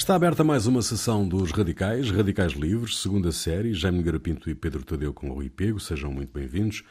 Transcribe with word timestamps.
Está 0.00 0.14
aberta 0.14 0.42
mais 0.42 0.66
uma 0.66 0.80
sessão 0.80 1.28
dos 1.28 1.50
Radicais, 1.50 2.10
Radicais 2.10 2.54
Livres, 2.54 3.00
segunda 3.00 3.30
série, 3.30 3.74
Jaime 3.74 4.02
Garapinto 4.02 4.48
e 4.48 4.54
Pedro 4.54 4.82
Tadeu 4.82 5.12
com 5.12 5.30
Rui 5.30 5.50
Pego, 5.50 5.78
sejam 5.78 6.10
muito 6.10 6.32
bem-vindos. 6.32 6.82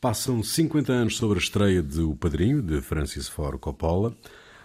Passam 0.00 0.42
50 0.42 0.92
anos 0.92 1.16
sobre 1.16 1.38
a 1.38 1.40
estreia 1.40 1.80
de 1.80 2.00
O 2.00 2.16
Padrinho, 2.16 2.60
de 2.60 2.80
Francis 2.80 3.28
Ford 3.28 3.60
Coppola, 3.60 4.16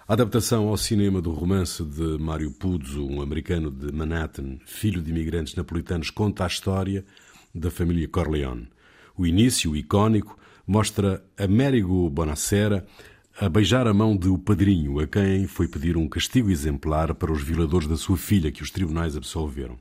a 0.08 0.14
adaptação 0.14 0.68
ao 0.68 0.78
cinema 0.78 1.22
do 1.22 1.30
romance 1.30 1.86
de 1.86 2.18
Mario 2.18 2.50
Puzo, 2.50 3.06
um 3.06 3.22
americano 3.22 3.70
de 3.70 3.94
Manhattan, 3.94 4.58
filho 4.66 5.00
de 5.00 5.12
imigrantes 5.12 5.54
napolitanos, 5.54 6.10
conta 6.10 6.44
a 6.44 6.48
história 6.48 7.06
da 7.54 7.70
família 7.70 8.08
Corleone. 8.08 8.68
O 9.16 9.28
início, 9.28 9.76
icónico, 9.76 10.40
mostra 10.66 11.24
Américo 11.38 12.10
Bonacera 12.10 12.84
a 13.42 13.50
beijar 13.50 13.88
a 13.88 13.94
mão 13.94 14.16
de 14.16 14.30
o 14.30 14.38
padrinho, 14.38 15.00
a 15.00 15.08
quem 15.08 15.48
foi 15.48 15.68
pedir 15.68 15.98
um 15.98 16.08
castigo 16.08 16.52
exemplar 16.52 17.16
para 17.16 17.32
os 17.32 17.42
violadores 17.42 17.88
da 17.88 17.98
sua 17.98 18.16
filha, 18.16 18.52
que 18.52 18.62
os 18.62 18.70
tribunais 18.70 19.18
absolveram. 19.18 19.80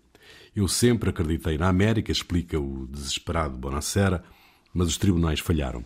Eu 0.57 0.67
sempre 0.67 1.11
acreditei 1.11 1.59
na 1.59 1.69
América, 1.69 2.11
explica 2.11 2.59
o 2.59 2.87
desesperado 2.87 3.59
Bonacera, 3.59 4.25
mas 4.73 4.89
os 4.89 4.97
tribunais 4.97 5.41
falharam. 5.41 5.85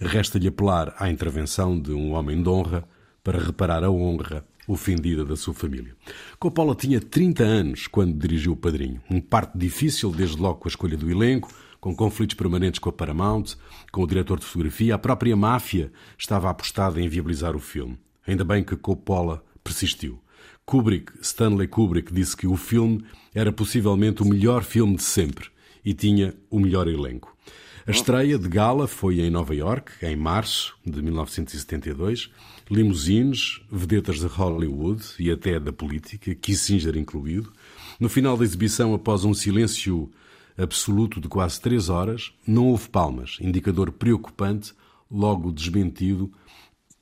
Resta-lhe 0.00 0.48
apelar 0.48 0.96
à 0.98 1.08
intervenção 1.08 1.80
de 1.80 1.92
um 1.92 2.10
homem 2.10 2.42
de 2.42 2.48
honra 2.48 2.82
para 3.22 3.38
reparar 3.38 3.84
a 3.84 3.90
honra 3.90 4.44
ofendida 4.66 5.24
da 5.24 5.36
sua 5.36 5.54
família. 5.54 5.94
Coppola 6.40 6.74
tinha 6.74 7.00
30 7.00 7.44
anos 7.44 7.86
quando 7.86 8.18
dirigiu 8.18 8.54
O 8.54 8.56
Padrinho. 8.56 9.00
Um 9.08 9.20
parto 9.20 9.56
difícil, 9.56 10.10
desde 10.10 10.42
logo 10.42 10.58
com 10.58 10.66
a 10.66 10.70
escolha 10.70 10.96
do 10.96 11.08
elenco, 11.08 11.54
com 11.82 11.96
conflitos 11.96 12.36
permanentes 12.36 12.78
com 12.78 12.90
a 12.90 12.92
Paramount, 12.92 13.56
com 13.90 14.04
o 14.04 14.06
diretor 14.06 14.38
de 14.38 14.46
fotografia. 14.46 14.94
A 14.94 14.98
própria 14.98 15.34
máfia 15.34 15.92
estava 16.16 16.48
apostada 16.48 17.00
em 17.00 17.08
viabilizar 17.08 17.56
o 17.56 17.58
filme. 17.58 17.98
Ainda 18.24 18.44
bem 18.44 18.62
que 18.62 18.76
Coppola 18.76 19.44
persistiu. 19.64 20.20
Kubrick, 20.64 21.12
Stanley 21.20 21.66
Kubrick, 21.66 22.14
disse 22.14 22.36
que 22.36 22.46
o 22.46 22.56
filme 22.56 23.04
era 23.34 23.50
possivelmente 23.50 24.22
o 24.22 24.24
melhor 24.24 24.62
filme 24.62 24.94
de 24.94 25.02
sempre 25.02 25.48
e 25.84 25.92
tinha 25.92 26.32
o 26.48 26.60
melhor 26.60 26.86
elenco. 26.86 27.36
A 27.84 27.90
estreia 27.90 28.38
de 28.38 28.48
gala 28.48 28.86
foi 28.86 29.18
em 29.18 29.28
Nova 29.28 29.52
York, 29.52 30.06
em 30.06 30.14
março 30.14 30.76
de 30.86 31.02
1972. 31.02 32.30
Limusines, 32.70 33.60
vedetas 33.68 34.20
de 34.20 34.26
Hollywood 34.26 35.02
e 35.18 35.32
até 35.32 35.58
da 35.58 35.72
política, 35.72 36.32
Kissinger 36.32 36.96
incluído. 36.96 37.52
No 37.98 38.08
final 38.08 38.36
da 38.36 38.44
exibição, 38.44 38.94
após 38.94 39.24
um 39.24 39.34
silêncio 39.34 40.08
absoluto 40.56 41.20
de 41.20 41.28
quase 41.28 41.60
três 41.60 41.88
horas, 41.88 42.32
não 42.46 42.68
houve 42.68 42.88
palmas, 42.88 43.38
indicador 43.40 43.92
preocupante, 43.92 44.72
logo 45.10 45.52
desmentido 45.52 46.32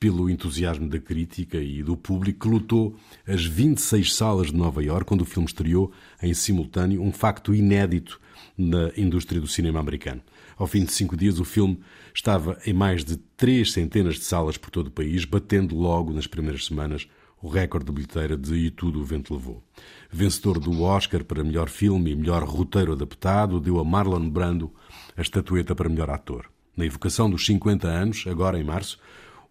pelo 0.01 0.29
entusiasmo 0.29 0.89
da 0.89 0.99
crítica 0.99 1.59
e 1.59 1.83
do 1.83 1.95
público 1.95 2.39
que 2.39 2.47
lutou 2.47 2.95
as 3.27 3.45
26 3.45 4.15
salas 4.15 4.47
de 4.47 4.55
Nova 4.55 4.83
Iorque 4.83 5.09
quando 5.09 5.21
o 5.21 5.25
filme 5.25 5.47
estreou 5.47 5.91
em 6.23 6.33
simultâneo, 6.33 7.03
um 7.03 7.11
facto 7.11 7.53
inédito 7.53 8.19
na 8.57 8.91
indústria 8.97 9.39
do 9.39 9.47
cinema 9.47 9.79
americano. 9.79 10.21
Ao 10.57 10.65
fim 10.65 10.83
de 10.83 10.91
cinco 10.91 11.15
dias, 11.15 11.39
o 11.39 11.45
filme 11.45 11.79
estava 12.15 12.57
em 12.65 12.73
mais 12.73 13.03
de 13.03 13.15
três 13.37 13.71
centenas 13.71 14.15
de 14.15 14.25
salas 14.25 14.57
por 14.57 14.71
todo 14.71 14.87
o 14.87 14.91
país, 14.91 15.23
batendo 15.23 15.75
logo 15.75 16.11
nas 16.11 16.25
primeiras 16.25 16.65
semanas 16.65 17.07
o 17.41 17.49
recorde 17.49 17.87
de 17.87 17.91
bilheteira 17.91 18.37
de 18.37 18.53
E 18.53 18.69
Tudo 18.69 19.01
o 19.01 19.03
Vento 19.03 19.33
Levou. 19.33 19.63
Vencedor 20.11 20.59
do 20.59 20.83
Oscar 20.83 21.23
para 21.23 21.43
melhor 21.43 21.69
filme 21.69 22.11
e 22.11 22.15
melhor 22.15 22.43
roteiro 22.43 22.93
adaptado, 22.93 23.59
deu 23.59 23.79
a 23.79 23.83
Marlon 23.83 24.29
Brando 24.29 24.71
a 25.17 25.21
estatueta 25.21 25.73
para 25.73 25.89
melhor 25.89 26.09
ator. 26.09 26.51
Na 26.77 26.85
evocação 26.85 27.29
dos 27.29 27.45
50 27.45 27.87
anos, 27.87 28.25
agora 28.27 28.59
em 28.59 28.63
março, 28.63 28.99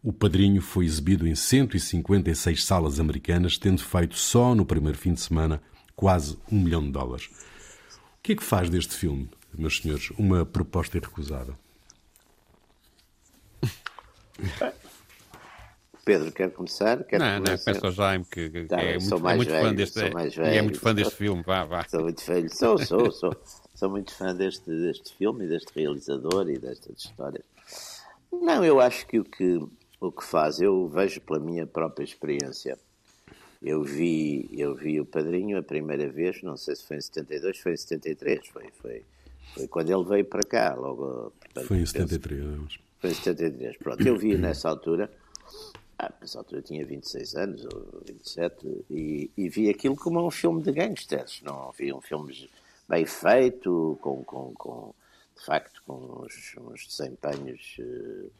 o 0.02 0.12
Padrinho 0.12 0.62
foi 0.62 0.86
exibido 0.86 1.26
em 1.26 1.34
156 1.34 2.64
salas 2.64 2.98
americanas, 3.00 3.58
tendo 3.58 3.82
feito 3.82 4.16
só 4.16 4.54
no 4.54 4.64
primeiro 4.64 4.96
fim 4.96 5.12
de 5.12 5.20
semana 5.20 5.60
quase 5.94 6.38
um 6.50 6.60
milhão 6.60 6.82
de 6.82 6.92
dólares. 6.92 7.26
O 7.26 8.22
que 8.22 8.32
é 8.32 8.36
que 8.36 8.44
faz 8.44 8.70
deste 8.70 8.94
filme, 8.94 9.28
meus 9.52 9.78
senhores, 9.78 10.10
uma 10.16 10.46
proposta 10.46 10.96
irrecusável? 10.96 11.54
Pedro, 16.04 16.32
quer 16.32 16.50
começar? 16.50 17.04
Quer 17.04 17.18
não, 17.18 17.38
não, 17.38 17.44
peço 17.44 17.86
ao 17.86 17.92
Jaime 17.92 18.24
que, 18.24 18.48
que 18.50 18.64
tá, 18.64 18.80
é, 18.80 18.98
muito, 18.98 19.28
é 19.28 19.36
muito 19.36 19.50
velho, 19.50 19.64
fã 19.64 19.74
deste, 19.74 20.00
é, 20.00 20.56
é 20.56 20.62
muito 20.62 20.80
fã 20.80 20.94
deste 20.94 21.14
filme. 21.14 21.42
Vá, 21.42 21.64
vá. 21.64 21.86
Sou 21.88 22.02
muito 22.02 22.24
velho, 22.24 22.54
sou, 22.54 22.78
sou, 22.78 23.10
sou, 23.12 23.36
sou 23.74 23.90
muito 23.90 24.14
fã 24.14 24.34
deste, 24.34 24.70
deste 24.70 25.14
filme 25.14 25.44
e 25.44 25.48
deste 25.48 25.70
realizador 25.74 26.48
e 26.48 26.58
destas 26.58 27.04
histórias. 27.04 27.44
Não, 28.32 28.64
eu 28.64 28.80
acho 28.80 29.06
que 29.06 29.18
o 29.18 29.24
que, 29.24 29.60
o 30.00 30.12
que 30.12 30.24
faz, 30.24 30.60
eu 30.60 30.88
vejo 30.88 31.20
pela 31.20 31.38
minha 31.38 31.66
própria 31.66 32.04
experiência. 32.04 32.78
Eu 33.62 33.82
vi, 33.82 34.48
eu 34.52 34.74
vi 34.74 35.00
o 35.00 35.04
Padrinho 35.04 35.58
a 35.58 35.62
primeira 35.62 36.08
vez, 36.08 36.42
não 36.42 36.56
sei 36.56 36.74
se 36.74 36.86
foi 36.86 36.96
em 36.96 37.00
72, 37.00 37.58
foi 37.58 37.72
em 37.74 37.76
73, 37.76 38.46
foi, 38.46 38.70
foi, 38.80 39.02
foi 39.54 39.68
quando 39.68 39.90
ele 39.90 40.04
veio 40.04 40.24
para 40.24 40.42
cá, 40.42 40.74
logo. 40.74 41.32
Portanto, 41.38 41.66
foi 41.66 41.78
em 41.78 41.86
73, 41.86 42.40
penso, 42.40 42.78
Foi 42.98 43.10
em 43.10 43.14
73, 43.14 43.76
pronto. 43.76 44.06
Eu 44.06 44.16
vi 44.16 44.38
nessa 44.38 44.66
altura 44.66 45.10
ah, 46.02 46.14
nessa 46.18 46.38
altura 46.38 46.60
eu 46.60 46.64
tinha 46.64 46.86
26 46.86 47.34
anos, 47.34 47.64
ou 47.66 48.02
27, 48.06 48.86
e, 48.88 49.30
e 49.36 49.48
vi 49.50 49.68
aquilo 49.68 49.94
como 49.94 50.26
um 50.26 50.30
filme 50.30 50.62
de 50.62 50.72
gangsters. 50.72 51.42
Não 51.42 51.70
vi 51.72 51.92
um 51.92 52.00
filme 52.00 52.48
bem 52.88 53.04
feito, 53.04 53.98
com, 54.00 54.24
com, 54.24 54.54
com 54.54 54.94
de 55.36 55.44
facto, 55.44 55.82
com 55.86 56.24
uns, 56.24 56.56
uns 56.56 56.86
desempenhos 56.86 57.76
uh, 57.80 58.30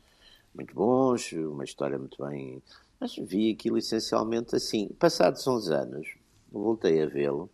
muito 0.54 0.75
bons, 0.75 1.32
uma 1.32 1.65
história 1.65 1.98
muito 1.98 2.25
bem. 2.26 2.62
Mas 2.98 3.16
vi 3.16 3.53
aquilo 3.53 3.77
essencialmente 3.77 4.56
assim. 4.56 4.88
Passados 4.98 5.47
uns 5.47 5.69
anos, 5.69 6.16
voltei 6.50 7.03
a 7.03 7.06
vê-lo 7.06 7.50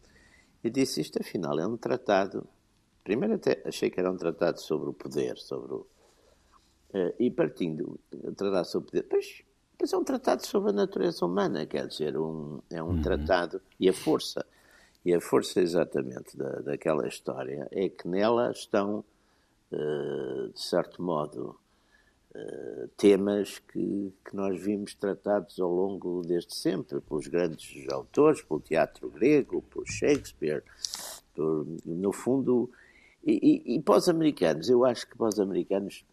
e 0.62 0.70
disse: 0.70 1.00
Isto 1.00 1.20
afinal 1.20 1.58
é 1.58 1.66
um 1.66 1.76
tratado. 1.76 2.46
Primeiro 3.02 3.34
até 3.34 3.60
achei 3.64 3.90
que 3.90 3.98
era 3.98 4.10
um 4.10 4.16
tratado 4.16 4.60
sobre 4.60 4.88
o 4.88 4.92
poder, 4.92 5.36
sobre 5.36 5.74
o. 5.74 5.86
Uh, 6.94 7.12
e 7.18 7.28
partindo, 7.28 7.98
um 8.12 8.32
tratado 8.32 8.68
sobre 8.68 8.86
o 8.86 8.90
poder. 8.92 9.02
Pois 9.08 9.44
mas 9.78 9.92
é 9.92 9.96
um 9.96 10.04
tratado 10.04 10.46
sobre 10.46 10.70
a 10.70 10.72
natureza 10.72 11.24
humana, 11.24 11.66
quer 11.66 11.86
dizer, 11.86 12.16
um, 12.16 12.60
é 12.70 12.82
um 12.82 12.88
uhum. 12.88 13.02
tratado. 13.02 13.60
E 13.78 13.88
a 13.88 13.92
força, 13.92 14.44
e 15.04 15.14
a 15.14 15.20
força 15.20 15.60
exatamente 15.60 16.36
da, 16.36 16.60
daquela 16.60 17.06
história 17.06 17.68
é 17.70 17.88
que 17.88 18.08
nela 18.08 18.50
estão, 18.50 19.04
uh, 19.70 20.48
de 20.52 20.60
certo 20.60 21.02
modo, 21.02 21.58
uh, 22.34 22.88
temas 22.96 23.58
que, 23.58 24.12
que 24.24 24.34
nós 24.34 24.60
vimos 24.60 24.94
tratados 24.94 25.60
ao 25.60 25.70
longo 25.70 26.22
desde 26.22 26.54
sempre, 26.54 27.00
pelos 27.00 27.26
grandes 27.26 27.86
autores, 27.92 28.42
pelo 28.42 28.60
teatro 28.60 29.10
grego, 29.10 29.62
por 29.62 29.86
Shakespeare, 29.86 30.62
por, 31.34 31.66
no 31.84 32.12
fundo. 32.12 32.70
E, 33.22 33.64
e, 33.66 33.76
e 33.76 33.82
para 33.82 33.98
os 33.98 34.08
americanos, 34.08 34.70
eu 34.70 34.84
acho 34.86 35.06
que 35.06 35.16
para 35.16 35.28
os 35.28 35.38
americanos 35.38 36.04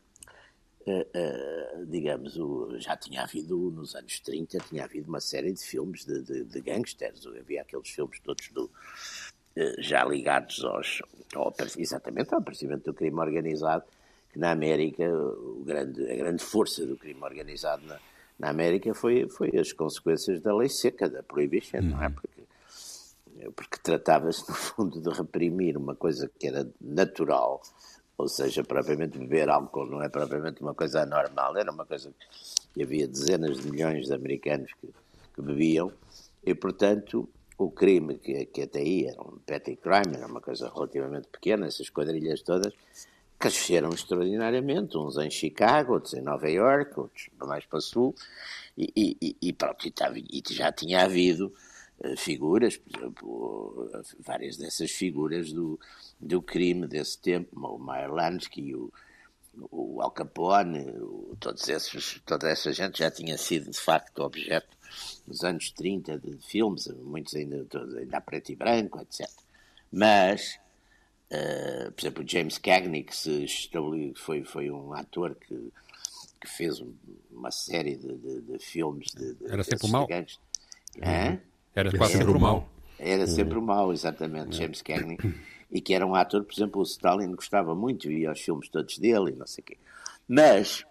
Uh, 0.85 0.99
uh, 0.99 1.85
digamos, 1.85 2.37
o, 2.37 2.77
já 2.77 2.97
tinha 2.97 3.23
havido, 3.23 3.71
nos 3.71 3.95
anos 3.95 4.19
30, 4.19 4.57
tinha 4.67 4.83
havido 4.83 5.07
uma 5.07 5.21
série 5.21 5.53
de 5.53 5.61
filmes 5.63 6.03
de, 6.03 6.21
de, 6.21 6.43
de 6.43 6.61
gangsters. 6.61 7.25
Havia 7.25 7.61
aqueles 7.61 7.89
filmes 7.89 8.19
todos 8.19 8.49
do, 8.49 8.65
uh, 8.65 9.81
já 9.81 10.03
ligados 10.03 10.61
aos, 10.65 11.01
ao, 11.33 11.53
exatamente 11.77 12.33
ao 12.33 12.41
aparecimento 12.41 12.83
do 12.83 12.93
crime 12.93 13.17
organizado, 13.17 13.85
que 14.33 14.37
na 14.37 14.51
América, 14.51 15.09
o 15.09 15.63
grande, 15.63 16.11
a 16.11 16.15
grande 16.15 16.43
força 16.43 16.85
do 16.85 16.97
crime 16.97 17.21
organizado 17.21 17.85
na, 17.85 17.99
na 18.37 18.49
América 18.49 18.93
foi, 18.93 19.29
foi 19.29 19.57
as 19.57 19.71
consequências 19.71 20.41
da 20.41 20.53
lei 20.53 20.67
seca, 20.67 21.09
da 21.09 21.23
prohibition, 21.23 21.77
uhum. 21.77 21.89
não 21.91 22.03
é? 22.03 22.07
Uhum. 22.07 22.13
Porque, 22.13 23.51
porque 23.55 23.77
tratava-se, 23.81 24.49
no 24.49 24.55
fundo, 24.55 24.99
de 24.99 25.09
reprimir 25.09 25.77
uma 25.77 25.95
coisa 25.95 26.29
que 26.37 26.47
era 26.47 26.69
natural 26.81 27.61
ou 28.17 28.27
seja, 28.27 28.63
propriamente 28.63 29.17
beber 29.17 29.49
álcool 29.49 29.85
não 29.85 30.01
é 30.01 30.09
propriamente 30.09 30.61
uma 30.61 30.73
coisa 30.73 31.01
anormal, 31.01 31.57
era 31.57 31.71
uma 31.71 31.85
coisa 31.85 32.13
que 32.73 32.83
havia 32.83 33.07
dezenas 33.07 33.59
de 33.59 33.71
milhões 33.71 34.07
de 34.07 34.13
americanos 34.13 34.71
que, 34.79 34.87
que 35.35 35.41
bebiam, 35.41 35.91
e 36.45 36.53
portanto 36.53 37.27
o 37.57 37.71
crime, 37.71 38.15
que, 38.15 38.45
que 38.45 38.63
até 38.63 38.79
aí 38.79 39.05
era 39.05 39.21
um 39.21 39.37
petty 39.45 39.75
crime, 39.75 40.15
era 40.15 40.27
uma 40.27 40.41
coisa 40.41 40.71
relativamente 40.73 41.27
pequena, 41.27 41.67
essas 41.67 41.89
quadrilhas 41.89 42.41
todas, 42.41 42.73
cresceram 43.39 43.89
extraordinariamente, 43.89 44.97
uns 44.97 45.17
em 45.17 45.29
Chicago, 45.29 45.93
outros 45.93 46.13
em 46.13 46.21
Nova 46.21 46.49
York, 46.49 46.97
outros 46.99 47.29
mais 47.37 47.65
para 47.65 47.79
o 47.79 47.81
sul, 47.81 48.15
e, 48.77 48.91
e, 48.95 49.35
e 49.41 49.53
pronto, 49.53 49.85
e, 49.85 50.43
já 50.51 50.71
tinha 50.71 51.03
havido 51.03 51.53
uh, 51.99 52.17
figuras, 52.17 52.77
por 52.77 52.97
exemplo, 52.97 53.91
várias 54.19 54.57
dessas 54.57 54.91
figuras 54.91 55.51
do, 55.51 55.79
do 56.19 56.41
crime 56.41 56.87
desse 56.87 57.19
tempo, 57.19 57.59
o 57.59 57.77
Meyer 57.77 58.11
Lansky, 58.11 58.75
o, 58.75 58.91
o 59.71 60.01
Al 60.01 60.11
Capone, 60.11 60.79
o, 60.99 61.35
todos 61.39 61.67
esses, 61.67 62.21
toda 62.25 62.49
essa 62.49 62.71
gente 62.71 62.99
já 62.99 63.11
tinha 63.11 63.37
sido 63.37 63.69
de 63.69 63.79
facto 63.79 64.19
objeto 64.19 64.75
nos 65.27 65.43
anos 65.43 65.71
30 65.71 66.19
de 66.19 66.37
filmes, 66.37 66.87
muitos 67.03 67.35
ainda, 67.35 67.65
ainda 67.97 68.17
a 68.17 68.21
preto 68.21 68.51
e 68.51 68.55
branco, 68.55 68.99
etc. 69.01 69.29
Mas, 69.91 70.59
uh, 71.31 71.91
por 71.91 72.01
exemplo, 72.01 72.23
James 72.27 72.57
Cagney, 72.57 73.03
que 73.03 73.15
se 73.15 73.47
foi, 74.15 74.43
foi 74.43 74.71
um 74.71 74.93
ator 74.93 75.35
que, 75.35 75.71
que 76.41 76.47
fez 76.47 76.83
uma 77.31 77.51
série 77.51 77.95
de, 77.95 78.17
de, 78.17 78.41
de 78.41 78.59
filmes 78.59 79.07
de, 79.13 79.35
Era 79.47 79.63
sempre 79.63 79.87
o 79.87 79.91
mal? 79.91 80.07
Uhum. 80.09 81.39
Era 81.75 81.97
quase 81.97 82.13
sempre 82.13 82.31
o 82.31 82.39
mal. 82.39 82.69
Era 82.99 83.27
sempre 83.27 83.57
o 83.57 83.61
mau, 83.61 83.91
exatamente, 83.91 84.55
James 84.55 84.81
Cagney. 84.81 85.17
E 85.73 85.81
que 85.81 85.93
era 85.93 86.05
um 86.05 86.13
ator, 86.13 86.43
por 86.43 86.53
exemplo, 86.53 86.81
o 86.81 86.83
Stalin 86.83 87.33
gostava 87.35 87.73
muito, 87.73 88.07
via 88.07 88.31
os 88.31 88.39
filmes 88.39 88.69
todos 88.69 88.99
dele 88.99 89.31
e 89.31 89.35
não 89.35 89.47
sei 89.47 89.63
o 89.63 89.65
quê. 89.65 89.77
Mas 90.27 90.85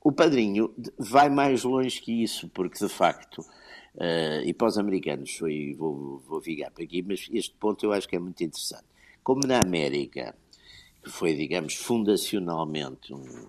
o 0.00 0.12
Padrinho 0.12 0.72
vai 0.96 1.28
mais 1.28 1.64
longe 1.64 2.00
que 2.00 2.22
isso, 2.22 2.48
porque 2.50 2.78
de 2.78 2.88
facto, 2.88 3.40
uh, 3.40 4.40
e 4.44 4.54
para 4.54 4.68
os 4.68 4.78
americanos, 4.78 5.36
foi, 5.36 5.74
vou, 5.76 6.22
vou 6.26 6.40
vigar 6.40 6.70
para 6.70 6.84
aqui, 6.84 7.02
mas 7.02 7.28
este 7.32 7.54
ponto 7.56 7.84
eu 7.84 7.92
acho 7.92 8.08
que 8.08 8.16
é 8.16 8.18
muito 8.18 8.42
interessante. 8.42 8.84
Como 9.24 9.46
na 9.46 9.58
América, 9.58 10.34
que 11.02 11.10
foi, 11.10 11.34
digamos, 11.34 11.74
fundacionalmente 11.74 13.12
um, 13.12 13.48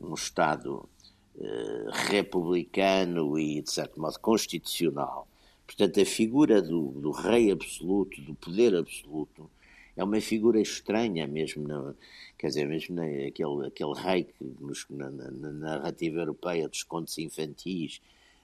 um 0.00 0.14
Estado 0.14 0.88
uh, 1.36 1.90
republicano 1.92 3.38
e, 3.38 3.60
de 3.60 3.70
certo 3.70 4.00
modo, 4.00 4.18
constitucional, 4.18 5.28
portanto, 5.66 6.00
a 6.00 6.04
figura 6.06 6.62
do, 6.62 6.88
do 6.92 7.10
rei 7.10 7.52
absoluto, 7.52 8.20
do 8.22 8.34
poder 8.34 8.74
absoluto, 8.74 9.50
é 10.00 10.04
uma 10.04 10.20
figura 10.20 10.58
estranha 10.58 11.26
mesmo, 11.26 11.68
na, 11.68 11.94
quer 12.38 12.46
dizer, 12.46 12.66
mesmo 12.66 12.96
na, 12.96 13.04
aquele, 13.04 13.66
aquele 13.66 13.94
rei 13.94 14.24
que 14.24 14.44
nos, 14.58 14.86
na, 14.88 15.10
na, 15.10 15.30
na, 15.30 15.50
narrativa 15.52 16.20
europeia 16.20 16.66
dos 16.66 16.82
contos 16.82 17.18
infantis 17.18 18.00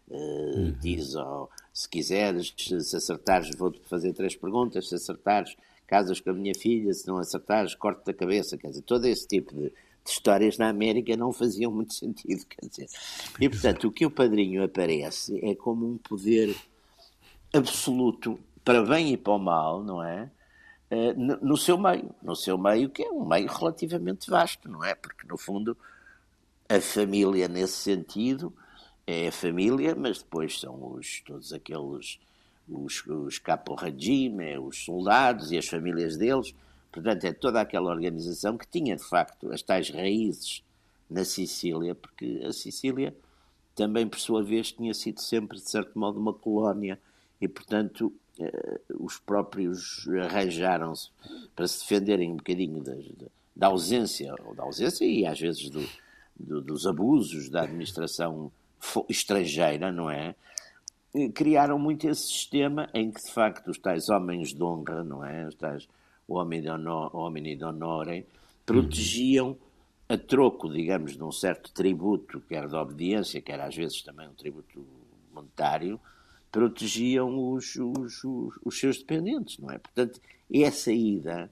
uh, 0.08 0.14
uhum. 0.14 0.76
diz, 0.78 1.14
oh, 1.14 1.48
se 1.72 1.88
quiseres, 1.88 2.52
se 2.56 2.96
acertares, 2.96 3.56
vou-te 3.56 3.80
fazer 3.88 4.12
três 4.12 4.36
perguntas, 4.36 4.90
se 4.90 4.96
acertares, 4.96 5.56
casas 5.86 6.20
com 6.20 6.28
a 6.28 6.34
minha 6.34 6.54
filha, 6.54 6.92
se 6.92 7.08
não 7.08 7.16
acertares, 7.16 7.74
corte 7.74 8.04
da 8.04 8.12
cabeça, 8.12 8.58
quer 8.58 8.68
dizer, 8.68 8.82
todo 8.82 9.06
esse 9.06 9.26
tipo 9.26 9.54
de, 9.54 9.70
de 9.70 9.74
histórias 10.04 10.58
na 10.58 10.68
América 10.68 11.16
não 11.16 11.32
faziam 11.32 11.72
muito 11.72 11.94
sentido, 11.96 12.44
quer 12.44 12.68
dizer. 12.68 12.86
E, 13.40 13.48
portanto, 13.48 13.88
o 13.88 13.92
que 13.92 14.04
o 14.04 14.10
padrinho 14.10 14.62
aparece 14.62 15.40
é 15.42 15.54
como 15.54 15.86
um 15.86 15.96
poder 15.96 16.54
absoluto, 17.50 18.38
para 18.62 18.82
bem 18.82 19.14
e 19.14 19.16
para 19.16 19.32
o 19.32 19.38
mal, 19.38 19.82
não 19.82 20.02
é? 20.02 20.30
Eh, 20.90 21.14
no 21.14 21.56
seu 21.56 21.76
meio, 21.76 22.14
no 22.22 22.36
seu 22.36 22.56
meio 22.56 22.88
que 22.88 23.02
é 23.02 23.10
um 23.10 23.26
meio 23.26 23.48
relativamente 23.48 24.30
vasto, 24.30 24.68
não 24.68 24.84
é? 24.84 24.94
Porque 24.94 25.26
no 25.26 25.36
fundo 25.36 25.76
a 26.68 26.80
família 26.80 27.48
nesse 27.48 27.74
sentido 27.74 28.52
é 29.06 29.28
a 29.28 29.32
família, 29.32 29.94
mas 29.96 30.18
depois 30.18 30.60
são 30.60 30.94
os, 30.94 31.20
todos 31.20 31.52
aqueles 31.52 32.20
os, 32.68 33.04
os 33.06 33.38
capo 33.38 33.74
regime, 33.74 34.58
os 34.58 34.84
soldados 34.84 35.50
e 35.52 35.58
as 35.58 35.66
famílias 35.66 36.16
deles, 36.16 36.54
portanto 36.92 37.24
é 37.24 37.32
toda 37.32 37.60
aquela 37.60 37.90
organização 37.90 38.56
que 38.56 38.66
tinha 38.66 38.96
de 38.96 39.04
facto 39.04 39.52
as 39.52 39.62
tais 39.62 39.90
raízes 39.90 40.62
na 41.10 41.24
Sicília, 41.24 41.94
porque 41.94 42.42
a 42.44 42.52
Sicília 42.52 43.16
também 43.74 44.06
por 44.08 44.18
sua 44.18 44.42
vez 44.42 44.72
tinha 44.72 44.94
sido 44.94 45.20
sempre 45.20 45.58
de 45.58 45.68
certo 45.68 45.98
modo 45.98 46.18
uma 46.18 46.32
colónia. 46.32 46.98
E 47.40 47.46
portanto 47.46 48.12
os 48.98 49.18
próprios 49.18 50.06
arranjaram-se 50.24 51.10
para 51.54 51.66
se 51.66 51.80
defenderem 51.80 52.32
um 52.32 52.36
bocadinho 52.36 52.82
da, 52.82 52.94
da 53.54 53.66
ausência, 53.68 54.34
ou 54.44 54.54
da 54.54 54.64
ausência 54.64 55.04
e 55.04 55.26
às 55.26 55.40
vezes 55.40 55.70
do, 55.70 55.86
do, 56.38 56.60
dos 56.60 56.86
abusos 56.86 57.48
da 57.48 57.62
administração 57.62 58.52
estrangeira, 59.08 59.90
não 59.90 60.10
é? 60.10 60.34
Criaram 61.34 61.78
muito 61.78 62.06
esse 62.06 62.26
sistema 62.26 62.90
em 62.92 63.10
que, 63.10 63.22
de 63.22 63.32
facto, 63.32 63.70
os 63.70 63.78
tais 63.78 64.10
homens 64.10 64.52
de 64.52 64.62
honra, 64.62 65.02
não 65.02 65.24
é? 65.24 65.46
Os 65.46 65.54
tais 65.54 65.88
homem 66.28 66.60
de 66.60 66.68
honor, 66.68 67.14
homem 67.16 67.56
de 67.56 67.64
honore, 67.64 68.26
protegiam 68.64 69.56
a 70.08 70.16
troco, 70.16 70.68
digamos, 70.70 71.16
de 71.16 71.22
um 71.22 71.32
certo 71.32 71.72
tributo, 71.72 72.40
quer 72.40 72.68
de 72.68 72.74
obediência, 72.74 73.40
quer 73.40 73.60
às 73.60 73.74
vezes 73.74 74.02
também 74.02 74.28
um 74.28 74.34
tributo 74.34 74.84
monetário, 75.32 75.98
protegiam 76.50 77.52
os, 77.52 77.76
os, 77.76 78.25
os, 78.25 78.54
os 78.64 78.78
seus 78.78 78.98
dependentes, 78.98 79.58
não 79.58 79.70
é? 79.70 79.78
Portanto, 79.78 80.20
essa 80.52 80.93
ida, 80.93 81.50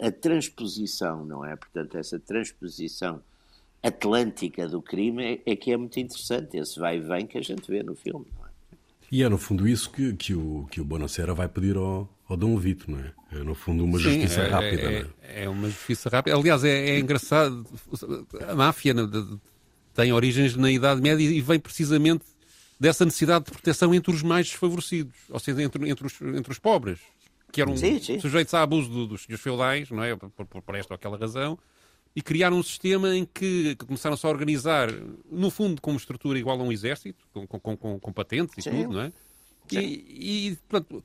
a, 0.00 0.06
a, 0.06 0.12
transposição, 0.12 1.24
não 1.24 1.44
é? 1.44 1.56
Portanto, 1.56 1.98
essa 1.98 2.18
transposição 2.18 3.20
atlântica 3.82 4.68
do 4.68 4.80
crime 4.82 5.42
é, 5.46 5.52
é, 5.52 5.56
que 5.56 5.70
é 5.70 5.76
muito 5.76 5.98
interessante, 5.98 6.56
esse 6.56 6.78
vai 6.78 6.96
e 6.96 7.00
vem 7.00 7.26
que 7.26 7.38
a 7.38 7.42
gente 7.42 7.70
vê 7.70 7.82
no 7.82 7.94
filme, 7.94 8.26
não 8.36 8.46
é? 8.46 8.48
E 9.10 9.22
é 9.22 9.28
no 9.28 9.38
fundo 9.38 9.66
isso 9.66 9.90
que, 9.90 10.12
que, 10.14 10.34
o, 10.34 10.66
que 10.70 10.80
o 10.80 10.84
Bonacera 10.84 11.32
vai 11.32 11.48
pedir 11.48 11.76
ao, 11.76 12.08
ao 12.28 12.36
Dom 12.36 12.56
Vito, 12.58 12.90
não 12.90 12.98
é? 12.98 13.12
É 13.32 13.38
no 13.42 13.54
fundo 13.54 13.84
uma 13.84 13.98
Sim, 13.98 14.04
justiça 14.04 14.42
é, 14.42 14.48
rápida, 14.48 14.82
é, 14.82 15.02
não 15.02 15.10
é? 15.22 15.44
É 15.44 15.48
uma 15.48 15.68
justiça 15.68 16.08
rápida. 16.08 16.36
Aliás, 16.36 16.64
é, 16.64 16.90
é 16.90 16.98
engraçado, 16.98 17.64
a 18.46 18.54
máfia 18.54 18.94
tem 19.94 20.12
origens 20.12 20.56
na 20.56 20.70
Idade 20.70 21.00
Média 21.00 21.24
e 21.24 21.40
vem 21.40 21.58
precisamente 21.58 22.24
dessa 22.78 23.04
necessidade 23.04 23.46
de 23.46 23.52
proteção 23.52 23.94
entre 23.94 24.12
os 24.12 24.22
mais 24.22 24.46
desfavorecidos, 24.46 25.14
ou 25.28 25.38
seja, 25.38 25.62
entre, 25.62 25.88
entre, 25.88 26.06
os, 26.06 26.20
entre 26.20 26.52
os 26.52 26.58
pobres, 26.58 27.00
que 27.50 27.60
eram 27.60 27.76
sim, 27.76 28.00
sim. 28.00 28.20
sujeitos 28.20 28.54
a 28.54 28.62
abuso 28.62 28.88
do, 28.88 29.06
dos 29.06 29.22
senhores 29.22 29.42
feudais, 29.42 29.90
não 29.90 30.02
é? 30.02 30.14
Por, 30.14 30.30
por, 30.30 30.62
por, 30.62 30.74
esta 30.74 30.94
ou 30.94 30.96
aquela 30.96 31.16
razão, 31.16 31.58
e 32.14 32.22
criaram 32.22 32.58
um 32.58 32.62
sistema 32.62 33.14
em 33.16 33.24
que, 33.24 33.74
que 33.76 33.86
começaram-se 33.86 34.26
a 34.26 34.28
organizar, 34.28 34.88
no 35.30 35.50
fundo, 35.50 35.80
com 35.80 35.90
uma 35.90 35.98
estrutura 35.98 36.38
igual 36.38 36.60
a 36.60 36.62
um 36.62 36.72
exército, 36.72 37.24
com, 37.32 37.46
com, 37.46 37.76
com, 37.76 38.00
com 38.00 38.12
patentes 38.12 38.54
e 38.58 38.62
sim. 38.62 38.70
tudo, 38.70 38.94
não 38.94 39.02
é? 39.02 39.12
E, 39.70 40.48
e, 40.50 40.58
pronto, 40.68 41.04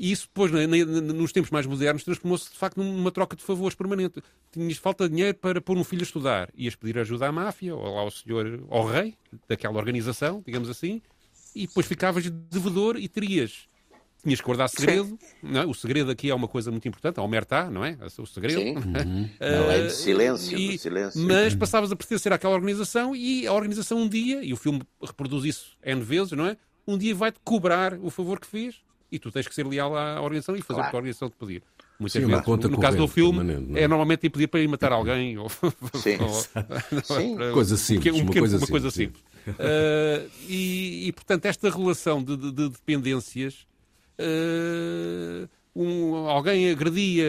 e 0.00 0.12
isso 0.12 0.28
depois, 0.28 0.50
nos 0.50 1.30
tempos 1.30 1.50
mais 1.50 1.66
modernos, 1.66 2.02
transformou-se 2.02 2.50
de 2.50 2.56
facto 2.56 2.82
numa 2.82 3.12
troca 3.12 3.36
de 3.36 3.42
favores 3.42 3.74
permanente. 3.74 4.22
Tinhas 4.50 4.78
falta 4.78 5.06
de 5.06 5.14
dinheiro 5.14 5.36
para 5.36 5.60
pôr 5.60 5.76
um 5.76 5.84
filho 5.84 6.00
a 6.00 6.04
estudar. 6.04 6.48
Ias 6.56 6.74
pedir 6.74 6.98
ajuda 6.98 7.28
à 7.28 7.32
máfia, 7.32 7.76
ou 7.76 7.98
ao 7.98 8.10
senhor, 8.10 8.64
ao 8.70 8.86
rei 8.86 9.14
daquela 9.46 9.76
organização, 9.76 10.42
digamos 10.42 10.70
assim, 10.70 11.02
e 11.54 11.66
depois 11.66 11.84
ficavas 11.86 12.24
devedor 12.30 12.96
e 12.96 13.08
terias. 13.08 13.68
Tinhas 14.22 14.40
que 14.40 14.46
guardar 14.46 14.70
segredo. 14.70 15.18
Não 15.42 15.60
é? 15.60 15.66
O 15.66 15.74
segredo 15.74 16.10
aqui 16.10 16.30
é 16.30 16.34
uma 16.34 16.48
coisa 16.48 16.70
muito 16.70 16.88
importante, 16.88 17.20
omertá, 17.20 17.70
não 17.70 17.84
é? 17.84 17.98
O 18.18 18.26
segredo. 18.26 18.58
Sim. 18.58 18.76
Uhum. 18.76 19.28
a 19.38 19.68
lei 19.68 19.82
de 19.82 19.92
silêncio, 19.92 20.58
e, 20.58 20.78
silêncio. 20.78 21.20
Mas 21.20 21.54
passavas 21.54 21.92
a 21.92 21.96
pertencer 21.96 22.32
àquela 22.32 22.54
organização 22.54 23.14
e 23.14 23.46
a 23.46 23.52
organização 23.52 23.98
um 23.98 24.08
dia, 24.08 24.42
e 24.42 24.54
o 24.54 24.56
filme 24.56 24.80
reproduz 25.02 25.44
isso 25.44 25.76
N 25.84 26.00
vezes, 26.00 26.32
não 26.32 26.46
é? 26.46 26.56
Um 26.88 26.96
dia 26.96 27.14
vai-te 27.14 27.38
cobrar 27.44 27.98
o 28.00 28.08
favor 28.08 28.40
que 28.40 28.46
fez 28.46 28.80
e 29.10 29.18
tu 29.18 29.30
tens 29.30 29.46
que 29.48 29.54
ser 29.54 29.66
leal 29.66 29.96
à 29.96 30.20
organização 30.20 30.54
e 30.56 30.62
fazer 30.62 30.74
claro. 30.74 30.88
o 30.88 30.90
que 30.90 30.96
a 30.96 30.98
organização 30.98 31.30
te 31.30 31.36
pedir. 31.36 31.62
Muitas 31.98 32.22
Sim, 32.22 32.28
vezes, 32.28 32.46
no, 32.46 32.56
no 32.56 32.80
caso 32.80 32.96
do 32.96 33.06
filme, 33.06 33.74
é? 33.74 33.82
é 33.82 33.88
normalmente 33.88 34.30
pedir 34.30 34.46
para 34.48 34.60
ir 34.60 34.68
matar 34.68 34.90
alguém. 34.90 35.36
Ou, 35.36 35.50
Sim. 35.50 36.16
ou, 36.22 37.02
Sim. 37.02 37.36
coisa 37.52 37.76
simples. 37.76 38.14
Um, 38.14 38.18
um, 38.18 38.22
uma, 38.22 38.32
coisa 38.32 38.56
uma 38.56 38.66
coisa 38.66 38.90
simples. 38.90 39.22
Uh, 39.46 40.30
e, 40.48 41.08
e, 41.08 41.12
portanto, 41.12 41.44
esta 41.46 41.68
relação 41.68 42.22
de, 42.22 42.36
de, 42.36 42.52
de 42.52 42.68
dependências. 42.70 43.66
Uh, 44.18 45.48
um, 45.74 46.28
alguém 46.28 46.70
agredia 46.70 47.26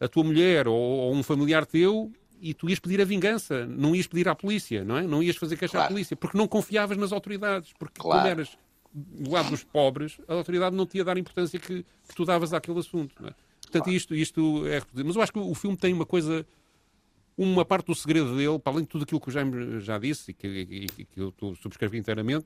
a, 0.00 0.04
a, 0.04 0.08
tua 0.08 0.24
mulher 0.24 0.66
ou, 0.66 0.74
ou, 0.74 1.14
um 1.14 1.22
familiar 1.22 1.66
teu 1.66 2.10
e 2.40 2.54
tu 2.54 2.68
ias 2.68 2.78
pedir 2.78 3.00
a 3.00 3.04
vingança, 3.04 3.66
não 3.66 3.94
ias 3.94 4.06
pedir 4.06 4.28
à 4.28 4.34
polícia, 4.34 4.82
não 4.82 4.96
é? 4.96 5.02
Não 5.02 5.22
ias 5.22 5.36
fazer 5.36 5.56
queixa 5.56 5.72
claro. 5.72 5.86
à 5.86 5.88
polícia, 5.88 6.16
porque 6.16 6.38
não 6.38 6.48
confiavas 6.48 6.96
nas 6.96 7.12
autoridades, 7.12 7.72
porque 7.78 8.00
claro. 8.00 8.26
eras 8.26 8.56
do 8.92 9.30
lado 9.30 9.50
dos 9.50 9.62
pobres, 9.62 10.18
a 10.26 10.34
autoridade 10.34 10.74
não 10.74 10.86
te 10.86 10.98
ia 10.98 11.04
dar 11.04 11.16
a 11.16 11.20
importância 11.20 11.58
que, 11.58 11.84
que 12.08 12.14
tu 12.14 12.24
davas 12.24 12.52
àquele 12.52 12.78
assunto. 12.78 13.14
É? 13.26 13.34
Portanto, 13.62 13.84
claro. 13.84 13.96
isto, 13.96 14.14
isto 14.14 14.66
é. 14.66 14.82
Mas 15.04 15.16
eu 15.16 15.22
acho 15.22 15.32
que 15.32 15.38
o 15.38 15.54
filme 15.54 15.76
tem 15.76 15.92
uma 15.92 16.06
coisa. 16.06 16.46
Uma 17.36 17.64
parte 17.64 17.86
do 17.86 17.94
segredo 17.94 18.36
dele, 18.36 18.58
para 18.58 18.72
além 18.74 18.84
de 18.84 18.90
tudo 18.90 19.04
aquilo 19.04 19.18
que 19.18 19.28
o 19.28 19.32
Jaime 19.32 19.80
já 19.80 19.98
disse 19.98 20.32
e 20.32 20.34
que, 20.34 20.46
e, 20.46 20.86
e 20.98 21.04
que 21.06 21.20
eu 21.20 21.32
subscrevi 21.62 21.96
inteiramente, 21.96 22.44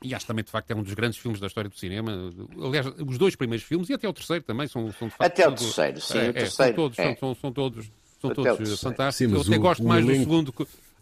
e 0.00 0.14
acho 0.14 0.26
também, 0.26 0.44
de 0.44 0.50
facto, 0.50 0.70
é 0.70 0.74
um 0.74 0.82
dos 0.82 0.94
grandes 0.94 1.18
filmes 1.18 1.40
da 1.40 1.46
história 1.46 1.68
do 1.68 1.76
cinema. 1.76 2.12
Aliás, 2.62 2.86
os 3.04 3.18
dois 3.18 3.34
primeiros 3.34 3.66
filmes, 3.66 3.88
e 3.88 3.94
até 3.94 4.08
o 4.08 4.12
terceiro 4.12 4.44
também, 4.44 4.68
são, 4.68 4.92
são 4.92 5.08
de 5.08 5.14
facto. 5.14 5.32
Até 5.32 5.48
o 5.48 5.52
terceiro, 5.52 6.00
sim. 6.00 6.18
É, 6.18 6.30
o 6.30 6.32
terceiro, 6.32 6.50
são 6.50 6.72
todos, 6.74 6.98
é. 6.98 7.16
são, 7.16 7.34
são, 7.34 7.52
todos, 7.52 7.90
são 8.20 8.34
todos 8.34 8.80
fantásticos. 8.80 9.32
Sim, 9.32 9.34
eu 9.34 9.40
até 9.40 9.56
o, 9.56 9.60
gosto 9.60 9.84
mais 9.84 10.04
elenco... 10.04 10.18
do 10.18 10.24
segundo, 10.24 10.54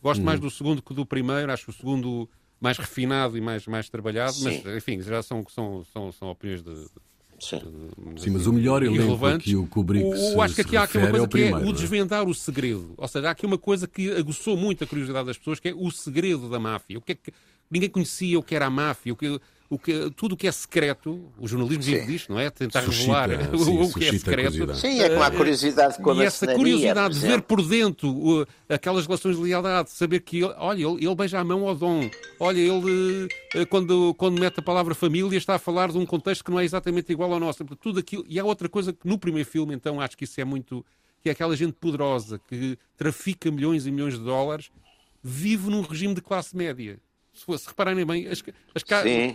gosto 0.03 0.21
hum. 0.21 0.25
mais 0.25 0.41
do 0.41 0.51
segundo 0.51 0.83
que 0.83 0.95
do 0.95 1.05
primeiro, 1.05 1.53
acho 1.53 1.71
o 1.71 1.75
segundo 1.75 2.29
mais 2.61 2.77
refinado 2.77 3.37
e 3.37 3.41
mais, 3.41 3.67
mais 3.67 3.89
trabalhado, 3.89 4.33
Sim. 4.35 4.63
mas 4.65 4.77
enfim, 4.77 5.01
já 5.01 5.23
são, 5.23 5.45
são, 5.49 5.85
são, 5.93 6.13
são 6.13 6.31
opiniões 6.31 6.63
de, 6.63 6.87
Sim. 7.41 7.59
Sim, 8.19 8.31
mas 8.31 8.47
o 8.47 8.53
melhor 8.53 8.83
elenco 8.83 9.39
que 9.39 9.57
o 9.57 9.67
Kubrick 9.67 10.05
o, 10.05 10.15
se, 10.15 10.41
acho 10.41 10.55
que 10.55 10.61
aqui 10.61 10.77
há 10.77 10.83
aqui 10.83 10.99
uma 10.99 11.09
coisa 11.09 11.25
é 11.25 11.27
o 11.27 11.29
que 11.29 11.43
é 11.43 11.57
o 11.57 11.73
desvendar 11.73 12.29
o 12.29 12.35
segredo. 12.35 12.93
Ou 12.99 13.09
seja, 13.09 13.29
há 13.29 13.31
aqui 13.31 13.47
uma 13.47 13.57
coisa 13.57 13.89
que 13.89 14.11
aguçou 14.13 14.57
muito 14.57 14.85
a 14.85 14.87
curiosidade 14.87 15.27
das 15.27 15.39
pessoas, 15.39 15.59
que 15.59 15.71
é 15.71 15.75
o 15.75 15.91
segredo 15.91 16.51
da 16.51 16.59
máfia. 16.59 16.99
O 16.99 17.01
que 17.01 17.13
é 17.13 17.15
que 17.15 17.33
ninguém 17.71 17.89
conhecia 17.89 18.39
o 18.39 18.43
que 18.43 18.55
era 18.55 18.67
a 18.67 18.71
máfia, 18.71 19.13
o 19.13 19.17
que 19.17 19.41
o 19.71 19.79
que, 19.79 20.11
tudo 20.17 20.33
o 20.33 20.37
que 20.37 20.49
é 20.49 20.53
secreto, 20.53 21.31
o 21.39 21.47
jornalismo 21.47 21.85
vive 21.85 22.05
disto, 22.05 22.33
não 22.33 22.41
é? 22.41 22.51
Tentar 22.51 22.83
suscita, 22.83 23.27
revelar 23.29 23.57
sim, 23.57 23.79
o 23.79 23.95
que 23.95 24.05
é 24.05 24.13
secreto. 24.19 24.75
Sim, 24.75 25.01
é 25.01 25.09
com 25.09 25.23
a 25.23 25.31
curiosidade 25.31 26.03
com 26.03 26.11
a 26.11 26.17
E 26.17 26.23
essa 26.23 26.53
curiosidade 26.55 27.15
de 27.15 27.21
ver 27.21 27.41
por 27.43 27.63
dentro 27.63 28.11
uh, 28.11 28.47
aquelas 28.69 29.07
relações 29.07 29.37
de 29.37 29.43
lealdade, 29.43 29.91
saber 29.91 30.21
que, 30.21 30.39
ele, 30.39 30.53
olha, 30.59 30.85
ele, 30.85 31.07
ele 31.07 31.15
beija 31.15 31.39
a 31.39 31.45
mão 31.45 31.69
ao 31.69 31.77
dom, 31.77 32.11
olha, 32.41 32.59
ele, 32.59 33.29
uh, 33.55 33.67
quando, 33.69 34.13
quando 34.15 34.41
mete 34.41 34.59
a 34.59 34.63
palavra 34.63 34.93
família, 34.93 35.39
está 35.39 35.55
a 35.55 35.59
falar 35.59 35.93
de 35.93 35.99
um 35.99 36.05
contexto 36.05 36.45
que 36.45 36.51
não 36.51 36.59
é 36.59 36.65
exatamente 36.65 37.13
igual 37.13 37.33
ao 37.33 37.39
nosso. 37.39 37.65
Tudo 37.65 38.01
aquilo. 38.01 38.25
E 38.29 38.41
há 38.41 38.45
outra 38.45 38.69
coisa 38.69 38.93
que 38.93 39.07
no 39.07 39.21
primeiro 39.21 39.49
filme, 39.49 39.73
então, 39.73 40.01
acho 40.01 40.17
que 40.17 40.25
isso 40.25 40.41
é 40.41 40.45
muito. 40.45 40.85
que 41.23 41.29
é 41.29 41.33
aquela 41.33 41.55
gente 41.55 41.75
poderosa 41.75 42.41
que 42.49 42.77
trafica 42.97 43.49
milhões 43.53 43.87
e 43.87 43.93
milhões 43.93 44.15
de 44.15 44.25
dólares, 44.25 44.69
vive 45.23 45.71
num 45.71 45.83
regime 45.83 46.13
de 46.13 46.21
classe 46.21 46.57
média 46.57 46.99
Se, 47.33 47.59
se 47.59 47.69
repararem 47.69 48.05
bem, 48.05 48.27
as, 48.27 48.43
as 48.75 48.85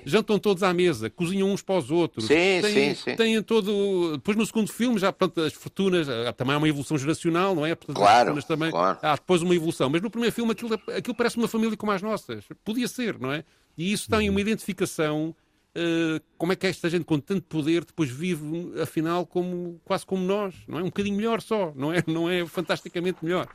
jantam 0.06 0.38
todos 0.38 0.64
à 0.64 0.74
mesa, 0.74 1.10
cozinham 1.10 1.50
uns 1.50 1.62
para 1.62 1.78
os 1.78 1.90
outros. 1.90 2.26
Sim, 2.26 2.62
têm, 2.62 2.62
sim, 2.62 2.96
sim. 2.96 3.16
Têm 3.16 3.42
todo. 3.42 4.18
Depois 4.18 4.38
no 4.38 4.46
segundo 4.46 4.72
filme, 4.72 5.00
já 5.00 5.14
portanto, 5.14 5.42
as 5.42 5.54
fortunas, 5.54 6.08
também 6.36 6.56
há 6.56 6.58
uma 6.58 6.68
evolução 6.68 6.98
geracional, 6.98 7.56
não 7.56 7.66
é? 7.66 7.74
Portanto, 7.74 7.96
claro, 7.96 8.44
também, 8.44 8.70
claro. 8.70 9.00
Há 9.02 9.16
depois 9.16 9.42
uma 9.42 9.56
evolução. 9.56 9.90
Mas 9.90 10.02
no 10.02 10.10
primeiro 10.10 10.36
filme 10.36 10.52
aquilo, 10.52 10.74
aquilo 10.74 11.16
parece 11.16 11.38
uma 11.38 11.48
família 11.48 11.78
como 11.78 11.92
as 11.92 12.02
nossas. 12.02 12.44
Podia 12.64 12.88
ser, 12.88 13.18
não 13.18 13.32
é? 13.32 13.44
E 13.78 13.92
isso 13.92 14.10
tem 14.10 14.30
uma 14.30 14.42
identificação. 14.42 15.36
Uh, 15.78 16.24
como 16.38 16.54
é 16.54 16.56
que 16.56 16.66
esta 16.68 16.90
gente 16.90 17.04
com 17.04 17.20
tanto 17.20 17.42
poder 17.44 17.84
depois 17.84 18.10
vive, 18.10 18.72
afinal, 18.82 19.26
como, 19.26 19.78
quase 19.84 20.06
como 20.06 20.24
nós, 20.24 20.56
não 20.70 20.80
é? 20.80 20.82
Um 20.82 20.86
bocadinho 20.86 21.18
melhor 21.18 21.42
só, 21.42 21.74
não 21.76 21.92
é, 21.92 22.02
não 22.08 22.30
é 22.30 22.46
fantasticamente 22.46 23.18
melhor. 23.24 23.50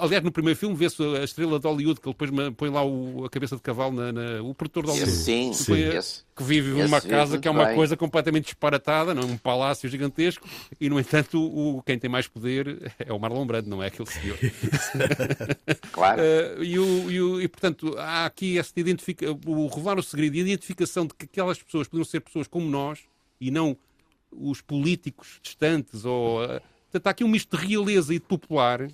Aliás, 0.00 0.22
no 0.22 0.32
primeiro 0.32 0.58
filme 0.58 0.74
vê-se 0.74 1.02
a 1.02 1.24
estrela 1.24 1.58
de 1.58 1.66
Hollywood 1.66 2.00
que 2.00 2.08
ele 2.08 2.16
depois 2.18 2.54
põe 2.56 2.70
lá 2.70 2.84
o, 2.84 3.24
a 3.24 3.30
cabeça 3.30 3.56
de 3.56 3.62
cavalo, 3.62 3.94
na, 3.94 4.12
na 4.12 4.42
o 4.42 4.54
produtor 4.54 4.84
de 4.84 4.90
Hollywood. 4.90 5.12
Sim, 5.12 5.52
sim. 5.52 5.74
que 6.36 6.42
vive 6.42 6.70
numa 6.70 7.00
casa 7.00 7.38
que 7.38 7.48
é 7.48 7.50
uma 7.50 7.66
bem. 7.66 7.74
coisa 7.74 7.96
completamente 7.96 8.44
disparatada, 8.44 9.14
não 9.14 9.22
é? 9.22 9.24
um 9.26 9.36
palácio 9.36 9.88
gigantesco, 9.88 10.46
e 10.80 10.88
no 10.88 10.98
entanto 10.98 11.40
o, 11.40 11.82
quem 11.82 11.98
tem 11.98 12.08
mais 12.10 12.28
poder 12.28 12.92
é 12.98 13.12
o 13.12 13.18
Marlon 13.18 13.46
Brando, 13.46 13.68
não 13.68 13.82
é 13.82 13.88
aquele 13.88 14.08
senhor. 14.08 14.38
claro. 15.92 16.22
Uh, 16.22 16.62
e, 16.62 16.78
o, 16.78 17.10
e, 17.10 17.20
o, 17.20 17.40
e, 17.40 17.48
portanto, 17.48 17.94
há 17.98 18.26
aqui 18.26 18.58
esta 18.58 18.78
identifica 18.78 19.26
o 19.46 19.66
revelar 19.66 19.98
o 19.98 20.02
segredo 20.02 20.36
e 20.36 20.40
a 20.40 20.42
identificação 20.42 21.06
de 21.06 21.14
que 21.14 21.24
aquelas 21.24 21.62
pessoas 21.62 21.88
poderiam 21.88 22.04
ser 22.04 22.20
pessoas 22.20 22.46
como 22.46 22.68
nós 22.68 23.00
e 23.40 23.50
não 23.50 23.76
os 24.30 24.60
políticos 24.60 25.40
distantes 25.42 26.04
ou. 26.04 26.44
Uh, 26.44 26.60
portanto, 26.90 27.06
há 27.06 27.10
aqui 27.10 27.24
um 27.24 27.28
misto 27.28 27.56
de 27.56 27.66
realeza 27.66 28.14
e 28.14 28.18
de 28.18 28.24
popular 28.24 28.88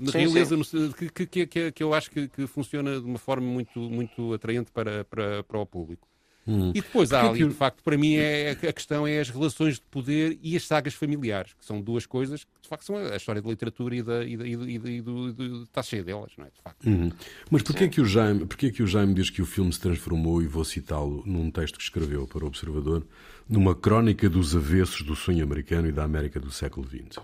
na 0.00 0.12
sim, 0.12 0.18
realeza 0.18 0.62
sim. 0.64 0.92
Que, 0.92 1.26
que, 1.26 1.46
que, 1.46 1.72
que, 1.72 1.82
eu 1.82 1.94
acho 1.94 2.10
que, 2.10 2.28
que, 2.28 2.46
funciona 2.46 3.00
de 3.00 3.06
uma 3.06 3.18
forma 3.18 3.46
muito, 3.46 3.78
muito 3.78 4.32
atraente 4.34 4.70
para, 4.70 5.04
para, 5.04 5.42
para 5.42 5.58
o 5.58 5.66
público. 5.66 6.06
Hum. 6.46 6.70
E 6.74 6.82
depois 6.82 7.10
há 7.12 7.26
ali, 7.26 7.42
de 7.42 7.54
facto, 7.54 7.82
para 7.82 7.96
mim 7.96 8.16
é, 8.16 8.50
a 8.50 8.72
questão 8.72 9.06
é 9.06 9.18
as 9.18 9.30
relações 9.30 9.76
de 9.76 9.82
poder 9.90 10.38
e 10.42 10.54
as 10.56 10.66
sagas 10.66 10.92
familiares, 10.92 11.54
que 11.54 11.64
são 11.64 11.80
duas 11.80 12.04
coisas 12.04 12.44
que, 12.44 12.50
de 12.60 12.68
facto, 12.68 12.84
são 12.84 12.96
a 12.96 13.16
história 13.16 13.40
da 13.40 13.48
literatura 13.48 13.96
e, 13.96 14.02
da, 14.02 14.24
e, 14.24 14.36
da, 14.36 14.46
e, 14.46 14.56
do, 14.56 14.68
e 14.68 15.00
do, 15.00 15.32
do, 15.32 15.62
está 15.62 15.82
cheia 15.82 16.04
delas, 16.04 16.32
não 16.36 16.44
é? 16.44 16.50
De 16.50 16.60
facto. 16.62 16.84
Uhum. 16.84 17.10
Mas 17.50 17.62
porquê 17.62 17.88
que, 17.88 18.00
o 18.00 18.04
Jaime, 18.04 18.44
porquê 18.44 18.70
que 18.70 18.82
o 18.82 18.86
Jaime 18.86 19.14
diz 19.14 19.30
que 19.30 19.40
o 19.40 19.46
filme 19.46 19.72
se 19.72 19.80
transformou, 19.80 20.42
e 20.42 20.46
vou 20.46 20.64
citá-lo 20.64 21.22
num 21.24 21.50
texto 21.50 21.78
que 21.78 21.84
escreveu 21.84 22.26
para 22.26 22.44
o 22.44 22.46
Observador, 22.46 23.06
numa 23.48 23.74
crónica 23.74 24.28
dos 24.28 24.54
avessos 24.54 25.02
do 25.02 25.16
sonho 25.16 25.42
americano 25.42 25.88
e 25.88 25.92
da 25.92 26.04
América 26.04 26.38
do 26.38 26.50
século 26.50 26.86
XX? 26.86 27.18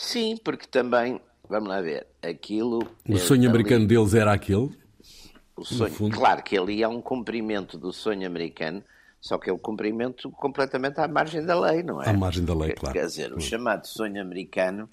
Sim, 0.00 0.34
porque 0.42 0.66
também, 0.66 1.20
vamos 1.46 1.68
lá 1.68 1.82
ver, 1.82 2.06
aquilo. 2.22 2.80
O 3.06 3.18
sonho 3.18 3.50
americano 3.50 3.86
deles 3.86 4.14
era 4.14 4.32
aquele? 4.32 4.70
O 5.54 5.62
sonho, 5.62 6.10
claro 6.10 6.42
que 6.42 6.56
ali 6.56 6.82
é 6.82 6.88
um 6.88 7.02
cumprimento 7.02 7.76
do 7.76 7.92
sonho 7.92 8.26
americano, 8.26 8.82
só 9.20 9.36
que 9.36 9.50
é 9.50 9.52
um 9.52 9.58
cumprimento 9.58 10.30
completamente 10.30 10.98
à 10.98 11.06
margem 11.06 11.44
da 11.44 11.60
lei, 11.60 11.82
não 11.82 12.02
é? 12.02 12.08
À 12.08 12.14
margem 12.14 12.46
da 12.46 12.54
lei, 12.54 12.72
claro. 12.72 12.94
Quer 12.94 13.04
dizer, 13.04 13.30
o 13.34 13.40
chamado 13.40 13.86
sonho 13.86 14.22
americano, 14.22 14.88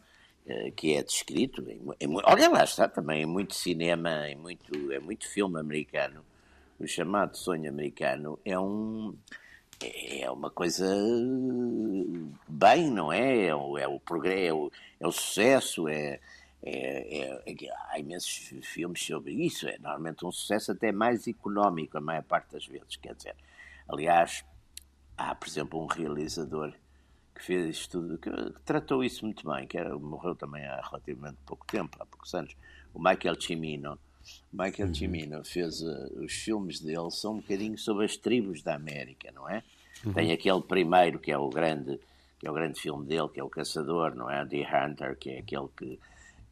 eh, 0.45 0.71
que 0.75 0.93
é 0.93 1.01
descrito, 1.01 1.63
em, 1.69 1.79
em, 2.01 2.13
olha 2.25 2.49
lá 2.49 2.65
está, 2.65 2.89
também 2.89 3.23
é 3.23 3.25
muito 3.25 3.55
cinema, 3.55 4.27
é 4.27 4.35
muito, 4.35 4.91
é 4.91 4.99
muito 4.99 5.25
filme 5.29 5.57
americano. 5.57 6.19
O 6.77 6.85
chamado 6.85 7.37
sonho 7.37 7.69
americano 7.69 8.37
é 8.43 8.59
um 8.59 9.15
é 9.79 10.29
uma 10.31 10.49
coisa 10.49 10.85
bem, 12.47 12.89
não 12.89 13.11
é? 13.11 13.45
É 13.45 13.55
o, 13.55 13.77
é 13.77 13.87
o 13.87 13.99
progresso, 13.99 14.71
é 14.99 15.05
é 15.05 15.07
o 15.07 15.11
sucesso, 15.11 15.87
é, 15.87 16.19
é, 16.63 17.19
é, 17.19 17.43
é, 17.45 17.55
há 17.89 17.99
imensos 17.99 18.53
filmes 18.63 19.03
sobre 19.03 19.33
isso. 19.33 19.67
É 19.67 19.77
normalmente 19.77 20.25
um 20.25 20.31
sucesso 20.31 20.71
até 20.71 20.91
mais 20.91 21.27
económico, 21.27 21.97
a 21.97 22.01
maior 22.01 22.23
parte 22.23 22.51
das 22.53 22.65
vezes. 22.65 22.95
Quer 22.95 23.15
dizer, 23.15 23.35
aliás, 23.87 24.43
há, 25.17 25.35
por 25.35 25.47
exemplo, 25.47 25.81
um 25.81 25.85
realizador 25.85 26.73
que 27.35 27.43
fez 27.43 27.87
tudo, 27.87 28.17
que 28.17 28.31
tratou 28.65 29.03
isso 29.03 29.23
muito 29.23 29.47
bem, 29.49 29.67
que 29.67 29.77
era, 29.77 29.95
morreu 29.97 30.35
também 30.35 30.65
há 30.65 30.81
relativamente 30.81 31.37
pouco 31.45 31.65
tempo, 31.67 31.97
há 32.01 32.05
poucos 32.05 32.33
anos, 32.33 32.55
o 32.93 32.99
Michael 32.99 33.39
Cimino. 33.39 33.99
Michael 34.51 34.89
uhum. 34.89 34.93
Cimino 34.93 35.43
fez 35.43 35.81
uh, 35.81 36.23
os 36.23 36.33
filmes 36.33 36.79
dele 36.79 37.11
são 37.11 37.33
um 37.33 37.37
bocadinho 37.37 37.77
sobre 37.77 38.05
as 38.05 38.17
tribos 38.17 38.61
da 38.61 38.75
América, 38.75 39.31
não 39.31 39.49
é? 39.49 39.63
Uhum. 40.05 40.13
Tem 40.13 40.31
aquele 40.31 40.61
primeiro 40.61 41.19
que 41.19 41.31
é 41.31 41.37
o 41.37 41.49
grande 41.49 41.99
que 42.39 42.47
é 42.47 42.51
o 42.51 42.53
grande 42.53 42.79
filme 42.79 43.03
dele, 43.05 43.29
que 43.29 43.39
é 43.39 43.43
o 43.43 43.49
Caçador, 43.49 44.13
não 44.13 44.29
é? 44.29 44.45
The 44.45 44.61
Hunter, 44.61 45.17
que 45.17 45.31
é 45.31 45.39
aquele 45.39 45.67
que 45.75 45.99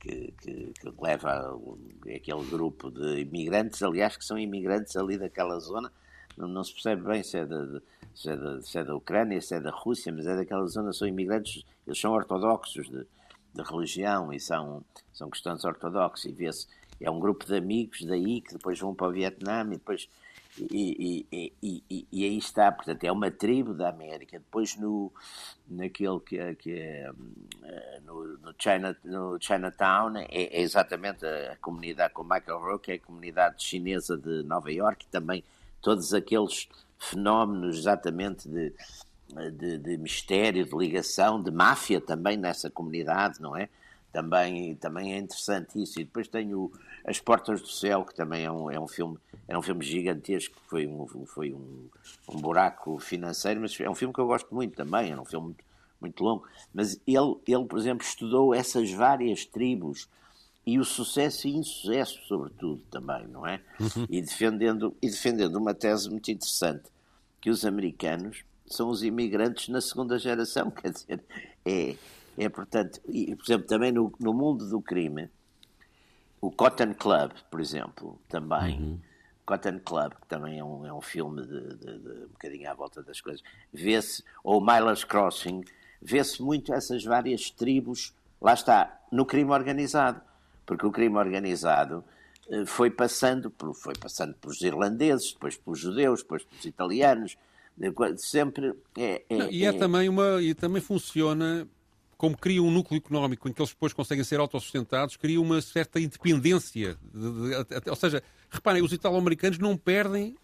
que, 0.05 0.33
que, 0.39 0.73
que 0.79 0.93
leva 1.01 1.59
aquele 2.15 2.45
grupo 2.45 2.91
de 2.91 3.21
imigrantes, 3.21 3.81
aliás, 3.81 4.15
que 4.15 4.23
são 4.23 4.37
imigrantes 4.37 4.95
ali 4.95 5.17
daquela 5.17 5.59
zona, 5.59 5.91
não, 6.37 6.47
não 6.47 6.63
se 6.63 6.73
percebe 6.73 7.01
bem 7.01 7.23
se 7.23 7.37
é, 7.37 7.45
de, 7.45 7.81
se, 8.13 8.29
é 8.29 8.35
de, 8.35 8.67
se 8.67 8.77
é 8.77 8.83
da 8.83 8.95
Ucrânia, 8.95 9.41
se 9.41 9.55
é 9.55 9.59
da 9.59 9.71
Rússia, 9.71 10.13
mas 10.13 10.27
é 10.27 10.35
daquela 10.35 10.65
zona, 10.67 10.93
são 10.93 11.07
imigrantes, 11.07 11.63
eles 11.87 11.99
são 11.99 12.13
ortodoxos 12.13 12.87
de, 12.87 13.05
de 13.53 13.63
religião 13.63 14.31
e 14.31 14.39
são, 14.39 14.83
são 15.11 15.29
cristãos 15.29 15.63
ortodoxos, 15.65 16.25
e 16.25 16.31
vê-se 16.31 16.67
é 16.99 17.09
um 17.09 17.19
grupo 17.19 17.45
de 17.45 17.55
amigos 17.55 18.03
daí 18.05 18.41
que 18.41 18.53
depois 18.53 18.79
vão 18.79 18.93
para 18.93 19.07
o 19.07 19.11
Vietnã 19.11 19.63
e 19.67 19.71
depois. 19.71 20.09
E, 20.57 21.25
e, 21.29 21.53
e, 21.61 22.07
e, 22.09 22.23
aí 22.23 22.37
está, 22.37 22.71
portanto, 22.71 23.03
é 23.03 23.11
uma 23.11 23.29
tribo 23.29 23.73
da 23.73 23.89
América. 23.89 24.39
Depois, 24.39 24.77
no, 24.77 25.11
naquele 25.67 26.17
que, 26.21 26.55
que 26.55 26.71
é 26.71 27.11
no, 28.05 28.37
no, 28.37 28.55
China, 28.57 28.95
no 29.03 29.37
Chinatown, 29.39 30.15
é, 30.17 30.25
é 30.29 30.61
exatamente 30.61 31.25
a, 31.25 31.57
comunidade 31.59 32.13
com 32.13 32.23
Michael 32.23 32.59
Rourke, 32.59 32.91
é 32.91 32.95
a 32.95 32.99
comunidade 32.99 33.61
chinesa 33.61 34.17
de 34.17 34.43
Nova 34.43 34.71
York, 34.71 35.05
também 35.07 35.43
todos 35.81 36.13
aqueles 36.13 36.69
fenómenos 36.97 37.79
exatamente 37.79 38.47
de, 38.47 38.73
de, 39.51 39.77
de 39.77 39.97
mistério, 39.97 40.65
de 40.65 40.75
ligação, 40.75 41.41
de 41.41 41.51
máfia 41.51 41.99
também 41.99 42.37
nessa 42.37 42.69
comunidade, 42.69 43.41
não 43.41 43.57
é? 43.57 43.69
Também, 44.15 44.75
também 44.75 45.13
é 45.13 45.17
interessante 45.17 45.81
isso. 45.81 45.99
E 45.99 46.05
depois 46.05 46.29
tenho 46.29 46.71
As 47.05 47.19
Portas 47.19 47.61
do 47.61 47.67
Céu, 47.67 48.05
que 48.05 48.15
também 48.15 48.45
é 48.45 48.51
um, 48.51 48.71
é 48.71 48.79
um 48.79 48.87
filme, 48.87 49.17
é 49.45 49.57
um 49.57 49.61
filme 49.61 49.83
gigantesco, 49.83 50.55
foi, 50.69 50.87
um, 50.87 51.05
foi 51.25 51.51
um, 51.51 51.89
um 52.29 52.37
buraco 52.37 52.97
financeiro, 52.97 53.59
mas 53.59 53.77
é 53.77 53.89
um 53.89 53.93
filme 53.93 54.13
que 54.13 54.21
eu 54.21 54.27
gosto 54.27 54.55
muito 54.55 54.73
também, 54.73 55.11
é 55.11 55.19
um 55.19 55.25
filme 55.25 55.47
muito, 55.47 55.65
muito 55.99 56.23
longo. 56.23 56.47
Mas 56.73 56.97
ele, 57.05 57.35
ele, 57.45 57.65
por 57.65 57.77
exemplo, 57.77 58.07
estudou 58.07 58.55
essas 58.55 58.89
várias 58.89 59.43
tribos 59.43 60.07
e 60.65 60.79
o 60.79 60.85
sucesso 60.85 61.45
e 61.49 61.57
insucesso, 61.57 62.21
sobretudo, 62.25 62.81
também, 62.89 63.27
não 63.27 63.45
é? 63.45 63.59
Uhum. 63.81 64.07
E, 64.09 64.21
defendendo, 64.21 64.95
e 65.01 65.09
defendendo 65.09 65.57
uma 65.57 65.73
tese 65.73 66.09
muito 66.09 66.31
interessante, 66.31 66.85
que 67.41 67.49
os 67.49 67.65
americanos 67.65 68.45
são 68.65 68.89
os 68.89 69.03
imigrantes 69.03 69.67
na 69.67 69.81
segunda 69.81 70.17
geração, 70.17 70.71
quer 70.71 70.91
dizer, 70.91 71.21
é, 71.65 71.95
é, 72.37 72.49
portanto, 72.49 73.01
e, 73.07 73.35
por 73.35 73.45
exemplo, 73.45 73.67
também 73.67 73.91
no, 73.91 74.11
no 74.19 74.33
mundo 74.33 74.69
do 74.69 74.81
crime, 74.81 75.29
o 76.41 76.51
Cotton 76.51 76.93
Club, 76.93 77.31
por 77.49 77.59
exemplo, 77.59 78.19
também. 78.27 78.79
Uhum. 78.79 78.99
Cotton 79.45 79.79
Club, 79.79 80.13
que 80.19 80.27
também 80.27 80.59
é 80.59 80.63
um, 80.63 80.85
é 80.85 80.91
um 80.91 81.01
filme 81.01 81.43
de, 81.43 81.75
de, 81.75 81.99
de 81.99 82.09
um 82.09 82.27
bocadinho 82.29 82.69
à 82.69 82.73
volta 82.73 83.03
das 83.03 83.21
coisas, 83.21 83.43
vê-se, 83.71 84.23
ou 84.43 84.59
Miller's 84.59 85.03
Crossing, 85.03 85.63
vê-se 86.01 86.41
muito 86.41 86.73
essas 86.73 87.03
várias 87.03 87.51
tribos, 87.51 88.13
lá 88.41 88.53
está, 88.53 88.99
no 89.11 89.25
crime 89.25 89.51
organizado, 89.51 90.19
porque 90.65 90.85
o 90.85 90.91
crime 90.91 91.15
organizado 91.17 92.03
eh, 92.49 92.65
foi 92.65 92.89
passando, 92.89 93.51
por, 93.51 93.73
foi 93.75 93.93
passando 93.93 94.33
pelos 94.33 94.61
irlandeses, 94.61 95.33
depois 95.33 95.55
pelos 95.55 95.79
judeus, 95.79 96.21
depois 96.23 96.43
pelos 96.43 96.65
italianos, 96.65 97.37
sempre 98.17 98.73
é, 98.97 99.23
é, 99.29 99.51
e 99.51 99.65
é, 99.65 99.67
é, 99.67 99.73
também 99.73 100.07
uma 100.07 100.41
e 100.41 100.53
também 100.53 100.81
funciona 100.81 101.67
como 102.17 102.37
cria 102.37 102.61
um 102.61 102.71
núcleo 102.71 102.97
económico 102.97 103.47
em 103.49 103.53
que 103.53 103.61
eles 103.61 103.71
depois 103.71 103.93
conseguem 103.93 104.23
ser 104.23 104.39
autossustentados, 104.39 105.17
cria 105.17 105.39
uma 105.39 105.61
certa 105.61 105.99
independência. 105.99 106.97
De, 107.13 107.31
de, 107.31 107.81
de, 107.81 107.89
ou 107.89 107.95
seja, 107.95 108.23
reparem, 108.49 108.81
os 108.81 108.93
italo-americanos 108.93 109.59
não 109.59 109.75
perdem 109.75 110.35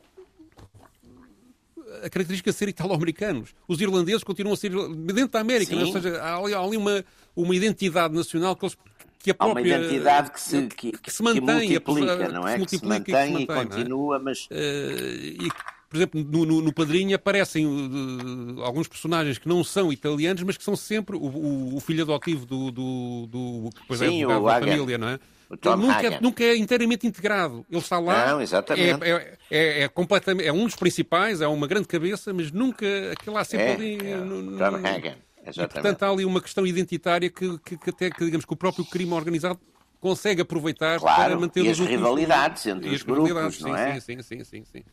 a 2.04 2.10
característica 2.10 2.52
de 2.52 2.58
ser 2.58 2.70
italo-americanos. 2.70 3.54
Os 3.68 3.82
irlandeses 3.82 4.24
continuam 4.24 4.54
a 4.54 4.58
ser 4.58 4.72
dentro 4.72 5.30
da 5.30 5.40
América, 5.40 5.76
né? 5.76 5.84
ou 5.84 5.92
seja, 5.92 6.22
há 6.22 6.38
ali, 6.38 6.54
há 6.54 6.60
ali, 6.60 6.78
uma, 6.78 7.04
uma 7.36 7.56
identidade 7.56 8.14
nacional 8.14 8.56
que 8.56 8.66
eles 8.66 8.78
que 9.20 9.30
a 9.30 9.36
própria, 9.36 9.76
há 9.76 9.78
uma 9.78 9.86
identidade 9.86 10.32
que 10.32 10.42
se, 10.42 10.68
que, 10.68 10.92
que 10.94 11.12
se 11.12 11.22
mantém, 11.22 11.44
que 11.44 11.92
multiplica, 11.92 12.30
não 12.30 12.48
é? 12.48 12.58
Que, 12.58 12.78
se 12.78 12.84
mantém, 12.84 13.04
que 13.04 13.12
se 13.12 13.32
mantém 13.32 13.38
e, 13.38 13.44
é? 13.44 13.66
continua, 13.66 14.16
é? 14.16 14.20
mas... 14.20 14.46
Uh, 14.46 15.46
e 15.46 15.52
por 15.92 15.98
exemplo, 15.98 16.24
no, 16.24 16.46
no, 16.46 16.62
no 16.62 16.74
Padrinho 16.74 17.14
aparecem 17.14 17.68
uh, 17.68 18.64
alguns 18.64 18.88
personagens 18.88 19.38
que 19.38 19.46
não 19.46 19.62
são 19.62 19.92
italianos, 19.92 20.42
mas 20.42 20.56
que 20.56 20.64
são 20.64 20.74
sempre 20.74 21.18
o, 21.18 21.20
o, 21.20 21.76
o 21.76 21.80
filho 21.82 22.04
adotivo 22.04 22.46
do, 22.46 22.72
do, 22.72 23.28
do 23.28 23.70
que 23.76 23.82
depois 23.82 24.02
é 24.02 24.08
Sim, 24.08 24.22
é 24.22 24.24
advogado 24.24 24.62
da 24.62 24.72
família, 24.72 24.98
não 24.98 25.10
é? 25.10 25.20
Ele 25.52 25.76
nunca, 25.76 26.08
é, 26.08 26.22
nunca 26.22 26.44
é 26.46 26.56
inteiramente 26.56 27.06
integrado. 27.06 27.66
Ele 27.70 27.82
está 27.82 28.00
lá. 28.00 28.28
Não, 28.28 28.42
exatamente. 28.42 29.04
É, 29.04 29.10
é, 29.12 29.38
é, 29.52 29.84
é, 29.84 29.88
completamente, 29.90 30.48
é 30.48 30.54
um 30.54 30.64
dos 30.64 30.78
principais, 30.78 31.42
é 31.42 31.48
uma 31.48 31.68
grande 31.68 31.90
cabeça, 31.90 32.34
mas 32.34 32.54
nunca. 32.54 32.86
Aquilo 33.12 33.36
lá 33.36 33.44
sempre 33.44 33.66
é, 33.66 33.74
ali. 33.74 34.16
No, 34.16 34.58
Tom 34.58 34.76
Hagen. 34.78 35.16
Exatamente. 35.46 35.60
E, 35.60 35.68
portanto, 35.68 36.04
há 36.04 36.10
ali 36.10 36.24
uma 36.24 36.40
questão 36.40 36.66
identitária 36.66 37.30
que, 37.30 37.60
que, 37.66 37.78
que, 37.78 37.90
até 37.90 38.10
que, 38.10 38.24
digamos, 38.24 38.46
que 38.46 38.54
o 38.54 38.56
próprio 38.56 38.86
crime 38.86 39.12
organizado 39.12 39.60
consegue 40.00 40.42
aproveitar 40.42 41.00
Claro, 41.00 41.22
para 41.22 41.40
manter 41.40 41.64
e 41.64 41.70
os 41.70 41.80
as 41.80 41.88
rivalidades 41.88 42.66
entre 42.66 42.90
e 42.90 42.96
os 42.96 43.04
grupos, 43.04 43.62
não 43.62 43.76
é? 43.76 44.00
Sim, 44.00 44.22
sim, 44.22 44.24
sim, 44.24 44.44
sim, 44.44 44.64
sim. 44.66 44.84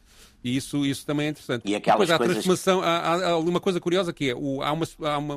E 0.43 0.57
isso, 0.57 0.87
isso 0.87 1.05
também 1.05 1.27
é 1.27 1.31
interessante. 1.31 1.63
E 1.69 1.75
aquelas 1.75 2.09
depois 2.09 2.11
há 2.11 2.15
a 2.15 2.19
coisas- 2.19 2.37
transformação, 2.45 2.81
há, 2.81 2.99
há- 2.99 3.31
há 3.33 3.39
uma 3.39 3.59
coisa 3.61 3.81
curiosa 3.81 4.13
que 4.13 4.31
é, 4.31 4.35
o- 4.35 4.63
há, 4.63 4.71
uma, 4.73 4.87
há, 5.03 5.19
uma, 5.19 5.35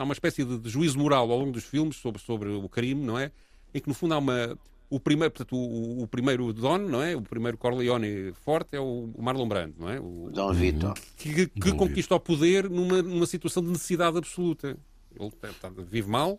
há 0.00 0.04
uma 0.04 0.12
espécie 0.12 0.44
de, 0.44 0.58
de 0.58 0.68
juízo 0.70 0.98
moral 0.98 1.30
ao 1.30 1.38
longo 1.38 1.50
dos 1.52 1.64
filmes 1.64 1.96
sobre, 1.96 2.22
sobre 2.22 2.48
o 2.50 2.68
crime, 2.68 3.04
não 3.04 3.18
é? 3.18 3.32
Em 3.74 3.80
que 3.80 3.88
no 3.88 3.94
fundo 3.94 4.14
há 4.14 4.18
uma... 4.18 4.56
O 4.90 5.00
primeiro, 5.00 5.32
portanto, 5.32 5.56
o, 5.56 6.02
o 6.02 6.06
primeiro 6.06 6.52
Don, 6.52 6.78
não 6.78 7.02
é? 7.02 7.16
O 7.16 7.22
primeiro 7.22 7.58
Corleone 7.58 8.32
forte 8.44 8.76
é 8.76 8.80
o, 8.80 9.10
o 9.12 9.20
Marlon 9.22 9.48
Brando, 9.48 9.74
não 9.78 9.88
é? 9.88 9.98
O, 9.98 10.30
Dom 10.32 10.52
Vitor. 10.52 10.94
que, 11.16 11.48
que 11.48 11.72
conquista 11.72 12.14
o 12.14 12.20
poder 12.20 12.70
numa, 12.70 13.02
numa 13.02 13.26
situação 13.26 13.60
de 13.62 13.70
necessidade 13.70 14.16
absoluta. 14.16 14.76
Ele 15.18 15.30
tá- 15.32 15.48
tá- 15.60 15.70
vive 15.90 16.08
mal. 16.08 16.38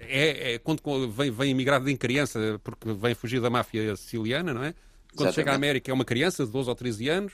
É, 0.00 0.54
é 0.54 0.58
quando 0.58 0.80
vem, 1.10 1.30
vem 1.30 1.50
imigrado 1.50 1.88
em 1.90 1.96
criança, 1.96 2.58
porque 2.64 2.92
vem 2.94 3.14
fugir 3.14 3.40
da 3.40 3.50
máfia 3.50 3.94
siciliana, 3.96 4.52
não 4.54 4.64
é? 4.64 4.74
Quando 5.16 5.28
Exatamente. 5.28 5.34
chega 5.34 5.50
à 5.52 5.54
América 5.54 5.90
é 5.90 5.94
uma 5.94 6.04
criança 6.04 6.44
de 6.44 6.52
12 6.52 6.68
ou 6.68 6.74
13 6.74 7.08
anos 7.08 7.32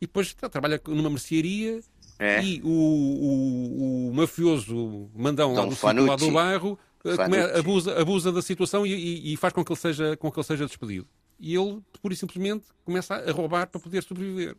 e 0.00 0.06
depois 0.06 0.34
tá, 0.34 0.48
trabalha 0.48 0.80
numa 0.88 1.08
mercearia 1.10 1.80
É. 2.18 2.42
e 2.42 2.60
o, 2.62 2.68
o- 2.68 4.08
o 4.10 4.14
mafioso 4.14 5.08
mandão 5.14 5.52
lá 5.54 5.64
do 5.66 6.04
lá 6.06 6.16
do 6.16 6.30
bairro 6.30 6.78
eh, 7.04 7.14
Fanucci. 7.16 7.58
abusa, 7.58 8.00
abusa 8.00 8.32
da 8.32 8.42
situação 8.42 8.86
e, 8.86 8.92
e- 8.92 9.32
e 9.32 9.36
faz 9.36 9.52
com 9.54 9.64
que, 9.64 9.72
ele 9.72 9.78
seja, 9.78 10.16
com 10.16 10.30
que 10.30 10.38
ele 10.38 10.46
seja 10.46 10.66
despedido. 10.66 11.06
E 11.38 11.54
ele, 11.54 11.80
pura 12.02 12.12
e 12.12 12.16
simplesmente, 12.16 12.66
começa 12.84 13.14
a 13.14 13.32
roubar 13.32 13.66
para 13.68 13.80
poder 13.80 14.02
sobreviver. 14.02 14.54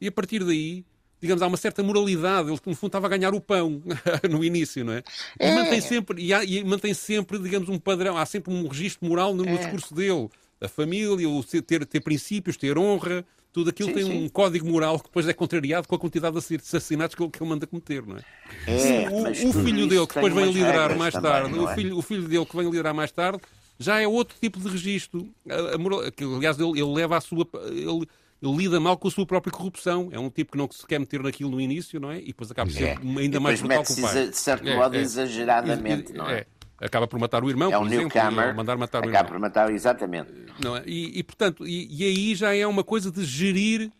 E 0.00 0.08
a 0.08 0.12
partir 0.12 0.42
daí, 0.44 0.84
digamos, 1.20 1.42
há 1.42 1.46
uma 1.46 1.58
certa 1.58 1.82
moralidade. 1.82 2.48
Ele, 2.48 2.58
no 2.64 2.74
fundo, 2.74 2.86
estava 2.88 3.06
a 3.06 3.10
ganhar 3.10 3.34
o 3.34 3.40
pão 3.40 3.82
no 4.30 4.42
início, 4.42 4.82
não 4.84 4.94
é? 4.94 5.02
E 5.38 5.44
É. 5.44 5.54
mantém 5.54 5.80
sempre, 5.82 6.22
e, 6.22 6.32
há- 6.32 6.42
e 6.44 6.64
mantém 6.64 6.94
sempre, 6.94 7.38
digamos, 7.38 7.68
um 7.68 7.78
padrão. 7.78 8.16
Há 8.16 8.24
sempre 8.24 8.52
um 8.54 8.66
registro 8.66 9.06
moral 9.06 9.34
no, 9.34 9.44
no 9.44 9.50
É. 9.50 9.56
discurso 9.58 9.94
dele. 9.94 10.30
A 10.62 10.68
família, 10.68 11.28
o 11.28 11.42
ter, 11.42 11.84
ter 11.84 12.00
princípios, 12.00 12.56
ter 12.56 12.78
honra, 12.78 13.24
tudo 13.52 13.70
aquilo 13.70 13.88
Sim, 13.90 13.94
tem 13.94 14.04
sim. 14.04 14.24
um 14.24 14.28
código 14.28 14.66
moral 14.66 14.98
que 14.98 15.04
depois 15.06 15.28
é 15.28 15.32
contrariado 15.32 15.86
com 15.88 15.94
a 15.94 15.98
quantidade 15.98 16.38
de 16.40 16.56
assassinatos 16.56 17.14
que 17.14 17.22
ele, 17.22 17.30
que 17.30 17.42
ele 17.42 17.50
manda 17.50 17.66
cometer, 17.66 18.02
não 18.06 18.16
é? 18.16 18.22
É, 18.66 19.08
O, 19.10 19.22
mas 19.24 19.38
o 19.40 19.52
tudo 19.52 19.64
filho 19.64 19.86
dele, 19.88 20.06
que 20.06 20.14
depois 20.14 20.32
vem 20.32 20.52
liderar 20.52 20.96
mais 20.96 21.12
também, 21.12 21.30
tarde, 21.32 21.50
não 21.56 21.64
o, 21.64 21.68
é? 21.68 21.74
filho, 21.74 21.98
o 21.98 22.02
filho 22.02 22.28
dele 22.28 22.46
que 22.46 22.56
vem 22.56 22.66
liderar 22.66 22.94
mais 22.94 23.10
tarde, 23.12 23.40
já 23.78 24.00
é 24.00 24.06
outro 24.06 24.36
tipo 24.40 24.60
de 24.60 24.68
registro. 24.68 25.28
A- 25.50 25.74
a 25.74 25.78
moral- 25.78 26.10
que, 26.12 26.22
aliás, 26.24 26.58
ele, 26.58 26.70
ele 26.80 26.92
leva 26.94 27.16
a 27.16 27.20
sua. 27.20 27.46
Ele, 27.66 28.06
ele 28.40 28.56
lida 28.56 28.78
mal 28.80 28.96
com 28.96 29.06
a 29.08 29.10
sua 29.10 29.26
própria 29.26 29.52
corrupção. 29.52 30.08
É 30.12 30.18
um 30.18 30.30
tipo 30.30 30.52
que 30.52 30.58
não 30.58 30.68
se 30.70 30.86
quer 30.86 30.98
meter 31.00 31.22
naquilo 31.22 31.50
no 31.50 31.60
início, 31.60 31.98
não 32.00 32.10
é? 32.10 32.18
E 32.20 32.26
depois 32.26 32.50
acaba 32.50 32.70
por 32.70 32.76
ser 32.76 32.84
É. 32.84 32.92
ainda 32.96 33.36
E 33.36 33.40
mais 33.40 33.60
depois 33.60 33.60
brutal 33.60 33.84
que 33.84 33.92
o 33.92 33.96
mete-se, 33.96 34.00
pai. 34.18 34.28
de 34.28 34.36
certo 34.36 34.68
É, 34.68 34.76
modo, 34.76 34.96
é. 34.96 35.00
exageradamente, 35.00 36.12
não 36.12 36.28
é? 36.28 36.46
Acaba 36.82 37.06
por 37.06 37.18
matar 37.18 37.44
o 37.44 37.48
irmão, 37.48 37.72
É 37.72 37.76
por 37.76 37.84
um 37.84 37.86
exemplo, 37.86 38.10
newcomer, 38.14 38.54
mandar 38.54 38.76
matar 38.76 38.98
o 39.04 39.08
acaba 39.08 39.18
irmão. 39.18 39.32
por 39.32 39.38
matar, 39.38 39.72
exatamente. 39.72 40.30
Não 40.62 40.76
é? 40.76 40.82
e, 40.84 41.18
e, 41.18 41.22
portanto, 41.22 41.66
e, 41.66 41.86
e 41.88 42.04
aí 42.04 42.34
já 42.34 42.54
é 42.54 42.66
uma 42.66 42.82
coisa 42.82 43.10
de 43.10 43.24
gerir 43.24 43.90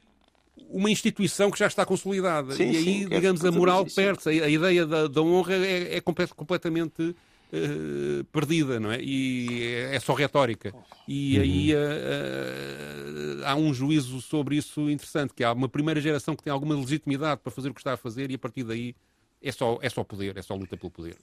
uma 0.68 0.90
instituição 0.90 1.50
que 1.50 1.58
já 1.58 1.66
está 1.66 1.86
consolidada. 1.86 2.54
Sim, 2.54 2.70
e 2.72 2.76
aí, 2.76 2.84
sim, 2.84 3.04
é 3.04 3.08
digamos, 3.08 3.40
a 3.44 3.48
tudo 3.48 3.58
moral 3.58 3.86
perde-se. 3.86 4.28
A, 4.28 4.44
a 4.46 4.48
ideia 4.48 4.84
da, 4.84 5.06
da 5.06 5.22
honra 5.22 5.54
é, 5.54 5.96
é 5.96 6.00
comple- 6.00 6.26
completamente 6.28 7.14
eh, 7.52 8.24
perdida, 8.32 8.80
não 8.80 8.90
é? 8.90 9.00
E 9.00 9.62
é, 9.62 9.94
é 9.96 10.00
só 10.00 10.12
retórica. 10.14 10.74
E 11.06 11.38
aí 11.38 11.72
eh, 11.72 11.76
eh, 11.76 13.44
há 13.44 13.54
um 13.54 13.72
juízo 13.72 14.20
sobre 14.20 14.56
isso 14.56 14.88
interessante, 14.90 15.32
que 15.34 15.44
há 15.44 15.52
uma 15.52 15.68
primeira 15.68 16.00
geração 16.00 16.34
que 16.34 16.42
tem 16.42 16.52
alguma 16.52 16.74
legitimidade 16.74 17.40
para 17.42 17.52
fazer 17.52 17.68
o 17.70 17.74
que 17.74 17.80
está 17.80 17.92
a 17.92 17.96
fazer 17.96 18.30
e 18.30 18.34
a 18.34 18.38
partir 18.38 18.64
daí 18.64 18.94
é 19.42 19.52
só, 19.52 19.78
é 19.82 19.88
só 19.88 20.02
poder, 20.04 20.36
é 20.36 20.42
só 20.42 20.54
luta 20.54 20.76
pelo 20.76 20.90
poder. 20.90 21.16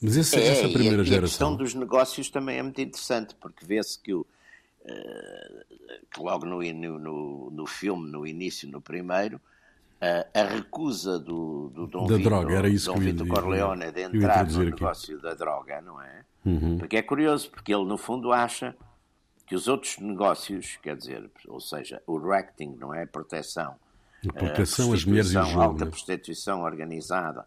Mas 0.00 0.16
esse- 0.16 0.36
É, 0.36 0.46
essa 0.48 0.62
e 0.66 0.70
a- 0.70 0.72
primeira 0.72 0.96
e 0.96 1.00
a 1.00 1.04
questão 1.04 1.20
geração. 1.50 1.56
dos 1.56 1.74
negócios 1.74 2.30
também 2.30 2.58
é 2.58 2.62
muito 2.62 2.80
interessante, 2.80 3.34
porque 3.40 3.64
vê-se 3.64 3.98
que, 4.00 4.12
o, 4.14 4.26
eh, 4.84 5.64
que 6.12 6.20
logo 6.20 6.46
no, 6.46 6.62
no, 6.72 7.50
no, 7.50 7.66
filme, 7.66 8.10
no 8.10 8.26
início, 8.26 8.68
no 8.68 8.80
primeiro, 8.80 9.40
eh, 10.00 10.26
a 10.34 10.42
recusa 10.44 11.18
do, 11.18 11.70
do 11.70 11.86
Dom 11.86 12.06
Da 12.06 12.16
Vito, 12.16 12.28
droga, 12.28 12.54
era 12.54 12.68
isso 12.68 12.86
Dom 12.86 12.94
que 12.94 13.00
Vito 13.00 13.26
Corleone 13.26 13.90
de 13.92 14.02
entrar 14.02 14.44
no 14.44 14.50
aqui. 14.50 14.58
Uhum. 14.58 14.64
negócio 14.64 15.20
da 15.20 15.34
droga, 15.34 15.80
não 15.80 16.00
é? 16.00 16.24
Porque 16.78 16.96
é 16.96 17.02
curioso, 17.02 17.50
porque 17.50 17.74
ele 17.74 17.84
no 17.84 17.98
fundo 17.98 18.32
acha 18.32 18.76
que 19.48 19.54
os 19.56 19.66
outros 19.66 19.98
negócios, 19.98 20.76
quer 20.82 20.96
dizer, 20.96 21.28
ou 21.48 21.60
seja, 21.60 22.00
o 22.06 22.18
racting, 22.18 22.76
não 22.78 22.94
é? 22.94 23.02
A 23.02 23.06
proteção, 23.06 23.74
A 24.28 24.32
proteção, 24.32 24.92
a 24.92 24.94
as 24.94 25.04
mulheres 25.04 25.32
e 25.32 25.38
o 25.38 25.42
jogo. 25.44 25.60
alta 25.62 25.84
né? 25.84 25.90
prostituição 25.90 26.62
organizada 26.62 27.44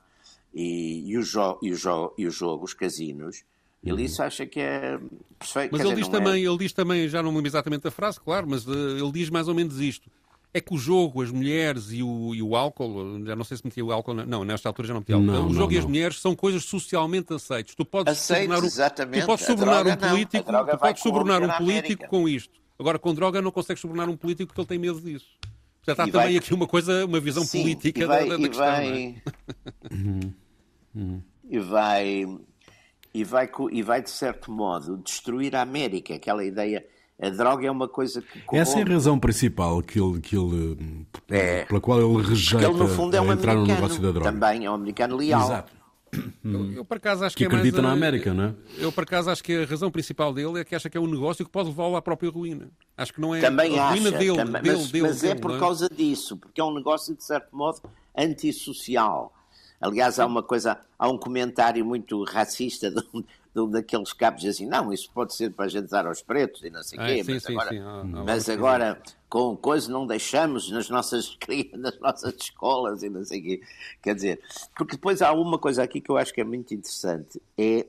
e, 0.54 1.12
e, 1.12 1.18
o 1.18 1.22
jo, 1.24 1.58
e, 1.62 1.72
o 1.72 1.76
jo, 1.76 2.14
e 2.18 2.28
o 2.28 2.32
jogo, 2.32 2.66
os 2.66 2.74
casinos, 2.74 3.44
ele 3.84 4.04
isso 4.04 4.22
acha 4.22 4.46
que 4.46 4.60
é 4.60 5.00
perfeito. 5.38 5.72
Mas 5.72 5.82
ele 5.82 5.90
dizer, 5.92 5.96
diz, 5.96 6.08
não 6.10 6.16
é- 6.20 6.24
também, 6.24 6.46
ele 6.46 6.58
diz 6.58 6.74
também, 6.74 7.08
já 7.08 7.22
não 7.24 7.32
me 7.32 7.38
lembro 7.38 7.50
exatamente 7.50 7.88
a 7.88 7.92
frase, 7.92 8.20
claro, 8.20 8.48
mas 8.50 8.68
eh, 8.68 8.72
ele 8.72 9.12
diz 9.12 9.30
mais 9.30 9.48
ou 9.48 9.56
menos 9.56 9.80
isto. 9.80 10.10
É 10.52 10.60
que 10.60 10.74
o 10.74 10.78
jogo, 10.78 11.22
as 11.22 11.30
mulheres 11.30 11.92
e 11.92 12.02
o, 12.02 12.34
e 12.34 12.42
o 12.42 12.56
álcool, 12.56 13.24
já 13.24 13.36
não 13.36 13.44
sei 13.44 13.56
se 13.58 13.64
metia 13.64 13.86
o 13.86 13.92
álcool, 13.92 14.16
não, 14.16 14.44
nesta 14.44 14.68
altura 14.68 14.88
já 14.88 14.94
não 14.96 15.02
metia 15.02 15.14
álcool. 15.16 15.28
Não, 15.28 15.42
o 15.42 15.50
não, 15.50 15.54
jogo 15.54 15.74
e 15.74 15.78
as 15.78 15.84
não. 15.84 15.90
mulheres 15.92 16.20
são 16.20 16.36
coisas 16.36 16.66
socialmente 16.66 17.32
aceites. 17.32 17.76
Tu 17.76 17.86
podes 17.86 18.12
Aceites, 18.12 18.46
subornar 18.46 18.64
um, 18.64 18.66
exatamente. 18.66 19.22
tu 19.22 19.26
podes 19.28 19.46
subornar 19.46 19.84
droga 19.84 19.98
um 19.98 20.02
não. 20.02 20.10
Político, 20.10 20.52
tu 20.52 20.78
podes 20.80 21.04
subornar 21.04 21.44
um 21.44 21.50
político 21.50 22.08
com 22.08 22.28
isto. 22.28 22.60
Agora, 22.80 22.98
com 22.98 23.14
droga 23.14 23.42
não 23.44 23.52
consegues 23.52 23.80
subornar 23.80 24.10
um 24.10 24.18
político 24.18 24.48
porque 24.48 24.62
ele 24.62 24.68
tem 24.68 24.80
medo 24.80 25.00
disso. 25.00 25.28
Portanto, 25.96 26.00
há 26.06 26.08
E 26.08 26.12
também 26.12 26.28
vai- 26.28 26.38
aqui 26.38 26.54
uma 26.54 26.68
coisa, 26.68 27.06
uma 27.06 27.20
visão 27.20 27.44
Sim, 27.44 27.62
política 27.62 28.02
e 28.02 28.06
vai, 28.06 28.28
da, 28.30 28.38
da 28.38 28.44
e 28.44 28.48
questão. 28.50 28.66
não 28.66 28.74
é? 28.74 28.80
vai, 28.82 29.16
e 31.50 31.60
vai 31.60 32.26
e 33.14 33.24
vai 33.24 33.50
e 33.72 33.82
vai 33.84 34.02
de 34.02 34.10
certo 34.10 34.52
modo 34.52 34.98
destruir 34.98 35.56
a 35.56 35.62
América 35.62 36.14
aquela 36.14 36.44
ideia 36.44 36.86
a 37.22 37.30
droga 37.30 37.68
é 37.68 37.72
uma 37.72 37.88
coisa 37.88 38.22
que 38.22 38.40
Essa 38.56 38.56
é 38.56 38.62
a 38.62 38.66
corrompe. 38.76 38.94
razão 38.94 39.20
principal 39.20 39.82
que 39.82 40.00
ele, 40.00 40.22
que 40.22 40.38
ele, 40.38 41.06
É. 41.30 41.66
pela 41.66 41.82
qual 41.82 42.00
ele 42.00 42.26
rejeita 42.26 42.66
ele 42.66 42.76
no 42.78 42.88
fundo 42.88 43.14
é 43.16 43.20
um 43.20 43.34
entrar 43.34 43.56
no 43.56 43.60
americano 43.64 43.82
negócio 43.88 44.02
da 44.02 44.12
droga. 44.12 44.32
também 44.32 44.66
é 44.66 44.72
um 44.72 44.76
americano 44.76 45.18
leal 45.18 45.42
Exato. 45.44 45.74
Eu, 46.44 46.72
eu, 46.74 46.86
por 46.86 46.98
acaso, 46.98 47.24
acho 47.26 47.36
Que 47.36 47.44
que, 47.44 47.46
é 47.46 47.50
mais 47.50 47.60
acredita 47.60 47.82
na 47.82 47.90
a- 47.90 47.94
América, 47.94 48.34
não 48.34 48.44
é? 48.46 48.54
Eu, 48.80 48.92
por 48.92 49.04
acaso, 49.04 49.30
acho 49.30 49.44
que 49.44 49.54
a 49.54 49.66
razão 49.66 49.92
principal 49.92 50.34
dele 50.34 50.60
é 50.60 50.64
que 50.64 50.74
acha 50.76 50.90
que 50.90 50.98
é 50.98 51.02
um 51.02 51.08
negócio 51.08 51.46
que 51.46 51.52
pode 51.52 51.70
levá-lo 51.70 51.96
à 51.96 52.02
própria 52.02 52.30
ruína. 52.32 52.70
Acho 52.98 53.14
que 53.14 53.22
não 53.22 53.36
é 53.36 53.42
também 53.42 53.78
a 53.78 53.90
ruína 53.90 54.10
acha 54.10 54.18
dele, 54.18 54.36
também, 54.36 54.62
dele, 54.62 54.78
mas, 54.78 54.92
dele, 54.92 55.08
mas 55.08 55.24
é 55.24 55.28
dele, 55.30 55.40
por 55.42 55.52
não 55.52 55.60
causa 55.60 55.90
disso 55.90 56.38
porque 56.38 56.60
é 56.60 56.64
um 56.64 56.74
negócio 56.74 57.16
de 57.16 57.24
certo 57.24 57.56
modo 57.56 57.82
antissocial. 58.16 59.34
Aliás 59.82 60.20
há 60.20 60.26
uma 60.26 60.44
coisa 60.44 60.78
há 60.98 61.08
um 61.10 61.18
comentário 61.18 61.86
muito 61.86 62.24
racista 62.26 62.90
de, 62.92 63.00
um- 63.14 63.22
de 63.22 63.62
um 63.62 63.70
daqueles 63.70 64.12
cabos 64.12 64.44
assim 64.46 64.66
não 64.66 64.92
isso 64.92 65.10
pode 65.14 65.34
ser 65.34 65.52
para 65.54 65.66
a 65.66 65.70
gente 65.70 65.88
dar 65.90 66.06
aos 66.06 66.22
pretos 66.22 66.64
e 66.64 66.70
não 66.70 66.84
sei 66.84 67.00
o 67.00 67.02
Ah, 67.02 67.06
quê 67.06 67.24
sim, 67.24 67.34
mas 67.34 67.44
sim, 67.44 67.54
agora, 67.54 67.70
sim, 67.70 67.80
há- 67.80 68.00
há 68.02 68.24
mas 68.26 68.50
agora 68.50 69.02
com 69.30 69.56
coisa 69.56 69.92
não 69.92 70.08
deixamos 70.08 70.72
nas 70.72 70.90
nossas 70.90 71.38
nas 71.74 72.00
nossas 72.00 72.36
escolas 72.36 73.04
e 73.04 73.10
não 73.10 73.24
sei 73.24 73.42
quê 73.42 73.62
quer 74.02 74.16
dizer 74.16 74.42
porque 74.76 74.96
depois 74.96 75.22
há 75.22 75.32
uma 75.34 75.60
coisa 75.60 75.84
aqui 75.84 76.02
que 76.02 76.10
eu 76.10 76.18
acho 76.18 76.34
que 76.34 76.42
é 76.42 76.44
muito 76.44 76.74
interessante 76.74 77.42
é 77.58 77.86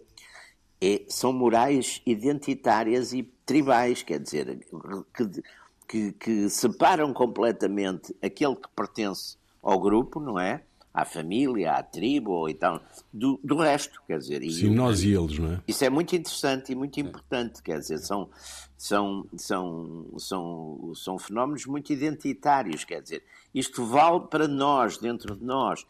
é- 0.81 1.03
são 1.09 1.33
morais 1.33 2.01
identitárias 2.07 3.13
e 3.13 3.23
tribais, 3.45 4.03
quer 4.03 4.19
dizer, 4.19 4.67
que, 5.15 5.43
que, 5.87 6.13
que 6.13 6.49
separam 6.49 7.13
completamente 7.13 8.17
aquele 8.23 8.57
que 8.57 8.69
pertence 8.75 9.37
ao 9.63 9.79
grupo, 9.79 10.21
não 10.21 10.39
é? 10.39 10.63
À 10.93 11.05
família, 11.05 11.75
à 11.75 11.83
tribo 11.85 12.33
ou 12.33 12.49
então, 12.49 12.81
do, 13.13 13.39
do 13.45 13.57
resto, 13.57 14.03
quer 14.07 14.19
dizer. 14.19 14.43
E 14.43 14.51
Sim, 14.51 14.75
nós 14.75 15.03
e 15.05 15.13
eles, 15.15 15.39
não 15.39 15.53
é? 15.53 15.61
isso 15.69 15.85
é 15.85 15.89
muito 15.91 16.17
interessante 16.17 16.73
e 16.73 16.75
muito 16.75 16.99
importante, 16.99 17.63
quer 17.63 17.79
dizer, 17.79 17.99
são, 17.99 18.29
são, 18.77 19.25
são, 19.37 20.07
são, 20.19 20.93
são 20.97 21.19
fenómenos 21.19 21.65
muito 21.67 21.93
identitários, 21.93 22.85
quer 22.85 23.01
dizer, 23.03 23.23
isto 23.55 23.85
vale 23.87 24.21
para 24.27 24.49
nós, 24.49 24.99
dentro 24.99 25.37
de 25.37 25.45
nós. 25.45 25.87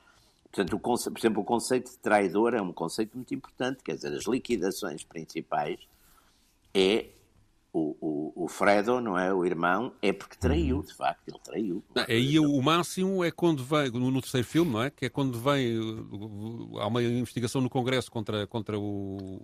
Portanto, 0.53 0.75
o 0.77 0.81
conce- 0.81 1.11
por 1.11 1.19
exemplo, 1.19 1.41
o 1.43 1.45
conceito 1.45 1.91
de 1.93 1.97
traidor 1.99 2.53
é 2.55 2.61
um 2.61 2.73
conceito 2.73 3.17
muito 3.17 3.33
importante, 3.35 3.83
quer 3.83 3.95
dizer, 3.95 4.13
as 4.13 4.25
liquidações 4.27 5.03
principais 5.03 5.79
é 6.75 7.07
o, 7.73 7.97
o, 8.01 8.45
o 8.45 8.49
Fredo, 8.49 9.01
não 9.01 9.19
é? 9.19 9.33
O 9.33 9.45
irmão, 9.45 9.93
é 10.03 10.13
porque 10.13 10.37
traiu, 10.37 10.83
de 10.83 10.95
facto, 10.95 11.29
ele 11.29 11.39
traiu. 11.45 11.85
Não, 11.95 12.05
Aí 12.09 12.39
o 12.41 12.61
máximo 12.63 13.25
é 13.25 13.31
quando 13.31 13.63
vem, 13.65 13.91
no 13.91 14.21
terceiro 14.21 14.47
filme, 14.47 14.71
não 14.73 14.83
é? 14.83 14.91
Que 14.91 15.07
é 15.07 15.09
quando 15.09 15.39
vem, 15.39 15.79
uh, 15.79 16.73
uh, 16.73 16.79
há 16.81 16.87
uma 16.87 17.03
investigação 17.03 17.61
no 17.61 17.71
Congresso 17.71 18.11
contra, 18.11 18.47
contra 18.47 18.79
o, 18.79 19.41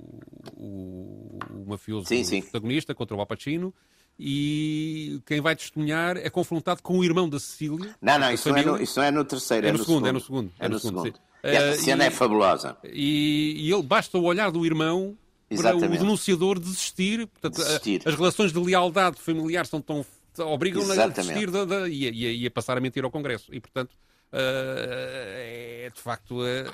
o, 0.57 1.39
o 1.51 1.65
mafioso 1.69 2.07
Sim, 2.09 2.25
sim. 2.25 2.43
protagonista, 2.43 2.95
contra 2.95 3.17
o 3.17 3.21
Al 3.21 3.27
Pacino, 3.27 3.73
e 4.19 5.21
quem 5.27 5.41
vai 5.41 5.55
testemunhar 5.55 6.17
é 6.17 6.31
confrontado 6.31 6.83
com 6.83 6.99
o 6.99 7.05
irmão 7.05 7.29
da 7.29 7.39
Cecília. 7.39 7.95
Não, 8.01 8.19
não, 8.19 8.33
isso 8.33 8.49
não, 8.49 8.57
é 8.57 8.65
no, 8.65 8.83
isso 8.83 8.99
não 8.99 9.07
é 9.07 9.11
no 9.11 9.25
terceiro, 9.25 9.67
É 9.67 9.69
é, 9.69 9.73
no 9.73 9.79
no 9.79 9.85
segundo, 9.85 10.09
é 10.09 10.12
no 10.12 10.21
segundo, 10.21 10.53
É 10.59 10.69
no 10.69 10.79
segundo, 10.79 11.03
segundo. 11.03 11.21
E 11.45 11.49
essa 11.49 11.67
Eh, 11.67 11.77
cena 11.77 12.05
e- 12.05 12.07
é 12.09 12.11
fabulosa. 12.11 12.77
E, 12.83 13.55
e 13.69 13.71
ele 13.73 13.83
basta 13.83 14.19
o 14.19 14.25
olhar 14.25 14.51
do 14.51 14.65
irmão 14.65 15.17
para 15.54 15.76
o 15.76 15.80
denunciador 15.80 16.59
desistir. 16.59 17.26
Portanto, 17.26 17.56
Desistir. 17.56 18.02
as 18.04 18.14
relações 18.14 18.52
de 18.52 18.59
lealdade 18.59 19.16
familiar 19.20 19.66
são 19.66 19.80
tão 19.80 20.04
obrigam-no 20.38 20.92
a 20.92 21.06
desistir 21.06 21.50
da- 21.50 21.64
da- 21.64 21.88
e, 21.88 22.06
a- 22.06 22.11
e 22.11 22.26
a- 22.26 22.32
e 22.32 22.46
a 22.46 22.50
passar 22.50 22.76
a 22.76 22.80
mentir 22.80 23.04
ao 23.04 23.11
Congresso. 23.11 23.54
E, 23.54 23.61
portanto, 23.61 23.96
eh, 24.32 25.87
é 25.87 25.90
de 25.90 26.00
facto. 26.00 26.44
eh, 26.44 26.70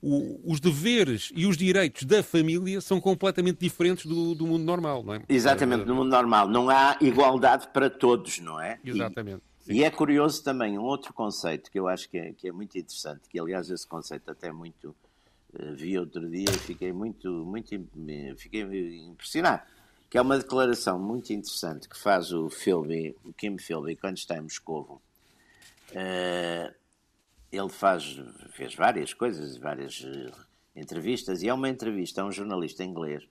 o, 0.00 0.40
os 0.52 0.60
deveres 0.60 1.32
e 1.34 1.44
os 1.46 1.56
direitos 1.56 2.04
da 2.04 2.22
família 2.22 2.80
são 2.80 3.00
completamente 3.00 3.58
diferentes 3.58 4.06
do, 4.06 4.32
do 4.34 4.46
mundo 4.46 4.62
normal, 4.62 5.02
não 5.02 5.14
é? 5.14 5.22
Exatamente, 5.28 5.84
no 5.86 5.94
mundo 5.96 6.10
normal. 6.10 6.46
Não 6.48 6.70
há 6.70 6.96
igualdade 7.00 7.66
para 7.72 7.90
todos, 7.90 8.38
não 8.38 8.60
é? 8.60 8.78
Exatamente. 8.84 9.42
E, 9.66 9.78
e, 9.78 9.84
é 9.84 9.90
curioso 9.90 10.44
também 10.44 10.78
um 10.78 10.82
outro 10.82 11.12
conceito 11.12 11.68
que 11.70 11.78
eu 11.80 11.88
acho 11.88 12.08
que 12.08 12.16
é, 12.16 12.32
que 12.32 12.46
é 12.48 12.52
muito 12.52 12.78
interessante, 12.78 13.22
que 13.28 13.40
aliás 13.40 13.68
esse 13.70 13.86
conceito 13.86 14.30
até 14.30 14.52
muito 14.52 14.90
uh, 14.90 14.94
vi 15.74 15.98
outro 15.98 16.28
dia 16.28 16.48
e 16.48 16.58
fiquei 16.58 16.92
muito, 16.92 17.28
muito 17.44 17.68
fiquei 18.36 18.62
impressionado, 19.06 19.62
que 20.08 20.16
é 20.16 20.22
uma 20.22 20.38
declaração 20.38 20.98
muito 20.98 21.32
interessante 21.32 21.88
que 21.88 21.98
faz 21.98 22.32
o 22.32 22.48
Philby, 22.48 23.16
o 23.24 23.32
Kim 23.32 23.58
Philby, 23.58 23.96
quando 23.96 24.16
está 24.16 24.36
em 24.36 24.42
Moscovo. 24.42 25.02
Uh, 25.90 26.74
ele 27.50 27.68
faz, 27.68 28.18
fez 28.52 28.74
várias 28.74 29.14
coisas, 29.14 29.56
várias 29.56 30.00
uh, 30.00 30.32
entrevistas, 30.76 31.42
e 31.42 31.48
é 31.48 31.54
uma 31.54 31.68
entrevista 31.68 32.22
a 32.22 32.26
um 32.26 32.32
jornalista 32.32 32.84
inglês 32.84 33.26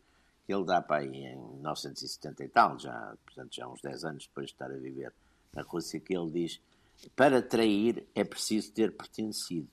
que 0.45 0.53
ele 0.53 0.65
dá 0.65 0.81
para 0.81 1.01
aí 1.01 1.25
em 1.25 1.37
1970 1.37 2.43
e 2.43 2.47
tal, 2.47 2.79
já, 2.79 3.13
portanto, 3.25 3.53
já 3.53 3.67
uns 3.67 3.81
10 3.81 4.05
anos 4.05 4.27
depois 4.27 4.47
de 4.47 4.53
estar 4.53 4.71
a 4.71 4.77
viver 4.77 5.13
na 5.53 5.61
Rússia, 5.61 5.99
que 5.99 6.15
ele 6.15 6.31
diz: 6.31 6.61
para 7.15 7.41
trair 7.41 8.07
é 8.15 8.23
preciso 8.23 8.71
ter 8.71 8.95
pertencido. 8.95 9.67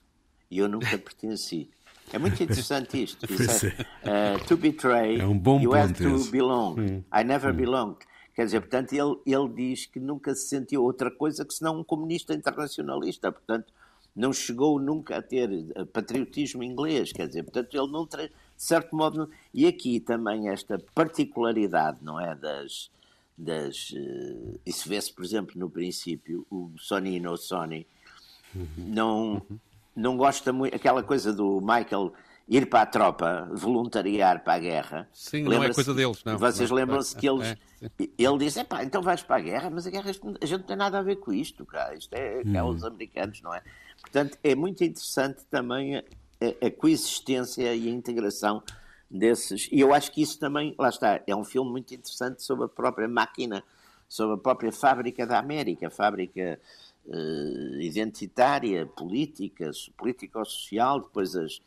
E 0.49 0.59
eu 0.59 0.67
nunca 0.67 0.97
pertenci. 0.99 1.69
É 2.13 2.17
muito 2.17 2.41
interessante 2.43 3.03
isto. 3.03 3.25
Isso 3.31 3.67
é, 4.03 4.35
uh, 4.35 4.45
to 4.45 4.57
betray, 4.57 5.19
é 5.19 5.25
um 5.25 5.37
bom 5.37 5.59
you 5.59 5.73
have 5.73 5.93
to 5.93 6.15
esse. 6.15 6.31
belong. 6.31 6.79
Hum. 6.79 7.03
I 7.13 7.23
never 7.23 7.51
hum. 7.51 7.57
belonged. 7.57 8.05
Quer 8.33 8.45
dizer, 8.45 8.59
portanto, 8.59 8.91
ele, 8.93 9.15
ele 9.25 9.49
diz 9.49 9.85
que 9.85 9.99
nunca 9.99 10.35
se 10.35 10.49
sentiu 10.49 10.83
outra 10.83 11.09
coisa 11.09 11.45
que 11.45 11.53
senão 11.53 11.79
um 11.79 11.83
comunista 11.83 12.33
internacionalista. 12.33 13.31
Portanto, 13.31 13.71
não 14.15 14.31
chegou 14.31 14.79
nunca 14.79 15.17
a 15.17 15.21
ter 15.21 15.49
eh, 15.75 15.85
patriotismo 15.85 16.63
inglês, 16.63 17.11
quer 17.11 17.27
dizer, 17.27 17.43
portanto 17.43 17.75
ele 17.75 17.91
não, 17.91 18.05
de 18.05 18.31
certo 18.55 18.95
modo, 18.95 19.29
e 19.53 19.67
aqui 19.67 19.99
também 19.99 20.47
esta 20.47 20.79
particularidade, 20.93 21.97
não 22.01 22.19
é, 22.19 22.33
das, 22.33 22.89
das 23.37 23.91
uh, 23.91 24.59
isso 24.65 24.87
vê-se, 24.87 25.11
por 25.11 25.25
exemplo, 25.25 25.59
no 25.59 25.69
princípio, 25.69 26.47
o 26.49 26.71
Sony 26.77 27.19
no 27.19 27.35
Sony 27.35 27.85
não, 28.77 29.41
não 29.95 30.17
gosta 30.17 30.51
muito, 30.51 30.75
aquela 30.75 31.01
coisa 31.01 31.31
do 31.33 31.61
Michael 31.61 32.13
ir 32.47 32.67
para 32.67 32.81
a 32.81 32.85
tropa, 32.85 33.49
voluntariar 33.53 34.43
para 34.43 34.53
a 34.53 34.59
guerra. 34.59 35.09
Sim, 35.13 35.43
não 35.43 35.63
é 35.63 35.73
coisa 35.73 35.93
deles, 35.93 36.23
não. 36.23 36.37
Vocês 36.37 36.69
lembram-se 36.69 37.15
que 37.15 37.27
eles. 37.27 37.55
É, 37.99 38.09
ele 38.17 38.37
diz: 38.37 38.61
pá, 38.63 38.83
então 38.83 39.01
vais 39.01 39.23
para 39.23 39.37
a 39.37 39.39
guerra, 39.39 39.69
mas 39.69 39.87
a 39.87 39.89
guerra, 39.89 40.09
a 40.09 40.45
gente 40.45 40.59
não 40.59 40.67
tem 40.67 40.75
nada 40.75 40.99
a 40.99 41.01
ver 41.01 41.17
com 41.17 41.33
isto, 41.33 41.65
cara. 41.65 41.95
Isto 41.95 42.13
é, 42.13 42.41
é 42.53 42.63
os 42.63 42.83
americanos, 42.83 43.41
não 43.41 43.53
é? 43.53 43.61
Portanto, 44.01 44.37
é 44.43 44.53
muito 44.53 44.83
interessante 44.83 45.43
também 45.49 45.97
a, 45.97 45.99
a, 45.99 46.67
a 46.67 46.71
coexistência 46.71 47.73
e 47.73 47.87
a 47.87 47.91
integração 47.91 48.61
desses. 49.09 49.67
E 49.71 49.79
eu 49.79 49.93
acho 49.93 50.11
que 50.11 50.21
isso 50.21 50.39
também, 50.39 50.75
lá 50.77 50.89
está, 50.89 51.21
é 51.25 51.35
um 51.35 51.43
filme 51.43 51.71
muito 51.71 51.93
interessante 51.93 52.43
sobre 52.43 52.65
a 52.65 52.69
própria 52.69 53.07
máquina, 53.07 53.63
sobre 54.07 54.35
a 54.35 54.37
própria 54.37 54.71
fábrica 54.71 55.25
da 55.25 55.39
América, 55.39 55.87
a 55.87 55.91
fábrica 55.91 56.59
identitária, 57.79 58.85
política, 58.85 59.69
político-social, 59.95 61.01
depois 61.01 61.35
as, 61.35 61.61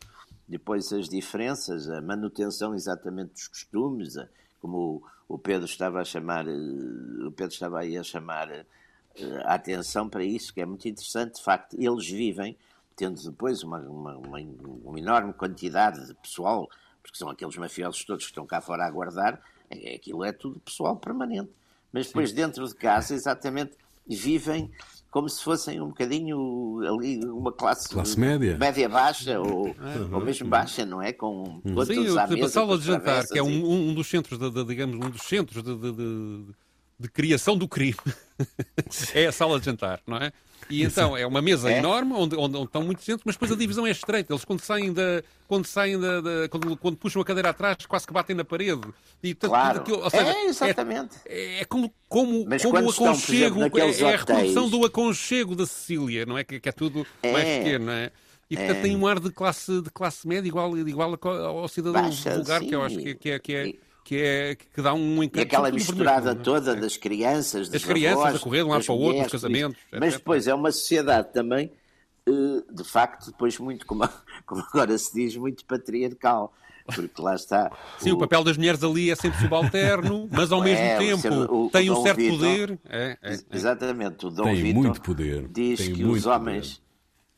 depois 0.47 0.91
as 0.91 1.07
diferenças, 1.07 1.89
a 1.89 2.01
manutenção 2.01 2.75
exatamente 2.75 3.33
dos 3.33 3.47
costumes, 3.47 4.15
como 4.59 5.01
o, 5.27 5.37
Pedro 5.37 5.65
estava 5.65 6.01
a 6.01 6.03
chamar, 6.03 6.45
uh, 6.45 7.27
o 7.27 7.31
Pedro 7.31 7.53
estava 7.53 7.79
aí 7.79 7.97
a 7.97 8.03
chamar 8.03 8.49
uh, 8.49 8.65
a 9.45 9.53
atenção 9.53 10.09
para 10.09 10.23
isso, 10.23 10.53
que 10.53 10.59
é 10.59 10.65
muito 10.65 10.87
interessante, 10.87 11.35
de 11.35 11.43
facto, 11.43 11.77
eles 11.79 12.07
vivem, 12.09 12.57
tendo 12.95 13.21
depois 13.21 13.63
uma, 13.63 13.79
uma, 13.79 14.17
uma, 14.17 14.39
uma 14.83 14.99
enorme 14.99 15.31
quantidade 15.31 16.05
de 16.05 16.13
pessoal 16.15 16.69
porque 17.01 17.17
são 17.17 17.29
aqueles 17.29 17.55
mafiosos 17.57 18.03
todos 18.03 18.25
que 18.25 18.31
estão 18.31 18.45
cá 18.45 18.61
fora 18.61 18.83
a 18.83 18.87
aguardar, 18.87 19.41
é, 19.69 19.95
aquilo 19.95 20.23
é 20.23 20.31
tudo 20.31 20.59
pessoal 20.59 20.95
permanente. 20.97 21.49
Mas 21.91 22.07
depois, 22.07 22.29
Sim. 22.29 22.35
dentro 22.35 22.67
de 22.67 22.75
casa, 22.75 23.15
exatamente, 23.15 23.75
vivem 24.07 24.71
como 25.11 25.27
se 25.27 25.43
fossem 25.43 25.81
um 25.81 25.87
bocadinho 25.87 26.81
ali 26.87 27.19
uma 27.25 27.51
classe, 27.51 27.89
classe 27.89 28.19
média. 28.19 28.57
média 28.57 28.87
baixa 28.87 29.39
ou, 29.39 29.67
uhum. 29.67 30.09
ou 30.13 30.21
mesmo 30.21 30.47
baixa, 30.47 30.85
não 30.85 31.01
é? 31.01 31.11
Com 31.11 31.61
uhum. 31.65 31.85
Sim, 31.85 32.05
eu, 32.05 32.19
a, 32.19 32.23
a 32.23 32.49
sala 32.49 32.77
de 32.77 32.85
jantar, 32.85 33.25
que 33.27 33.37
é 33.37 33.43
um, 33.43 33.89
um, 33.89 33.93
dos 33.93 34.07
centros, 34.07 34.37
de, 34.37 34.49
de, 34.49 34.63
digamos, 34.63 34.95
um 34.95 35.09
dos 35.09 35.23
centros 35.23 35.63
de, 35.63 35.75
de, 35.75 36.45
de 36.99 37.09
criação 37.09 37.57
do 37.57 37.67
crime, 37.67 37.97
é 39.15 39.25
a 39.25 39.31
sala 39.31 39.59
de 39.59 39.65
jantar, 39.65 39.99
não 40.05 40.17
é? 40.17 40.31
E 40.69 40.83
então 40.83 41.15
é 41.17 41.25
uma 41.25 41.41
mesa 41.41 41.71
é? 41.71 41.77
enorme 41.77 42.13
onde, 42.13 42.35
onde, 42.35 42.57
onde, 42.57 42.65
estão 42.65 42.83
muitos 42.83 43.03
centros, 43.03 43.23
mas 43.25 43.35
depois 43.35 43.51
a 43.51 43.55
divisão 43.55 43.85
é 43.85 43.91
estreita. 43.91 44.33
Eles 44.33 44.45
quando 44.45 44.61
saem 44.61 44.93
da. 44.93 45.23
Quando 45.47 45.65
saem 45.65 45.99
da. 45.99 46.21
da 46.21 46.49
quando, 46.49 46.77
quando, 46.77 46.97
puxam 46.97 47.21
a 47.21 47.25
cadeira 47.25 47.49
atrás, 47.49 47.77
quase 47.87 48.05
que 48.05 48.13
batem 48.13 48.35
na 48.35 48.45
parede. 48.45 48.81
E, 49.21 49.33
tanto, 49.33 49.51
claro. 49.51 49.79
Aquilo, 49.79 50.09
seja, 50.09 50.31
é, 50.31 50.45
exatamente. 50.45 51.17
É, 51.25 51.61
é 51.61 51.65
como, 51.65 51.93
como, 52.07 52.45
como 52.45 52.87
o 52.87 52.89
aconchego. 52.89 53.65
Estão, 53.65 53.87
exemplo, 53.89 54.07
é, 54.07 54.11
é, 54.11 54.13
a 54.13 54.17
reprodução 54.17 54.69
do 54.69 54.85
aconchego 54.85 55.55
da 55.55 55.65
Sicília, 55.65 56.25
não 56.25 56.37
é? 56.37 56.43
Que, 56.43 56.59
que 56.59 56.69
é 56.69 56.71
tudo 56.71 57.05
é. 57.23 57.31
mais 57.31 57.45
pequeno, 57.45 57.85
não 57.85 57.93
é? 57.93 58.11
E 58.49 58.57
portanto 58.57 58.77
é. 58.77 58.81
tem 58.81 58.95
um 58.95 59.05
ar 59.05 59.19
de 59.19 59.31
classe, 59.31 59.81
de 59.81 59.91
classe 59.91 60.27
média 60.27 60.47
igual, 60.47 60.75
igual 60.75 61.19
ao 61.23 61.67
cidadão 61.67 62.01
Baixa, 62.01 62.35
vulgar, 62.35 62.61
sim. 62.61 62.67
que 62.67 62.75
eu 62.75 62.83
acho 62.83 62.97
que, 62.97 63.15
que 63.15 63.29
é. 63.29 63.39
Que 63.39 63.53
é 63.53 63.73
que, 64.09 64.17
é, 64.19 64.55
que 64.55 64.81
dá 64.81 64.91
um 64.91 65.21
encanto. 65.21 65.37
E 65.37 65.41
aquela 65.43 65.71
misturada 65.71 66.33
toda 66.33 66.75
das 66.75 66.97
crianças, 66.97 67.69
das 67.69 67.85
crianças 67.85 68.19
avós, 68.19 68.35
a 68.37 68.39
correr 68.39 68.57
de 68.57 68.63
um 68.63 68.69
lado 68.69 68.83
para 68.83 68.95
o 68.95 68.99
outro, 68.99 69.21
nos 69.21 69.31
casamentos. 69.31 69.79
Mas 69.91 70.13
depois 70.15 70.47
é 70.47 70.53
uma 70.55 70.71
sociedade 70.71 71.31
também, 71.31 71.71
eh, 72.25 72.31
de 72.71 72.83
facto, 72.83 73.27
depois 73.27 73.59
muito, 73.59 73.85
como, 73.85 74.09
como 74.47 74.63
agora 74.73 74.97
se 74.97 75.13
diz, 75.13 75.35
muito 75.35 75.63
patriarcal. 75.63 76.51
Porque 76.87 77.21
lá 77.21 77.35
está. 77.35 77.71
Sim, 77.99 78.13
o, 78.13 78.15
o 78.15 78.17
papel 78.17 78.43
das 78.43 78.57
mulheres 78.57 78.83
ali 78.83 79.11
é 79.11 79.15
sempre 79.15 79.39
subalterno, 79.41 80.27
mas 80.33 80.51
ao 80.51 80.63
mesmo 80.63 80.83
é, 80.83 80.97
tempo 80.97 81.27
o, 81.67 81.69
tem 81.69 81.91
um 81.91 82.01
certo 82.01 82.17
Vitor, 82.17 82.39
poder. 82.39 82.79
É, 82.89 83.17
é, 83.21 83.33
é, 83.35 83.39
exatamente, 83.51 84.25
o 84.25 84.31
Dom 84.31 84.45
tem 84.45 84.55
Vitor 84.55 84.81
muito 84.81 85.01
poder. 85.01 85.47
diz 85.49 85.79
tem 85.81 85.93
que 85.93 86.03
os 86.03 86.25
homens. 86.25 86.81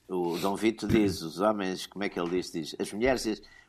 Poder. 0.07 0.21
O 0.21 0.37
Dom 0.37 0.55
Vitor 0.55 0.89
diz, 0.89 1.21
os 1.21 1.41
homens, 1.41 1.85
como 1.85 2.05
é 2.05 2.09
que 2.09 2.17
ele 2.17 2.29
diz? 2.29 2.49
Diz, 2.49 2.75
as 2.79 2.93
mulheres 2.93 3.25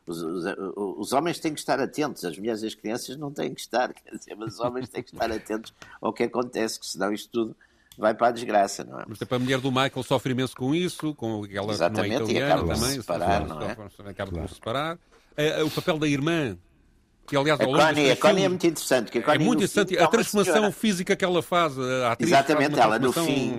os, 0.06 0.20
os, 0.22 0.44
os, 0.76 1.12
homens 1.12 1.38
têm 1.38 1.54
que 1.54 1.60
estar 1.60 1.78
atentos, 1.80 2.24
as 2.24 2.36
mulheres 2.36 2.62
e 2.62 2.66
as 2.66 2.74
crianças 2.74 3.16
não 3.16 3.30
têm 3.30 3.54
que 3.54 3.60
estar, 3.60 3.92
quer 3.94 4.16
dizer, 4.16 4.34
mas 4.36 4.54
os 4.54 4.60
homens 4.60 4.88
têm 4.88 5.02
que 5.02 5.12
estar 5.12 5.30
atentos 5.30 5.72
ao 6.00 6.12
que 6.12 6.24
acontece, 6.24 6.80
que 6.80 6.86
senão 6.86 7.12
isto 7.12 7.30
tudo 7.30 7.56
vai 7.96 8.14
para 8.14 8.28
a 8.28 8.30
desgraça, 8.30 8.84
não 8.84 9.00
é? 9.00 9.04
Por 9.04 9.14
exemplo, 9.14 9.36
a 9.36 9.38
mulher 9.38 9.60
do 9.60 9.70
Michael 9.70 10.02
sofre 10.02 10.32
imenso 10.32 10.56
com 10.56 10.74
isso, 10.74 11.14
com 11.14 11.44
aquela 11.44 11.72
Exatamente, 11.72 12.08
não 12.08 12.20
é 12.20 12.22
italiana 12.22 12.46
e 12.46 12.52
acaba 12.52 12.74
também, 12.74 12.90
se 12.90 12.96
separar, 12.96 13.46
não 13.46 13.62
é? 13.62 13.72
acaba 13.72 13.90
claro. 14.14 14.30
por 14.30 14.48
se 14.48 14.54
separar. 14.54 14.96
Uh, 14.96 15.66
o 15.66 15.70
papel 15.70 15.98
da 15.98 16.08
irmã, 16.08 16.58
que 17.26 17.36
aliás 17.36 17.60
a 17.60 17.64
Connie, 17.64 18.10
a 18.10 18.16
Connie 18.16 18.44
é 18.44 18.48
muito 18.48 18.66
interessante. 18.66 19.18
é 19.18 19.38
muito 19.38 19.58
interessante. 19.58 19.98
A 19.98 20.06
transformação 20.06 20.72
física 20.72 21.14
que 21.14 21.24
ela 21.24 21.42
faz, 21.42 21.78
a 21.78 22.12
atriz 22.12 22.30
Exatamente, 22.30 22.78
ela 22.78 22.98
no 22.98 23.12
fim 23.12 23.52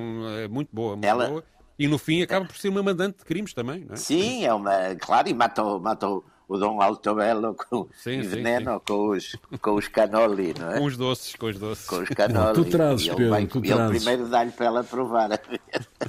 é 0.43 0.47
muito 0.47 0.69
boa, 0.73 0.93
muito 0.93 1.05
ela... 1.05 1.27
boa. 1.27 1.43
E 1.77 1.87
no 1.87 1.97
fim 1.97 2.21
acaba 2.21 2.45
por 2.45 2.55
ser 2.55 2.69
uma 2.69 2.83
mandante 2.83 3.17
de 3.17 3.25
crimes 3.25 3.51
também, 3.51 3.83
não 3.85 3.93
é? 3.93 3.97
Sim, 3.97 4.45
é 4.45 4.53
uma. 4.53 4.95
Claro, 4.95 5.27
e 5.27 5.33
matou, 5.33 5.79
matou 5.79 6.17
o 6.17 6.23
Dom 6.57 6.81
Altobello 6.81 7.55
com 7.69 7.87
sim, 7.95 8.21
veneno, 8.21 8.71
sim, 8.71 8.77
sim. 8.77 8.83
Com, 8.85 9.09
os, 9.09 9.35
com 9.61 9.75
os 9.75 9.87
canoli, 9.87 10.53
não 10.57 10.71
é? 10.71 10.79
Com 10.79 10.85
os 10.85 10.97
doces, 10.97 11.35
com 11.35 11.47
os 11.47 11.57
doces. 11.57 11.85
Com 11.85 11.97
os 11.97 12.09
canoli. 12.09 12.53
Tu 12.55 12.65
trazes, 12.65 13.07
ele, 13.07 13.15
Pedro, 13.15 13.29
vai, 13.29 13.45
tu 13.45 13.57
ele 13.59 13.67
trazes. 13.67 14.03
primeiro 14.03 14.29
dá-lhe 14.29 14.51
para 14.51 14.65
ela 14.65 14.83
provar. 14.83 15.29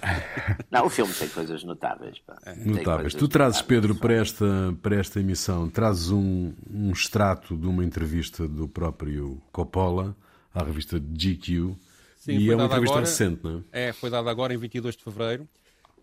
não, 0.70 0.86
o 0.86 0.90
filme 0.90 1.12
tem 1.12 1.28
coisas 1.28 1.64
notáveis. 1.64 2.18
Pá. 2.26 2.36
Notáveis. 2.64 3.14
Tu 3.14 3.28
trazes, 3.28 3.62
Pedro, 3.62 3.94
para 3.94 4.14
esta, 4.14 4.46
para 4.82 4.96
esta 4.96 5.20
emissão, 5.20 5.68
trazes 5.68 6.10
um, 6.10 6.52
um 6.72 6.90
extrato 6.90 7.56
de 7.56 7.66
uma 7.66 7.84
entrevista 7.84 8.46
do 8.48 8.68
próprio 8.68 9.40
Coppola 9.52 10.16
à 10.54 10.62
revista 10.62 10.98
GQ. 10.98 11.74
Sim, 12.16 12.38
e 12.38 12.50
é 12.50 12.54
uma 12.54 12.64
entrevista 12.64 12.94
agora, 12.94 13.06
recente, 13.06 13.40
não 13.44 13.64
é? 13.70 13.88
É, 13.88 13.92
foi 13.92 14.08
dada 14.08 14.30
agora 14.30 14.54
em 14.54 14.56
22 14.56 14.96
de 14.96 15.04
fevereiro. 15.04 15.46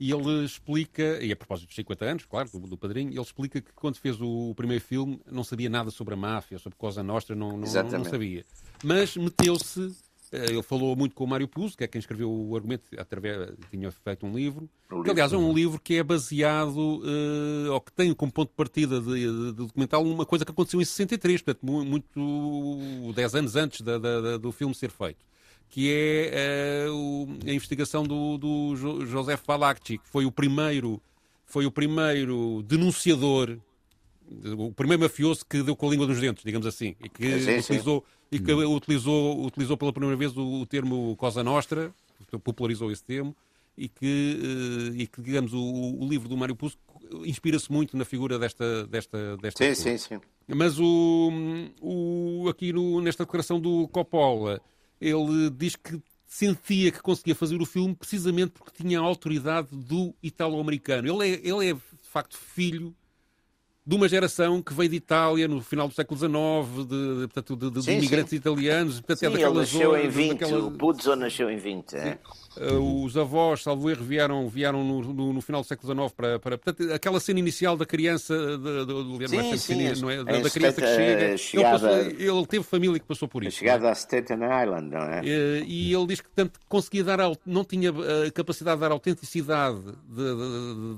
E 0.01 0.11
ele 0.11 0.43
explica, 0.43 1.23
e 1.23 1.31
a 1.31 1.35
propósito 1.35 1.67
dos 1.67 1.75
50 1.75 2.05
anos, 2.05 2.25
claro, 2.25 2.49
do, 2.51 2.59
do 2.61 2.75
Padrinho, 2.75 3.11
ele 3.11 3.21
explica 3.21 3.61
que 3.61 3.71
quando 3.75 3.97
fez 3.97 4.19
o, 4.19 4.49
o, 4.49 4.55
primeiro 4.55 4.83
filme 4.83 5.21
não 5.31 5.43
sabia 5.43 5.69
nada 5.69 5.91
sobre 5.91 6.15
a 6.15 6.17
máfia, 6.17 6.57
sobre 6.57 6.75
Cosa 6.75 7.03
Nostra, 7.03 7.35
não, 7.35 7.49
não, 7.49 7.71
não, 7.71 7.89
não 7.99 8.03
sabia. 8.05 8.43
Mas 8.83 9.15
meteu-se, 9.15 9.95
eh, 10.31 10.53
ele 10.53 10.63
falou 10.63 10.95
muito 10.95 11.13
com 11.13 11.23
o 11.23 11.27
Mário 11.27 11.47
Puzo, 11.47 11.77
que 11.77 11.83
é 11.83 11.87
quem 11.87 11.99
escreveu 11.99 12.31
o 12.31 12.55
argumento, 12.55 12.85
através, 12.97 13.53
tinha 13.69 13.91
feito 13.91 14.25
um 14.25 14.33
livro, 14.33 14.67
que 15.03 15.11
aliás 15.11 15.33
é 15.33 15.37
um 15.37 15.53
livro 15.53 15.79
que 15.79 15.93
é 15.97 16.03
baseado, 16.03 16.79
uh, 16.79 17.71
ou 17.71 17.79
que 17.79 17.91
tem 17.91 18.11
como 18.15 18.31
ponto 18.31 18.49
de 18.49 18.55
partida 18.55 18.99
de, 18.99 19.05
de, 19.05 19.51
de, 19.51 19.51
documental 19.51 20.03
uma 20.03 20.25
coisa 20.25 20.43
que 20.43 20.49
aconteceu 20.49 20.81
em 20.81 20.85
63, 20.85 21.43
portanto, 21.43 21.63
muito, 21.63 23.13
10 23.13 23.35
anos 23.35 23.55
antes 23.55 23.81
da, 23.81 23.99
da, 23.99 24.37
do 24.37 24.51
filme 24.51 24.73
ser 24.73 24.89
feito 24.89 25.23
que 25.71 25.89
é 25.89 26.85
o, 26.89 27.27
a 27.47 27.51
investigação 27.51 28.03
do, 28.03 28.37
do 28.37 28.75
José 29.05 29.37
Falacci, 29.37 29.97
que 29.97 30.09
foi 30.09 30.25
o 30.25 30.31
primeiro, 30.31 31.01
foi 31.45 31.65
o 31.65 31.71
primeiro 31.71 32.61
denunciador, 32.63 33.57
o 34.57 34.73
primeiro 34.73 35.01
mafioso 35.01 35.45
que 35.45 35.63
deu 35.63 35.75
com 35.75 35.87
a 35.87 35.91
língua 35.91 36.05
dos 36.05 36.19
dentes, 36.19 36.43
digamos 36.43 36.67
assim, 36.67 36.93
e 37.01 37.07
que 37.07 37.39
sim, 37.39 37.57
utilizou 37.59 38.05
sim. 38.05 38.35
e 38.35 38.39
que 38.39 38.51
utilizou, 38.51 39.45
utilizou 39.45 39.77
pela 39.77 39.93
primeira 39.93 40.17
vez 40.17 40.35
o, 40.35 40.61
o 40.61 40.65
termo 40.65 41.15
Cosa 41.15 41.41
Nostra, 41.41 41.93
popularizou 42.43 42.91
esse 42.91 43.03
termo, 43.03 43.33
e 43.77 43.87
que, 43.87 44.91
e 44.93 45.07
que 45.07 45.21
digamos, 45.21 45.53
o, 45.53 45.61
o 45.61 46.07
livro 46.07 46.27
do 46.27 46.35
Mário 46.35 46.55
Puzo 46.55 46.77
inspira-se 47.25 47.71
muito 47.71 47.95
na 47.95 48.05
figura 48.05 48.37
desta 48.37 48.85
desta 48.87 49.37
desta 49.37 49.63
sim, 49.63 49.73
sim, 49.73 49.97
sim. 49.97 50.21
Mas 50.47 50.77
o, 50.79 51.31
o 51.81 52.49
aqui 52.49 52.73
no, 52.73 53.01
nesta 53.01 53.23
declaração 53.23 53.59
do 53.59 53.87
Coppola, 53.87 54.61
ele 55.01 55.49
diz 55.49 55.75
que 55.75 55.99
sentia 56.25 56.91
que 56.91 57.01
conseguia 57.01 57.35
fazer 57.35 57.61
o 57.61 57.65
filme 57.65 57.93
precisamente 57.93 58.51
porque 58.51 58.83
tinha 58.83 58.99
a 58.99 59.03
autoridade 59.03 59.67
do 59.71 60.15
italo-americano. 60.23 61.21
Ele 61.21 61.33
é, 61.33 61.39
ele 61.43 61.69
é, 61.69 61.73
de 61.73 62.09
facto, 62.09 62.37
filho 62.37 62.95
de 63.85 63.95
uma 63.95 64.07
geração 64.07 64.61
que 64.61 64.73
veio 64.73 64.89
de 64.89 64.95
Itália 64.97 65.47
no 65.47 65.59
final 65.61 65.87
do 65.87 65.93
século 65.93 66.17
XIX, 66.17 66.87
de, 66.87 67.27
portanto, 67.27 67.55
de, 67.55 67.71
de, 67.71 67.83
sim, 67.83 67.91
de 67.91 67.97
imigrantes 67.97 68.29
sim. 68.29 68.35
italianos. 68.35 69.01
Portanto, 69.01 69.19
sim, 69.19 69.25
é 69.25 69.29
ele 69.29 69.53
nasceu 69.53 69.91
zona, 69.91 70.03
em 70.03 70.09
20, 70.09 70.29
daquela... 70.29 70.65
o 70.65 70.71
Puzo 70.71 71.15
nasceu 71.15 71.49
em 71.49 71.57
20. 71.57 71.93
É? 71.95 72.19
Uh, 72.57 73.05
os 73.05 73.15
avós, 73.15 73.63
salvo 73.63 73.89
erro, 73.89 74.03
vieram, 74.03 74.49
vieram 74.49 74.83
no, 74.83 75.01
no, 75.13 75.33
no, 75.33 75.41
final 75.41 75.61
do 75.61 75.67
século 75.67 75.93
XIX 75.93 76.13
para, 76.13 76.37
para 76.37 76.57
portanto, 76.57 76.91
aquela 76.91 77.17
cena 77.19 77.39
inicial 77.39 77.77
da 77.77 77.85
criança, 77.85 78.35
de, 78.35 78.85
de, 78.85 79.57
sim, 79.57 79.75
não 79.75 79.87
é, 79.87 79.95
não 79.95 80.09
é? 80.09 80.23
Da, 80.23 80.39
da 80.41 80.49
criança 80.49 80.81
que 80.81 80.87
chega. 80.87 81.37
Chegada, 81.37 81.91
ele, 82.01 82.13
passou, 82.13 82.37
ele, 82.37 82.47
teve 82.47 82.63
família 82.65 82.99
que 82.99 83.05
passou 83.05 83.27
por 83.27 83.43
isso. 83.45 83.57
Chegada 83.57 83.89
a 83.89 83.95
Staten 83.95 84.39
Island, 84.43 84.89
não 84.89 84.99
é? 84.99 85.21
Uh, 85.21 85.63
e 85.65 85.93
ele 85.93 86.07
diz 86.07 86.19
que 86.19 86.29
tanto 86.29 86.59
conseguia 86.67 87.05
dar, 87.05 87.19
não 87.45 87.63
tinha 87.63 87.89
a 87.89 88.31
capacidade 88.31 88.75
de 88.75 88.81
dar 88.81 88.91
autenticidade 88.91 89.79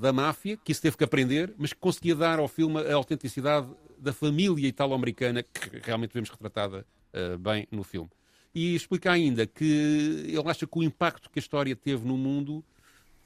da 0.00 0.12
máfia, 0.12 0.56
que 0.56 0.72
isso 0.72 0.82
teve 0.82 0.96
que 0.96 1.04
aprender, 1.04 1.54
mas 1.56 1.72
que 1.72 1.78
conseguia 1.78 2.16
dar 2.16 2.40
ao 2.40 2.48
filme 2.48 2.80
a 2.80 2.94
autenticidade 2.94 3.68
da 3.96 4.12
família 4.12 4.66
italo-americana, 4.66 5.42
que 5.42 5.80
realmente 5.84 6.12
vemos 6.12 6.30
retratada 6.30 6.84
uh, 7.14 7.38
bem 7.38 7.68
no 7.70 7.84
filme. 7.84 8.10
E 8.54 8.74
explica 8.74 9.10
ainda 9.10 9.46
que 9.46 10.26
ele 10.28 10.48
acha 10.48 10.66
que 10.66 10.78
o 10.78 10.82
impacto 10.82 11.28
que 11.28 11.38
a 11.38 11.42
história 11.42 11.74
teve 11.74 12.06
no 12.06 12.16
mundo 12.16 12.64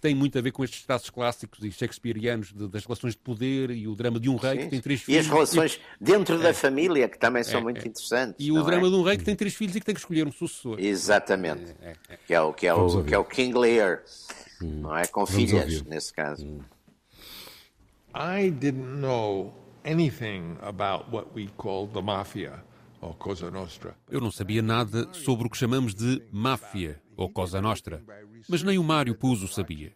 tem 0.01 0.14
muito 0.14 0.38
a 0.38 0.41
ver 0.41 0.53
com 0.53 0.62
estes 0.62 0.85
traços 0.85 1.11
clássicos 1.11 1.62
e 1.64 1.73
shakespearianos 1.73 2.53
de, 2.53 2.69
das 2.69 2.85
relações 2.85 3.14
de 3.14 3.19
poder 3.19 3.71
e 3.71 3.88
o 3.88 3.95
drama 3.95 4.21
de 4.21 4.29
um 4.29 4.37
rei 4.37 4.53
Sim. 4.53 4.64
que 4.64 4.71
tem 4.71 4.81
três 4.81 5.03
filhos. 5.03 5.17
E 5.17 5.27
as 5.27 5.33
relações 5.33 5.81
e... 6.01 6.05
dentro 6.05 6.37
é. 6.37 6.38
da 6.38 6.55
família, 6.55 7.09
que 7.09 7.19
também 7.19 7.43
são 7.43 7.61
é, 7.61 7.62
muito 7.62 7.85
é. 7.85 7.88
interessantes. 7.88 8.35
E 8.38 8.53
o 8.53 8.62
drama 8.62 8.87
é? 8.87 8.91
de 8.91 8.97
um 8.97 9.03
rei 9.03 9.17
que 9.17 9.25
tem 9.25 9.35
três 9.35 9.55
filhos 9.55 9.77
e 9.77 9.81
que 9.81 9.87
tem 9.87 9.95
que 9.95 10.01
escolher 10.01 10.27
um 10.27 10.33
sucessor. 10.33 10.79
Exatamente. 10.79 11.75
É, 11.83 11.95
é, 12.09 12.17
que, 12.17 12.33
é 12.33 12.41
o, 12.41 12.53
que, 12.53 12.67
é 12.67 12.75
o, 12.75 13.05
que 13.05 13.14
é 13.14 13.19
o 13.19 13.25
King 13.25 13.59
Lear, 13.59 14.03
hum. 14.62 14.81
não 14.83 14.97
é? 14.97 15.07
Com 15.07 15.25
Vamos 15.25 15.35
filhas, 15.35 15.64
ouvir. 15.64 15.88
nesse 15.88 16.12
caso. 16.12 16.47
Hum. 16.47 16.61
I 18.14 18.51
didn't 18.51 19.01
know 19.01 19.53
anything 19.85 20.57
about 20.62 21.11
what 21.11 21.29
we 21.35 21.49
call 21.57 21.87
the 21.88 22.01
mafia. 22.01 22.62
Eu 24.11 24.20
não 24.20 24.30
sabia 24.30 24.62
nada 24.62 25.12
sobre 25.12 25.46
o 25.46 25.50
que 25.50 25.56
chamamos 25.56 25.94
de 25.94 26.22
máfia 26.32 27.00
ou 27.16 27.28
Cosa 27.28 27.61
Nostra, 27.61 28.02
mas 28.48 28.62
nem 28.62 28.78
o 28.78 28.84
Mário 28.84 29.14
Puzo 29.14 29.48
sabia. 29.48 29.92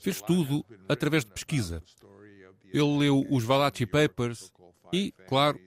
Fez 0.00 0.20
tudo 0.20 0.64
através 0.88 1.24
de 1.24 1.32
pesquisa. 1.32 1.82
Ele 2.72 2.98
leu 2.98 3.24
os 3.30 3.44
Valachi 3.44 3.86
Papers 3.86 4.52
e, 4.92 5.12
claro, 5.28 5.58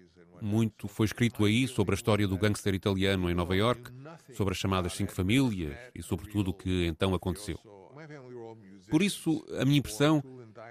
muito 0.41 0.87
foi 0.87 1.05
escrito 1.05 1.45
aí 1.45 1.67
sobre 1.67 1.93
a 1.93 1.97
história 1.97 2.27
do 2.27 2.37
gangster 2.37 2.73
italiano 2.73 3.29
em 3.29 3.35
Nova 3.35 3.55
York, 3.55 3.91
sobre 4.33 4.53
as 4.53 4.57
chamadas 4.57 4.93
cinco 4.93 5.11
famílias 5.11 5.75
e 5.95 6.03
sobre 6.03 6.29
tudo 6.29 6.51
o 6.51 6.53
que 6.53 6.85
então 6.85 7.13
aconteceu. 7.13 7.59
Por 8.89 9.01
isso, 9.01 9.45
a 9.59 9.65
minha 9.65 9.79
impressão 9.79 10.23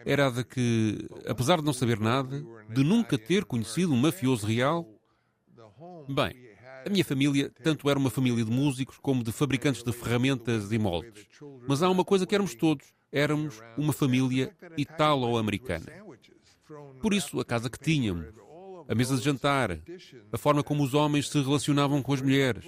era 0.05 0.29
a 0.29 0.31
de 0.31 0.45
que, 0.45 1.09
apesar 1.27 1.59
de 1.59 1.65
não 1.65 1.73
saber 1.73 1.99
nada, 1.99 2.45
de 2.69 2.85
nunca 2.85 3.19
ter 3.19 3.45
conhecido 3.45 3.93
um 3.93 3.97
mafioso 3.97 4.47
real, 4.47 4.87
Bem, 6.09 6.35
a 6.85 6.91
minha 6.91 7.05
família 7.05 7.51
tanto 7.63 7.91
era 7.91 7.99
uma 7.99 8.11
família 8.11 8.45
de 8.45 8.51
músicos 8.51 8.99
como 9.01 9.25
de 9.25 9.33
fabricantes 9.33 9.83
de 9.83 9.93
ferramentas 9.93 10.71
e 10.71 10.79
moldes. 10.79 11.27
Mas 11.67 11.83
há 11.83 11.91
uma 11.91 12.05
coisa 12.05 12.27
que 12.27 12.35
éramos 12.35 12.55
todos: 12.55 12.87
éramos 13.11 13.61
uma 13.77 13.93
família 13.93 14.55
italo-americana. 14.77 15.87
Por 17.01 17.13
isso, 17.13 17.41
a 17.41 17.45
casa 17.45 17.71
que 17.71 17.79
tínhamos, 17.79 18.27
a 18.89 18.95
mesa 18.95 19.17
de 19.17 19.25
jantar, 19.25 19.79
a 20.33 20.39
forma 20.39 20.63
como 20.63 20.83
os 20.83 20.95
homens 20.95 21.29
se 21.29 21.41
relacionavam 21.41 22.03
com 22.03 22.13
as 22.13 22.23
mulheres, 22.23 22.65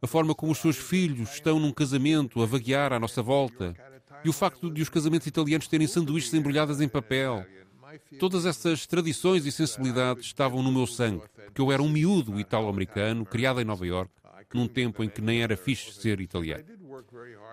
a 0.00 0.06
forma 0.06 0.34
como 0.34 0.52
os 0.52 0.58
seus 0.58 0.76
filhos 0.76 1.34
estão 1.34 1.58
num 1.58 1.72
casamento 1.72 2.42
a 2.42 2.46
vaguear 2.46 2.92
à 2.92 3.00
nossa 3.00 3.22
volta, 3.22 3.74
e 4.24 4.28
o 4.28 4.32
facto 4.32 4.70
de 4.70 4.82
os 4.82 4.88
casamentos 4.88 5.26
italianos 5.26 5.68
terem 5.68 5.86
sanduíches 5.86 6.32
embrulhados 6.34 6.80
em 6.80 6.88
papel, 6.88 7.44
Todas 8.18 8.46
essas 8.46 8.86
tradições 8.86 9.46
e 9.46 9.52
sensibilidades 9.52 10.26
estavam 10.26 10.62
no 10.62 10.72
meu 10.72 10.86
sangue, 10.86 11.22
porque 11.46 11.60
eu 11.60 11.72
era 11.72 11.82
um 11.82 11.88
miúdo 11.88 12.38
italo-americano, 12.38 13.24
criado 13.24 13.60
em 13.60 13.64
Nova 13.64 13.86
York, 13.86 14.10
num 14.54 14.68
tempo 14.68 15.02
em 15.02 15.08
que 15.08 15.20
nem 15.20 15.42
era 15.42 15.56
fixe 15.56 15.92
ser 15.92 16.20
italiano. 16.20 16.64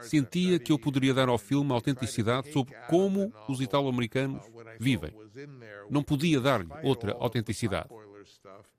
Sentia 0.02 0.60
que 0.60 0.72
eu 0.72 0.80
poderia 0.80 1.14
dar 1.14 1.30
ao 1.30 1.38
filme 1.38 1.72
autenticidade 1.72 2.52
sobre 2.52 2.76
como 2.88 3.34
os 3.48 3.62
italo-americanos 3.62 4.44
vivem. 4.80 5.14
Não 5.90 6.04
podia 6.04 6.40
dar-lhe 6.40 6.70
outra 6.84 7.16
autenticidade. 7.20 7.90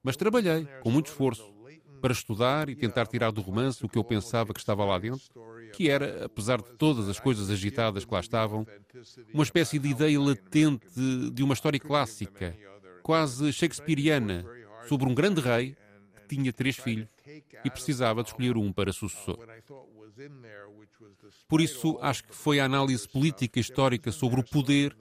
Mas 0.03 0.17
trabalhei, 0.17 0.67
com 0.81 0.91
muito 0.91 1.07
esforço, 1.07 1.53
para 2.01 2.13
estudar 2.13 2.69
e 2.71 2.75
tentar 2.75 3.07
tirar 3.07 3.31
do 3.31 3.43
romance 3.43 3.85
o 3.85 3.89
que 3.89 3.99
eu 3.99 4.05
pensava 4.05 4.55
que 4.55 4.61
estava 4.61 4.85
lá 4.85 4.99
dentro, 4.99 5.21
que 5.73 5.89
era, 5.89 6.27
apesar 6.27 6.61
de 6.61 6.73
todas 6.77 7.09
as 7.09 7.19
coisas 7.19 7.51
agitadas 7.51 8.05
que 8.05 8.13
lá 8.13 8.21
estavam, 8.21 8.67
uma 9.33 9.43
espécie 9.43 9.79
de 9.79 9.89
ideia 9.89 10.21
latente 10.21 10.87
de 11.33 11.43
uma 11.43 11.55
história 11.55 11.79
clássica, 11.79 12.57
quase 13.03 13.53
shakespeariana, 13.53 14.45
sobre 14.89 15.09
um 15.09 15.15
grande 15.15 15.41
rei 15.41 15.77
que 16.17 16.37
tinha 16.37 16.53
três 16.53 16.77
filhos 16.77 17.09
e 17.65 17.71
precisava 17.71 18.23
de 18.23 18.31
escolher 18.31 18.57
um 18.57 18.73
para 18.73 18.93
sucessor. 18.93 19.39
Por 21.49 21.61
isso, 21.61 21.99
acho 22.01 22.25
que 22.25 22.35
foi 22.35 22.61
a 22.61 22.65
análise 22.65 23.09
política 23.09 23.59
e 23.59 23.63
histórica 23.63 24.13
sobre 24.13 24.41
o 24.41 24.45
poder 24.45 24.97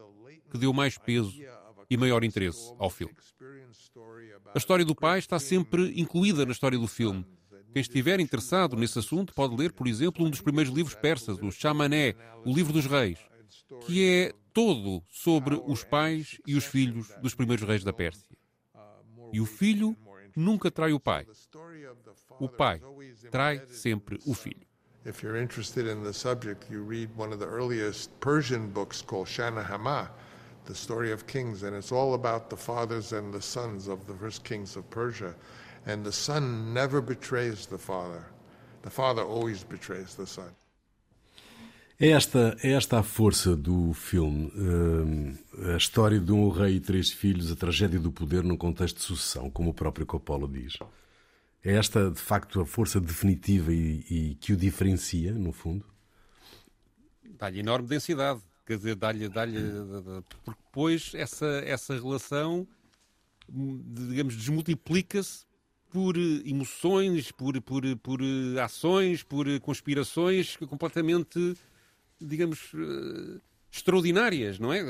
que 0.52 0.58
deu 0.58 0.74
mais 0.74 0.98
peso 0.98 1.34
e 1.90 1.98
maior 1.98 2.24
interesse 2.24 2.74
ao 2.78 2.90
filme. 2.90 3.16
A 4.54 4.58
história 4.58 4.86
do 4.86 4.96
pai 4.96 5.20
está 5.20 5.40
sempre 5.40 5.94
incluída 6.00 6.46
na 6.46 6.52
história 6.52 6.78
do 6.78 6.88
filme. 6.88 7.26
Quem 7.72 7.82
estiver 7.82 8.20
interessado 8.20 8.76
nesse 8.76 8.98
assunto 8.98 9.34
pode 9.34 9.56
ler, 9.56 9.72
por 9.72 9.88
exemplo, 9.88 10.26
um 10.26 10.30
dos 10.30 10.42
primeiros 10.42 10.74
livros 10.74 10.96
persas, 10.96 11.38
o 11.42 11.52
Chamané, 11.52 12.16
o 12.46 12.54
Livro 12.54 12.74
dos 12.74 12.86
Reis, 12.86 13.20
que 13.86 14.08
é 14.10 14.34
todo 14.54 15.04
sobre 15.10 15.62
os 15.66 15.84
pais 15.84 16.40
e 16.46 16.56
os 16.56 16.66
filhos 16.66 17.10
dos 17.22 17.36
primeiros 17.36 17.68
reis 17.68 17.84
da 17.84 17.94
Pérsia. 17.94 18.36
E 19.32 19.40
o 19.40 19.46
filho 19.46 19.96
nunca 20.36 20.72
trai 20.72 20.92
o 20.92 21.00
pai. 21.00 21.28
O 22.40 22.50
pai 22.50 22.82
trai 23.30 23.62
sempre 23.68 24.20
o 24.26 24.34
filho. 24.34 24.68
If 25.06 25.24
you're 25.24 25.42
interested 25.42 25.88
in 25.88 26.04
the 26.04 26.12
subject, 26.12 26.70
you 26.70 26.84
read 26.84 27.10
one 27.16 27.32
of 27.34 27.40
the 27.40 27.46
earliest 27.46 28.12
Persian 28.20 28.68
books 28.68 29.02
called 29.02 29.28
Shana 29.28 29.64
the 30.66 30.76
story 30.76 31.12
of 31.12 31.26
kings, 31.26 31.64
and 31.64 31.76
it's 31.76 31.92
all 31.92 32.14
about 32.14 32.50
the 32.50 32.58
fathers 32.58 33.12
and 33.12 33.34
the 33.34 33.42
sons 33.42 33.88
of 33.88 34.06
the 34.06 34.14
first 34.14 34.44
kings 34.44 34.76
of 34.76 34.88
Persia. 34.90 35.34
And 35.90 36.04
the 36.04 36.12
son 36.12 36.74
never 36.74 37.02
betrays 37.02 37.66
the 37.66 37.78
father. 37.78 38.26
The 38.84 38.90
father 38.90 39.24
always 39.24 39.64
betrays 39.64 40.16
the 40.16 40.26
son. 40.26 40.52
É 42.00 42.10
esta, 42.12 42.56
é 42.64 42.72
esta 42.72 43.00
a 43.00 43.04
força 43.04 43.58
do 43.58 43.94
filme, 43.94 44.46
uh, 44.56 45.74
a 45.74 45.78
história 45.78 46.18
de 46.20 46.32
um 46.32 46.50
rei 46.50 46.76
e 46.76 46.80
três 46.80 47.12
filhos, 47.12 47.52
a 47.52 47.56
tragédia 47.56 48.00
do 48.00 48.10
poder 48.10 48.42
num 48.42 48.56
contexto 48.56 48.98
de 48.98 49.04
sucessão, 49.04 49.50
como 49.50 49.72
o 49.72 49.74
próprio 49.74 50.06
Coppola 50.06 50.48
diz. 50.48 50.78
É 51.62 51.74
esta, 51.74 52.10
de 52.10 52.22
facto, 52.22 52.62
a 52.62 52.66
força 52.66 53.02
definitiva 53.02 53.74
e, 53.74 54.06
e 54.10 54.36
que 54.36 54.54
o 54.54 54.58
diferencia, 54.58 55.34
no 55.34 55.52
fundo? 55.52 55.84
Dá-lhe 57.38 57.60
enorme 57.60 57.88
densidade 57.88 58.42
quer 58.70 58.78
dizer, 58.78 58.96
dá-lhe, 58.96 59.28
dá-lhe, 59.28 59.60
porque 60.46 60.60
depois 60.64 61.12
essa, 61.16 61.48
essa 61.66 61.96
relação, 61.96 62.68
digamos, 63.50 64.36
desmultiplica-se 64.36 65.49
por 65.92 66.16
emoções, 66.18 67.32
por, 67.32 67.60
por, 67.62 67.84
por 67.98 68.20
ações, 68.64 69.24
por 69.24 69.46
conspirações 69.60 70.56
completamente, 70.58 71.56
digamos, 72.22 72.72
eh, 72.76 73.40
extraordinárias, 73.72 74.60
não 74.60 74.72
é? 74.74 74.84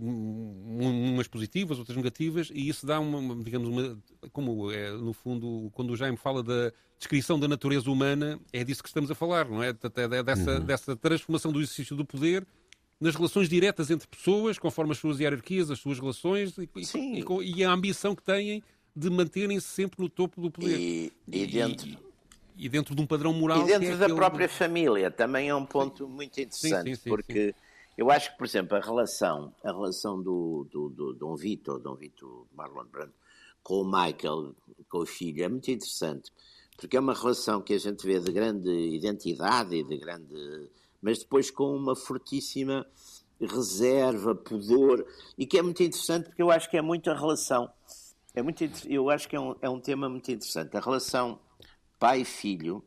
Umas 0.00 1.28
positivas, 1.28 1.78
outras 1.78 1.96
negativas, 1.96 2.50
e 2.52 2.68
isso 2.68 2.86
dá 2.86 2.98
uma, 3.00 3.42
digamos, 3.42 3.68
uma, 3.68 3.98
como 4.32 4.70
é, 4.70 4.90
no 4.92 5.12
fundo, 5.12 5.70
quando 5.72 5.90
o 5.90 5.96
Jaime 5.96 6.16
fala 6.16 6.42
da 6.42 6.72
descrição 6.98 7.38
da 7.38 7.48
natureza 7.48 7.90
humana, 7.90 8.40
é 8.52 8.62
disso 8.62 8.82
que 8.82 8.88
estamos 8.88 9.10
a 9.10 9.14
falar, 9.14 9.48
não 9.48 9.62
é? 9.62 9.72
Dessa, 9.72 10.58
uhum. 10.58 10.64
dessa 10.64 10.96
transformação 10.96 11.52
do 11.52 11.60
exercício 11.60 11.96
do 11.96 12.04
poder 12.04 12.46
nas 13.00 13.16
relações 13.16 13.48
diretas 13.48 13.90
entre 13.90 14.06
pessoas, 14.06 14.60
conforme 14.60 14.92
as 14.92 14.98
suas 14.98 15.18
hierarquias, 15.18 15.72
as 15.72 15.80
suas 15.80 15.98
relações 15.98 16.56
e, 16.56 16.68
e, 16.76 17.56
e 17.56 17.64
a 17.64 17.72
ambição 17.72 18.14
que 18.14 18.22
têm 18.22 18.62
de 18.94 19.10
manterem-se 19.10 19.66
sempre 19.66 20.00
no 20.00 20.08
topo 20.08 20.40
do 20.40 20.50
poder. 20.50 20.78
E, 20.78 21.12
e 21.26 21.46
dentro. 21.46 22.12
E, 22.56 22.68
dentro 22.68 22.94
de 22.94 23.02
um 23.02 23.06
padrão 23.06 23.32
moral. 23.32 23.62
E 23.62 23.66
dentro 23.66 23.88
é 23.88 23.96
da 23.96 24.04
aquele... 24.04 24.18
própria 24.18 24.48
família 24.48 25.10
também 25.10 25.48
é 25.48 25.54
um 25.54 25.64
ponto 25.64 26.06
sim. 26.06 26.12
muito 26.12 26.40
interessante, 26.40 26.90
sim, 26.90 27.02
sim, 27.02 27.08
porque 27.08 27.54
eu 27.96 28.10
acho 28.10 28.32
que, 28.32 28.38
por 28.38 28.46
exemplo, 28.46 28.76
a 28.76 28.80
relação, 28.80 29.54
a 29.64 29.68
relação 29.68 30.22
do, 30.22 30.66
do, 30.70 30.88
do 30.90 31.12
Dom 31.14 31.34
Vitor, 31.36 31.78
Dom 31.78 31.94
Vitor 31.94 32.46
Marlon 32.54 32.84
Brando, 32.84 33.14
com 33.62 33.80
o 33.80 33.84
Michael, 33.84 34.54
com 34.88 34.98
o 34.98 35.06
filho, 35.06 35.44
é 35.44 35.48
muito 35.48 35.70
interessante, 35.70 36.30
porque 36.76 36.96
é 36.96 37.00
uma 37.00 37.14
relação 37.14 37.62
que 37.62 37.72
a 37.72 37.78
gente 37.78 38.04
vê 38.04 38.20
de 38.20 38.30
grande 38.30 38.70
identidade 38.70 39.74
e 39.74 39.82
de 39.82 39.96
grande 39.96 40.68
mas 41.02 41.18
depois 41.18 41.50
com 41.50 41.74
uma 41.74 41.96
fortíssima 41.96 42.86
reserva, 43.40 44.36
pudor, 44.36 45.04
e 45.36 45.44
que 45.44 45.58
é 45.58 45.62
muito 45.62 45.82
interessante 45.82 46.26
porque 46.26 46.40
eu 46.40 46.50
acho 46.50 46.70
que 46.70 46.76
é 46.76 46.82
muito 46.82 47.10
a 47.10 47.14
relação. 47.14 47.68
É 48.34 48.42
muito, 48.42 48.64
eu 48.88 49.10
acho 49.10 49.28
que 49.28 49.36
é 49.36 49.40
um, 49.40 49.54
é 49.60 49.68
um 49.68 49.80
tema 49.80 50.08
muito 50.08 50.30
interessante. 50.30 50.76
A 50.76 50.80
relação 50.80 51.38
pai-filho. 52.02 52.82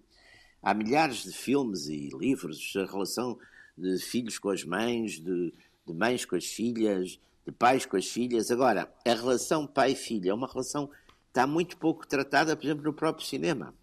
Há 0.62 0.74
milhares 0.74 1.24
de 1.24 1.32
filmes 1.32 1.88
e 1.88 2.10
livros, 2.10 2.74
a 2.76 2.86
relação 2.86 3.38
de 3.78 3.98
filhos 4.00 4.38
com 4.38 4.50
as 4.50 4.66
mães, 4.66 5.20
de, 5.22 5.54
de 5.88 5.94
mães 5.94 6.26
com 6.26 6.36
as 6.36 6.46
filhas, 6.46 7.20
de 7.46 7.52
pais 7.54 7.86
com 7.86 7.96
as 7.96 8.08
filhas. 8.08 8.52
Agora, 8.52 8.92
a 9.06 9.14
relação 9.14 9.66
pai-filho 9.66 10.32
é 10.32 10.34
uma 10.34 10.48
relação 10.48 10.88
que 10.88 10.96
está 11.30 11.48
muito 11.48 11.78
pouco 11.78 12.06
tratada, 12.06 12.58
por 12.58 12.66
exemplo, 12.66 12.84
no 12.84 12.94
próprio 12.94 13.26
cinema. 13.26 13.74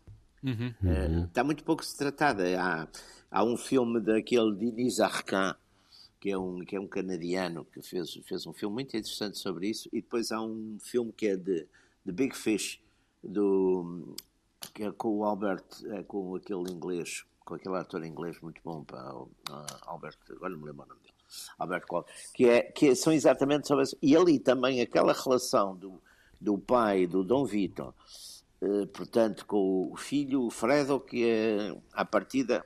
Uhum. 0.42 0.74
Uh, 0.82 1.24
está 1.26 1.42
muito 1.44 1.64
pouco 1.64 1.82
tratada. 1.96 2.44
Há, 2.60 2.88
há 3.30 3.44
um 3.44 3.56
filme 3.56 4.00
daquele 4.00 4.54
Denis 4.54 5.00
Arcand, 5.00 5.56
que 6.22 6.30
é 6.30 6.38
um, 6.38 6.60
que 6.60 6.76
é 6.76 6.80
um 6.80 6.86
canadiano, 6.86 7.64
que 7.64 7.82
fez, 7.82 8.14
fez 8.24 8.46
um 8.46 8.52
filme 8.52 8.74
muito 8.74 8.96
interessante 8.96 9.36
sobre 9.38 9.68
isso, 9.68 9.88
e 9.92 10.00
depois 10.00 10.30
há 10.30 10.40
um 10.40 10.78
filme 10.80 11.12
que 11.12 11.26
é 11.26 11.36
de, 11.36 11.66
de 12.06 12.12
Big 12.12 12.36
Fish, 12.36 12.80
do, 13.24 14.14
que 14.72 14.84
é 14.84 14.92
com 14.92 15.18
o 15.18 15.24
Albert, 15.24 15.64
é 15.86 16.04
com 16.04 16.36
aquele 16.36 16.70
inglês, 16.70 17.24
com 17.44 17.54
aquele 17.54 17.76
ator 17.76 18.04
inglês 18.04 18.40
muito 18.40 18.60
bom, 18.62 18.84
para 18.84 19.12
uh, 19.16 19.28
Albert, 19.80 20.16
agora 20.30 20.52
não 20.52 20.60
me 20.60 20.66
lembro 20.66 20.84
o 20.84 20.88
nome 20.90 21.00
dele, 21.00 21.14
Albert 21.58 21.86
Cole, 21.88 22.04
que, 22.32 22.48
é, 22.48 22.62
que 22.62 22.94
são 22.94 23.12
exatamente 23.12 23.66
sobre 23.66 23.82
isso. 23.82 23.98
E 24.00 24.16
ali 24.16 24.38
também 24.38 24.80
aquela 24.80 25.12
relação 25.12 25.74
do, 25.74 26.00
do 26.40 26.56
pai, 26.56 27.04
do 27.04 27.24
Dom 27.24 27.44
Vitor, 27.44 27.92
uh, 28.60 28.86
portanto, 28.86 29.44
com 29.44 29.90
o 29.92 29.96
filho, 29.96 30.48
Fredo, 30.50 31.00
que 31.00 31.28
é, 31.28 31.76
à 31.92 32.04
partida 32.04 32.64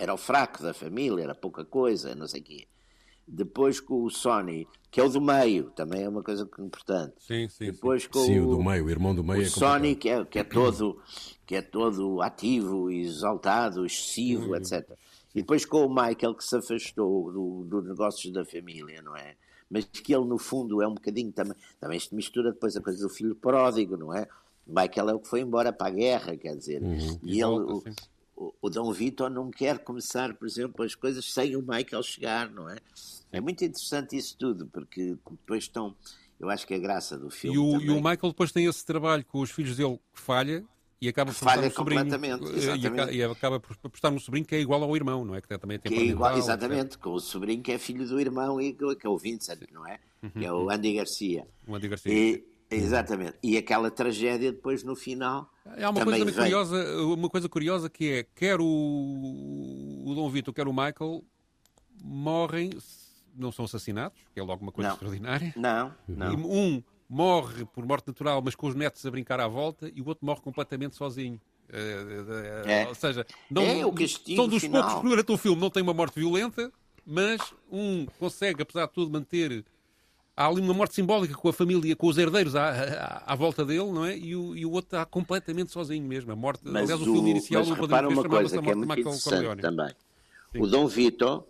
era 0.00 0.12
o 0.12 0.16
fraco 0.16 0.64
da 0.64 0.74
família, 0.74 1.22
era 1.22 1.34
pouca 1.36 1.64
coisa, 1.64 2.12
não 2.16 2.26
sei 2.26 2.40
o 2.40 2.44
quê. 2.44 2.66
Depois 3.30 3.78
com 3.78 4.04
o 4.04 4.10
Sony, 4.10 4.66
que 4.90 5.00
é 5.00 5.04
o 5.04 5.08
do 5.08 5.20
meio, 5.20 5.64
também 5.70 6.02
é 6.02 6.08
uma 6.08 6.22
coisa 6.22 6.48
importante. 6.58 7.14
Sim, 7.18 7.48
sim. 7.48 7.66
Depois 7.66 8.04
sim. 8.04 8.08
com 8.08 8.24
sim, 8.24 8.40
o, 8.40 8.56
do 8.56 8.62
meio, 8.62 8.86
o 8.86 8.90
irmão 8.90 9.14
do 9.14 9.22
meio 9.22 9.40
o 9.40 9.44
é 9.44 9.48
Sony, 9.48 9.94
que 9.94 10.08
é, 10.08 10.24
que 10.24 10.38
é 10.38 10.44
todo 10.44 10.98
que 11.46 11.54
é 11.54 11.62
todo 11.62 12.22
ativo, 12.22 12.90
exaltado, 12.90 13.84
excessivo, 13.84 14.56
etc. 14.56 14.90
E 15.34 15.40
depois 15.40 15.64
com 15.64 15.84
o 15.84 15.88
Michael 15.88 16.34
que 16.34 16.44
se 16.44 16.56
afastou 16.56 17.30
dos 17.32 17.68
do 17.68 17.82
negócios 17.82 18.32
da 18.32 18.44
família, 18.44 19.02
não 19.02 19.16
é? 19.16 19.34
Mas 19.70 19.84
que 19.84 20.14
ele, 20.14 20.24
no 20.24 20.38
fundo, 20.38 20.80
é 20.82 20.88
um 20.88 20.94
bocadinho 20.94 21.30
também. 21.30 21.54
Também 21.78 22.00
se 22.00 22.14
mistura 22.14 22.52
depois 22.52 22.76
a 22.76 22.80
coisa 22.80 23.06
do 23.06 23.12
filho 23.12 23.34
pródigo, 23.34 23.96
não 23.96 24.14
é? 24.14 24.26
O 24.66 24.74
Michael 24.74 25.10
é 25.10 25.14
o 25.14 25.20
que 25.20 25.28
foi 25.28 25.40
embora 25.40 25.72
para 25.72 25.88
a 25.88 25.90
guerra, 25.90 26.36
quer 26.36 26.56
dizer. 26.56 26.82
Uhum. 26.82 27.18
E, 27.22 27.40
ele, 27.40 27.94
o, 28.60 28.70
Dom 28.70 28.92
Vitor 28.92 29.28
não 29.28 29.50
quer 29.50 29.78
começar, 29.78 30.32
por 30.34 30.46
exemplo, 30.46 30.84
as 30.84 30.94
coisas 30.94 31.24
sem 31.32 31.56
o 31.56 31.60
Michael 31.60 32.02
chegar, 32.02 32.50
não 32.50 32.70
é? 32.70 32.76
É 33.32 33.40
muito 33.40 33.64
interessante 33.64 34.16
isso 34.16 34.36
tudo, 34.38 34.66
porque 34.66 35.16
depois 35.30 35.64
estão. 35.64 35.94
Eu 36.38 36.48
acho 36.48 36.66
que 36.66 36.74
a 36.74 36.78
graça 36.78 37.18
do 37.18 37.30
filme. 37.30 37.56
E 37.56 37.58
o, 37.58 37.80
e 37.80 37.90
o 37.90 37.96
Michael 37.96 38.28
depois 38.28 38.52
tem 38.52 38.66
esse 38.66 38.84
trabalho 38.86 39.24
com 39.24 39.40
os 39.40 39.50
filhos 39.50 39.76
dele 39.76 39.98
que 40.14 40.20
falha 40.20 40.64
e 41.00 41.08
acaba 41.08 41.32
por 41.32 41.38
falha 41.38 41.70
sobrinho, 41.70 42.02
completamente, 42.02 42.44
e, 42.44 42.58
exatamente. 42.58 43.16
e, 43.16 43.22
acaba 43.22 43.60
por 43.60 43.76
apostar 43.82 44.10
num 44.10 44.18
sobrinho 44.18 44.46
que 44.46 44.54
é 44.54 44.60
igual 44.60 44.82
ao 44.82 44.96
irmão, 44.96 45.24
não 45.24 45.34
é? 45.34 45.40
Que 45.40 45.58
também 45.58 45.78
tem 45.78 45.92
que 45.92 45.98
é 45.98 46.04
igual, 46.04 46.36
exatamente, 46.38 46.96
com 46.98 47.10
o 47.10 47.20
sobrinho 47.20 47.62
que 47.62 47.72
é 47.72 47.78
filho 47.78 48.06
do 48.06 48.20
irmão 48.20 48.60
e 48.60 48.72
que 48.72 49.06
é 49.06 49.08
o 49.08 49.18
Vincent, 49.18 49.60
não 49.72 49.86
é? 49.86 49.98
Que 50.32 50.44
é 50.44 50.52
o 50.52 50.70
Andy 50.70 50.94
Garcia. 50.94 51.46
O 51.66 51.74
Andy 51.74 51.88
Garcia. 51.88 52.12
E, 52.12 52.44
exatamente. 52.70 53.34
E 53.42 53.56
aquela 53.56 53.90
tragédia 53.90 54.52
depois 54.52 54.82
no 54.82 54.94
final. 54.96 55.50
Há 55.66 55.90
uma 55.90 56.04
coisa 56.04 56.32
curiosa, 56.32 57.02
uma 57.02 57.28
coisa 57.28 57.48
curiosa 57.48 57.90
que 57.90 58.10
é 58.12 58.26
quer 58.34 58.60
o, 58.60 58.64
o 60.06 60.14
Dom 60.14 60.28
Vitor, 60.30 60.52
quer 60.54 60.66
o 60.68 60.72
Michael 60.72 61.24
morrem, 62.02 62.70
não 63.34 63.50
são 63.52 63.64
assassinados, 63.64 64.18
que 64.32 64.40
é 64.40 64.42
logo 64.42 64.62
uma 64.62 64.72
coisa 64.72 64.88
Não. 64.88 64.94
extraordinária. 64.94 65.52
Não, 65.56 65.94
não. 66.06 66.34
Um 66.34 66.82
morre 67.08 67.64
por 67.64 67.86
morte 67.86 68.06
natural, 68.08 68.42
mas 68.44 68.54
com 68.54 68.66
os 68.66 68.74
netos 68.74 69.04
a 69.06 69.10
brincar 69.10 69.40
à 69.40 69.48
volta, 69.48 69.90
e 69.94 70.00
o 70.00 70.06
outro 70.08 70.24
morre 70.26 70.40
completamente 70.40 70.94
sozinho. 70.94 71.40
Eh, 71.70 72.24
eh, 72.66 72.82
É. 72.84 72.88
Ou 72.88 72.94
seja, 72.94 73.26
não, 73.50 73.62
É 73.62 73.84
o 73.84 73.92
castigo 73.92 74.36
são 74.36 74.48
dos 74.48 74.62
final. 74.62 75.00
poucos 75.02 75.22
que 75.22 75.32
o 75.32 75.36
filme 75.36 75.60
não 75.60 75.70
tem 75.70 75.82
uma 75.82 75.94
morte 75.94 76.18
violenta, 76.18 76.70
mas 77.04 77.40
um 77.70 78.06
consegue, 78.18 78.62
apesar 78.62 78.86
de 78.86 78.92
tudo, 78.92 79.10
manter. 79.10 79.64
Há 80.38 80.46
ali 80.46 80.60
uma 80.60 80.72
morte 80.72 80.94
simbólica 80.94 81.34
com 81.34 81.48
a 81.48 81.52
família, 81.52 81.96
com 81.96 82.06
os 82.06 82.16
herdeiros 82.16 82.54
à, 82.54 82.68
à, 82.68 83.32
à 83.32 83.34
volta 83.34 83.64
dele, 83.64 83.90
não 83.90 84.04
é? 84.06 84.16
E 84.16 84.36
o, 84.36 84.54
e 84.54 84.64
o 84.64 84.70
outro 84.70 84.96
está 84.96 85.04
completamente 85.04 85.72
sozinho 85.72 86.06
mesmo. 86.06 86.30
A 86.30 86.36
morte, 86.36 86.60
Mas, 86.62 86.84
aliás, 86.84 87.00
o, 87.00 87.10
o, 87.10 87.12
filme 87.12 87.30
inicial 87.30 87.66
mas 87.66 87.68
do 87.68 87.74
repara 87.74 88.06
Padrinho 88.06 88.20
uma 88.20 88.28
coisa 88.28 88.62
que 88.62 88.68
é 88.68 88.72
A 88.72 88.76
muito 88.76 88.86
Morte 88.86 89.02
de 89.02 89.02
Michael 89.02 89.16
interessante 89.16 89.60
também. 89.60 89.94
O 90.56 90.66
Dom 90.68 90.86
Vitor 90.86 91.44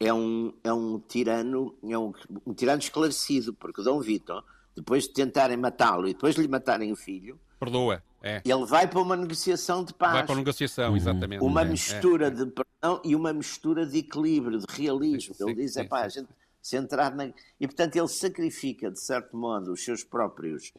é 0.00 0.12
um, 0.12 0.52
é 0.64 0.72
um 0.72 0.98
tirano, 0.98 1.72
é 1.88 1.96
um, 1.96 2.12
um 2.44 2.52
tirano 2.52 2.80
esclarecido, 2.80 3.54
porque 3.54 3.80
o 3.80 3.84
Dom 3.84 4.00
Vitor, 4.00 4.42
depois 4.74 5.04
de 5.04 5.10
tentarem 5.10 5.56
matá-lo 5.56 6.08
e 6.08 6.12
depois 6.12 6.34
de 6.34 6.42
lhe 6.42 6.48
matarem 6.48 6.90
o 6.90 6.96
filho, 6.96 7.38
Perdoa, 7.60 8.02
é. 8.20 8.42
ele 8.44 8.66
vai 8.66 8.88
para 8.88 9.00
uma 9.00 9.14
negociação 9.14 9.84
de 9.84 9.94
paz. 9.94 10.14
Vai 10.14 10.26
para 10.26 10.34
a 10.34 10.38
negociação, 10.38 10.96
exatamente. 10.96 11.44
uma 11.44 11.60
É, 11.60 11.64
é. 11.64 11.68
mistura 11.68 12.28
de 12.28 12.44
perdão 12.46 13.00
e 13.04 13.14
uma 13.14 13.32
mistura 13.32 13.86
de 13.86 13.98
equilíbrio, 13.98 14.58
de 14.58 14.66
realismo. 14.68 15.32
Sim, 15.32 15.44
ele 15.44 15.54
sim, 15.54 15.60
diz, 15.60 15.72
sim, 15.74 15.80
é 15.82 15.84
pá, 15.84 15.98
sim. 15.98 16.04
a 16.04 16.08
gente 16.08 16.28
se 16.62 16.76
entrar 16.76 17.14
na... 17.14 17.26
E, 17.60 17.66
portanto, 17.66 17.96
ele 17.96 18.08
sacrifica, 18.08 18.90
de 18.90 19.00
certo 19.00 19.36
modo, 19.36 19.72
os 19.72 19.84
seus 19.84 20.04
próprios, 20.04 20.72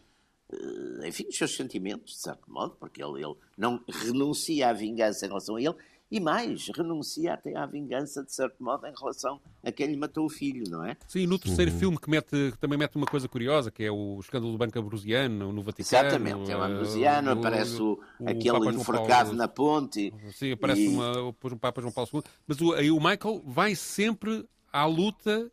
eh, 0.51 1.07
enfim, 1.09 1.25
os 1.27 1.37
seus 1.37 1.55
sentimentos, 1.55 2.13
de 2.13 2.19
certo 2.21 2.49
modo, 2.51 2.75
porque 2.79 3.03
ele, 3.03 3.23
ele 3.23 3.35
não 3.57 3.79
renuncia 3.87 4.69
à 4.69 4.73
vingança 4.73 5.25
em 5.25 5.29
relação 5.29 5.55
a 5.57 5.61
ele, 5.61 5.75
e 6.11 6.19
mais, 6.19 6.67
renuncia 6.75 7.33
até 7.33 7.55
à 7.57 7.65
vingança, 7.65 8.23
de 8.23 8.31
certo 8.31 8.63
modo, 8.63 8.85
em 8.85 8.93
relação 8.95 9.41
a 9.63 9.71
quem 9.71 9.87
lhe 9.87 9.97
matou 9.97 10.25
o 10.27 10.29
filho, 10.29 10.63
não 10.69 10.85
é? 10.85 10.95
Sim, 11.07 11.25
no 11.25 11.39
terceiro 11.39 11.71
Uhum. 11.71 11.79
filme 11.79 11.97
que, 11.97 12.07
mete, 12.07 12.51
que 12.51 12.57
também 12.59 12.77
mete 12.77 12.95
uma 12.95 13.07
coisa 13.07 13.27
curiosa, 13.27 13.71
que 13.71 13.83
é 13.83 13.91
o 13.91 14.19
escândalo 14.19 14.51
do 14.51 14.57
Banco 14.59 14.77
Ambrosiano 14.77 15.51
no 15.51 15.63
Vaticano. 15.63 16.07
Exatamente, 16.07 16.51
é 16.51 16.55
o 16.55 16.61
Ambrosiano, 16.61 17.31
aparece 17.31 17.81
o, 17.81 17.99
o 18.19 18.29
aquele 18.29 18.59
Papa 18.59 18.71
enforcado 18.73 19.23
Paulo- 19.29 19.35
na 19.37 19.47
ponte. 19.47 20.13
Sim, 20.33 20.51
aparece 20.51 20.83
e- 20.83 20.87
uma, 20.89 21.31
depois 21.31 21.51
o 21.53 21.57
Papa 21.57 21.81
João 21.81 21.91
Paulo 21.91 22.09
II. 22.13 22.23
Mas 22.47 22.61
o, 22.61 22.73
aí 22.73 22.91
o 22.91 22.97
Michael 22.99 23.41
vai 23.43 23.73
sempre 23.73 24.47
à 24.71 24.85
luta 24.85 25.51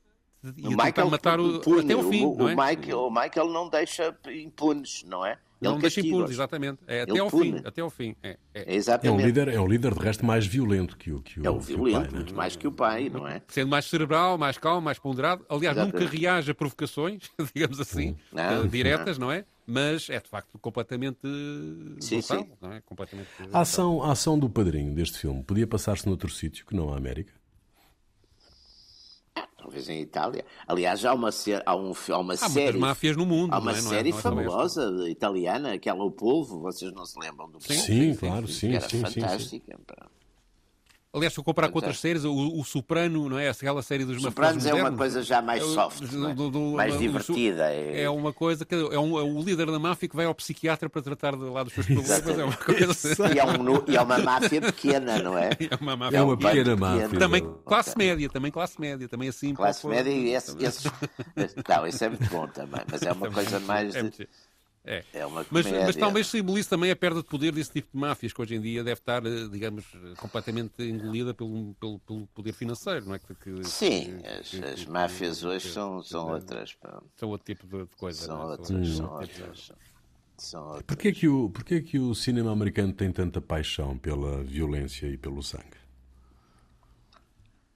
e 0.57 0.67
O 0.67 0.71
Michael 0.71 1.11
matar 1.11 1.39
o, 1.41 1.57
até 1.79 1.95
o 1.97 2.03
fim, 2.11 2.25
o, 2.25 2.35
não 2.37 2.49
é? 2.49 2.55
o 2.55 2.57
Michael, 2.57 2.99
o 3.01 3.11
Michael 3.11 3.49
não 3.51 3.69
deixa 3.69 4.17
impunes, 4.33 5.05
não 5.07 5.25
é? 5.25 5.39
não 5.61 5.73
ele 5.73 5.81
deixa 5.83 5.97
castiga-os. 5.97 6.07
impunes, 6.07 6.31
exatamente. 6.31 6.79
É, 6.87 7.03
até 7.03 7.19
ao 7.19 7.29
fim, 7.29 7.61
até 7.65 7.81
ao 7.83 7.91
fim. 7.91 8.17
É, 8.23 8.31
é. 8.31 8.39
É 8.55 8.63
É 8.63 8.73
um 8.73 8.77
exatamente. 8.77 9.23
líder, 9.27 9.49
é 9.49 9.61
um 9.61 9.67
líder 9.69 9.93
de 9.95 10.01
resto 10.01 10.25
mais 10.25 10.47
violento 10.47 10.97
que 10.97 11.13
o 11.13 11.21
que 11.21 11.39
o 11.41 11.47
É 11.47 11.51
o 11.51 11.59
que 11.59 11.75
o 11.75 11.77
violento, 11.77 12.01
pai, 12.01 12.11
né? 12.13 12.17
muito 12.17 12.35
mais 12.35 12.57
que 12.57 12.67
o 12.67 12.73
pai, 12.73 13.11
não 13.11 13.29
é? 13.29 13.43
Sendo 13.49 13.69
mais 13.69 13.85
cerebral, 13.85 14.39
mais 14.39 14.57
calmo, 14.57 14.81
mais 14.81 14.99
ponderado. 14.99 15.45
Aliás, 15.51 15.77
Exatamente. 15.77 16.03
nunca 16.03 16.17
reage 16.17 16.51
a 16.51 16.55
provocações, 16.55 17.25
digamos 17.55 17.79
assim, 17.79 18.17
Não, 18.33 18.65
eh, 18.65 18.69
diretas, 18.69 19.19
não 19.19 19.31
é? 19.31 19.45
Mas 19.67 20.09
é 20.11 20.19
de 20.19 20.29
facto 20.29 20.59
completamente 20.59 21.19
Sim, 22.01 22.19
brutal, 22.19 22.43
sim. 22.43 22.51
não 22.61 22.73
é? 22.73 22.81
Completamente. 22.81 23.29
A 23.53 23.61
ação, 23.61 24.03
a 24.03 24.13
ação 24.13 24.39
do 24.39 24.49
padrinho 24.49 24.95
deste 24.95 25.19
filme 25.19 25.43
podia 25.45 25.67
passar-se 25.67 26.07
noutro 26.07 26.31
sítio 26.31 26.65
que 26.67 26.75
não 26.75 26.93
a 26.93 26.97
América? 26.97 27.33
Talvez 29.61 29.89
em 29.91 30.01
Itália. 30.01 30.45
Aliás, 30.67 31.05
há 31.05 31.13
uma, 31.13 31.31
sé- 31.31 31.63
há 31.67 31.77
um, 31.77 31.93
há 31.93 32.19
uma 32.19 32.33
Há 32.35 32.37
muitas 32.37 32.53
série. 32.53 32.79
máfias 32.79 33.17
no 33.17 33.27
mundo, 33.27 33.53
Há 33.53 33.59
uma 33.59 33.73
não 33.73 33.77
é? 33.77 33.81
É- 33.81 33.83
série 33.83 34.11
é 34.11 34.13
fabulosa 34.15 35.09
italiana, 35.09 35.75
aquela 35.75 36.03
O 36.03 36.11
Polvo, 36.11 36.61
vocês 36.61 36.91
não 36.93 37.05
se 37.05 37.19
lembram 37.19 37.47
do 37.51 37.59
Polvo? 37.59 37.83
Sim, 37.83 38.15
claro, 38.15 38.49
sim, 38.49 38.71
que 38.71 38.77
era 38.77 38.89
sim, 38.89 39.05
sim, 39.07 39.21
sim. 39.39 39.61
Aliás, 41.13 41.33
se 41.35 41.41
eu 41.41 41.45
comparar 41.45 41.69
com 41.71 41.79
outras 41.79 41.99
séries, 41.99 42.25
o, 42.25 42.33
o 42.33 42.65
Soprano, 42.65 43.29
não 43.29 43.37
é? 43.37 43.49
Aquela 43.51 43.83
série 43.83 44.05
dos 44.05 44.23
Sopranos 44.23 44.63
mafiosos 44.63 44.79
é 44.79 44.89
uma 44.89 44.97
coisa 44.97 45.23
já 45.25 45.43
mais 45.43 45.61
É 45.61 45.67
soft, 45.67 46.03
é? 46.05 46.35
do- 46.35 46.51
do- 46.51 46.61
mais 46.77 46.95
o- 46.95 46.99
divertida. 46.99 47.65
É 47.73 48.09
uma 48.09 48.33
coisa 48.33 48.65
que 48.65 48.73
é, 48.77 48.99
um, 48.99 49.19
é 49.19 49.23
o 49.23 49.43
líder 49.43 49.67
da 49.67 49.79
máfia 49.81 50.09
que 50.09 50.15
vai 50.15 50.25
ao 50.27 50.35
psiquiatra 50.37 50.89
para 50.89 51.03
tratar 51.03 51.35
de 51.35 51.43
lá 51.43 51.65
dos 51.65 51.73
seus 51.73 51.87
problemas. 51.87 52.29
É 52.39 52.45
uma 52.45 52.57
coisa. 52.57 52.91
E 53.35 53.39
é, 53.41 53.45
um, 53.45 53.85
e 53.89 53.97
é 53.97 54.01
uma 54.01 54.19
máfia 54.19 54.61
pequena, 54.61 55.19
não 55.21 55.37
é? 55.37 55.51
É 55.69 55.75
uma 55.81 55.97
máfia. 55.97 56.17
É 56.19 56.23
uma 56.23 56.37
pequena 56.37 56.55
pequeno. 56.63 56.77
máfia. 56.79 57.19
Também 57.19 57.55
classe 57.65 57.99
média, 57.99 58.29
também 58.29 58.53
classe 58.53 58.81
média, 58.81 59.09
também 59.09 59.29
assim. 59.29 59.53
Classe 59.53 59.83
pouco- 59.83 59.97
média 59.97 60.11
e 60.13 60.29
esse, 60.33 60.57
esses. 60.63 60.85
Não, 61.69 61.87
isso 61.89 62.05
é 62.05 62.09
muito 62.09 62.31
bom 62.31 62.47
também, 62.47 62.83
mas 62.89 63.03
é 63.03 63.11
uma 63.13 63.29
coisa 63.33 63.59
mais. 63.61 63.97
É 63.97 64.03
de- 64.05 64.29
é. 64.85 65.05
É 65.13 65.27
uma 65.27 65.45
Mas, 65.51 65.67
comédia. 65.67 65.87
mas 65.87 65.97
talvez 65.97 66.27
simbolize 66.27 66.69
também 66.69 66.91
a 66.91 66.97
perda 66.97 67.21
de 67.23 67.29
poder 67.29 67.53
desse 67.53 67.71
tipo 67.73 67.89
de 67.93 67.99
máfias, 67.99 68.33
que 68.33 68.41
hoje 68.41 68.55
em 68.55 68.61
dia 68.61 68.83
deve 68.83 69.01
estar, 69.01 69.25
eh, 69.27 69.49
digamos, 69.51 69.85
eh, 69.95 70.15
completamente 70.17 70.83
engolida 70.83 71.35
pelo, 71.35 71.75
pelo, 71.81 71.99
pelo 72.01 72.27
poder 72.29 72.53
financeiro, 72.53 73.07
não 73.07 73.15
é? 73.15 73.19
Que, 73.19 73.35
que- 73.35 73.65
Sim, 73.65 74.19
que- 74.19 74.27
as, 74.27 74.49
que- 74.49 74.65
as 74.65 74.87
máfias 74.87 75.45
hoje 75.45 75.71
são, 75.71 76.03
são 76.03 76.29
outras. 76.31 76.77
São 77.17 77.29
outro 77.29 77.45
tipo 77.55 77.67
de, 77.67 77.85
de 77.87 77.97
coisa. 77.97 78.27
São 78.27 78.37
não 78.37 78.43
é? 78.43 78.47
outras, 78.53 78.89
são 78.89 79.07
tipo 79.07 79.13
outras. 79.43 79.73
São 80.39 80.63
outras. 80.65 80.83
Porquê 80.87 81.13
que, 81.13 81.29
o, 81.29 81.51
porquê 81.51 81.81
que 81.83 81.99
o 81.99 82.15
cinema 82.15 82.51
americano 82.51 82.93
tem 82.95 83.13
tanta 83.13 83.41
paixão 83.43 83.99
pela 83.99 84.43
violência 84.43 85.07
e 85.07 85.19
pelo 85.19 85.43
sangue? 85.43 85.80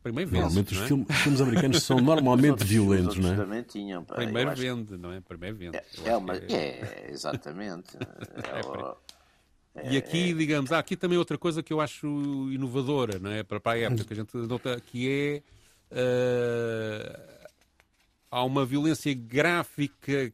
Primeiro 0.04 0.30
vende. 0.30 0.42
Normalmente 0.42 0.74
os 0.74 0.80
é? 0.82 0.86
filmes, 0.86 1.06
os 1.08 1.16
filmes 1.16 1.40
americanos 1.40 1.82
são 1.82 1.96
normalmente 2.02 2.62
Os 2.62 2.68
violentos, 2.68 3.16
não 3.16 3.32
é? 3.32 3.36
também 3.36 3.62
tinham. 3.62 4.04
pá, 4.04 4.16
Primeiro 4.16 4.50
acho- 4.50 4.60
vende, 4.60 4.96
não 4.98 5.10
é? 5.10 5.20
Primeiro 5.22 5.56
vende. 5.56 5.78
É, 5.78 6.10
acho 6.10 6.18
uma, 6.18 6.38
que 6.38 6.54
é, 6.54 7.06
exatamente. 7.10 7.96
É, 9.76 9.80
o- 9.80 9.90
E 9.90 9.96
aqui, 9.96 10.34
digamos, 10.34 10.70
há 10.72 10.78
aqui 10.78 10.94
também 10.94 11.16
outra 11.16 11.36
coisa 11.38 11.62
que 11.62 11.72
eu 11.72 11.80
acho 11.80 12.06
inovadora, 12.52 13.18
não 13.18 13.30
é? 13.30 13.42
Para, 13.42 13.58
para 13.58 13.72
a 13.72 13.78
época 13.78 14.04
que 14.04 14.12
a 14.12 14.16
gente 14.16 14.36
nota, 14.36 14.78
que 14.80 15.08
é. 15.10 15.42
Uh, 15.90 17.44
há 18.30 18.44
uma 18.44 18.64
violência 18.66 19.12
gráfica 19.14 20.32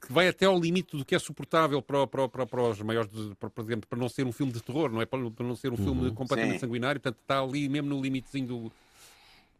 que 0.00 0.12
vai 0.12 0.28
até 0.28 0.46
ao 0.46 0.58
limite 0.60 0.96
do 0.96 1.04
que 1.04 1.14
é 1.14 1.18
suportável 1.18 1.82
para, 1.82 2.06
para, 2.06 2.28
para, 2.28 2.46
para 2.46 2.62
os 2.62 2.80
maiores, 2.82 3.10
para, 3.38 3.50
por 3.50 3.64
exemplo, 3.64 3.88
para 3.88 3.98
não 3.98 4.08
ser 4.08 4.24
um 4.26 4.32
filme 4.32 4.52
de 4.52 4.62
terror, 4.62 4.90
não 4.90 5.02
é? 5.02 5.06
Para, 5.06 5.28
para 5.30 5.44
não 5.46 5.56
ser 5.56 5.72
um 5.72 5.76
filme 5.76 6.02
uhum, 6.08 6.14
completamente 6.14 6.54
sim. 6.54 6.66
sanguinário, 6.66 7.00
portanto 7.00 7.20
está 7.20 7.40
ali 7.40 7.68
mesmo 7.68 7.88
no 7.88 8.00
limitezinho 8.00 8.46
do, 8.46 8.72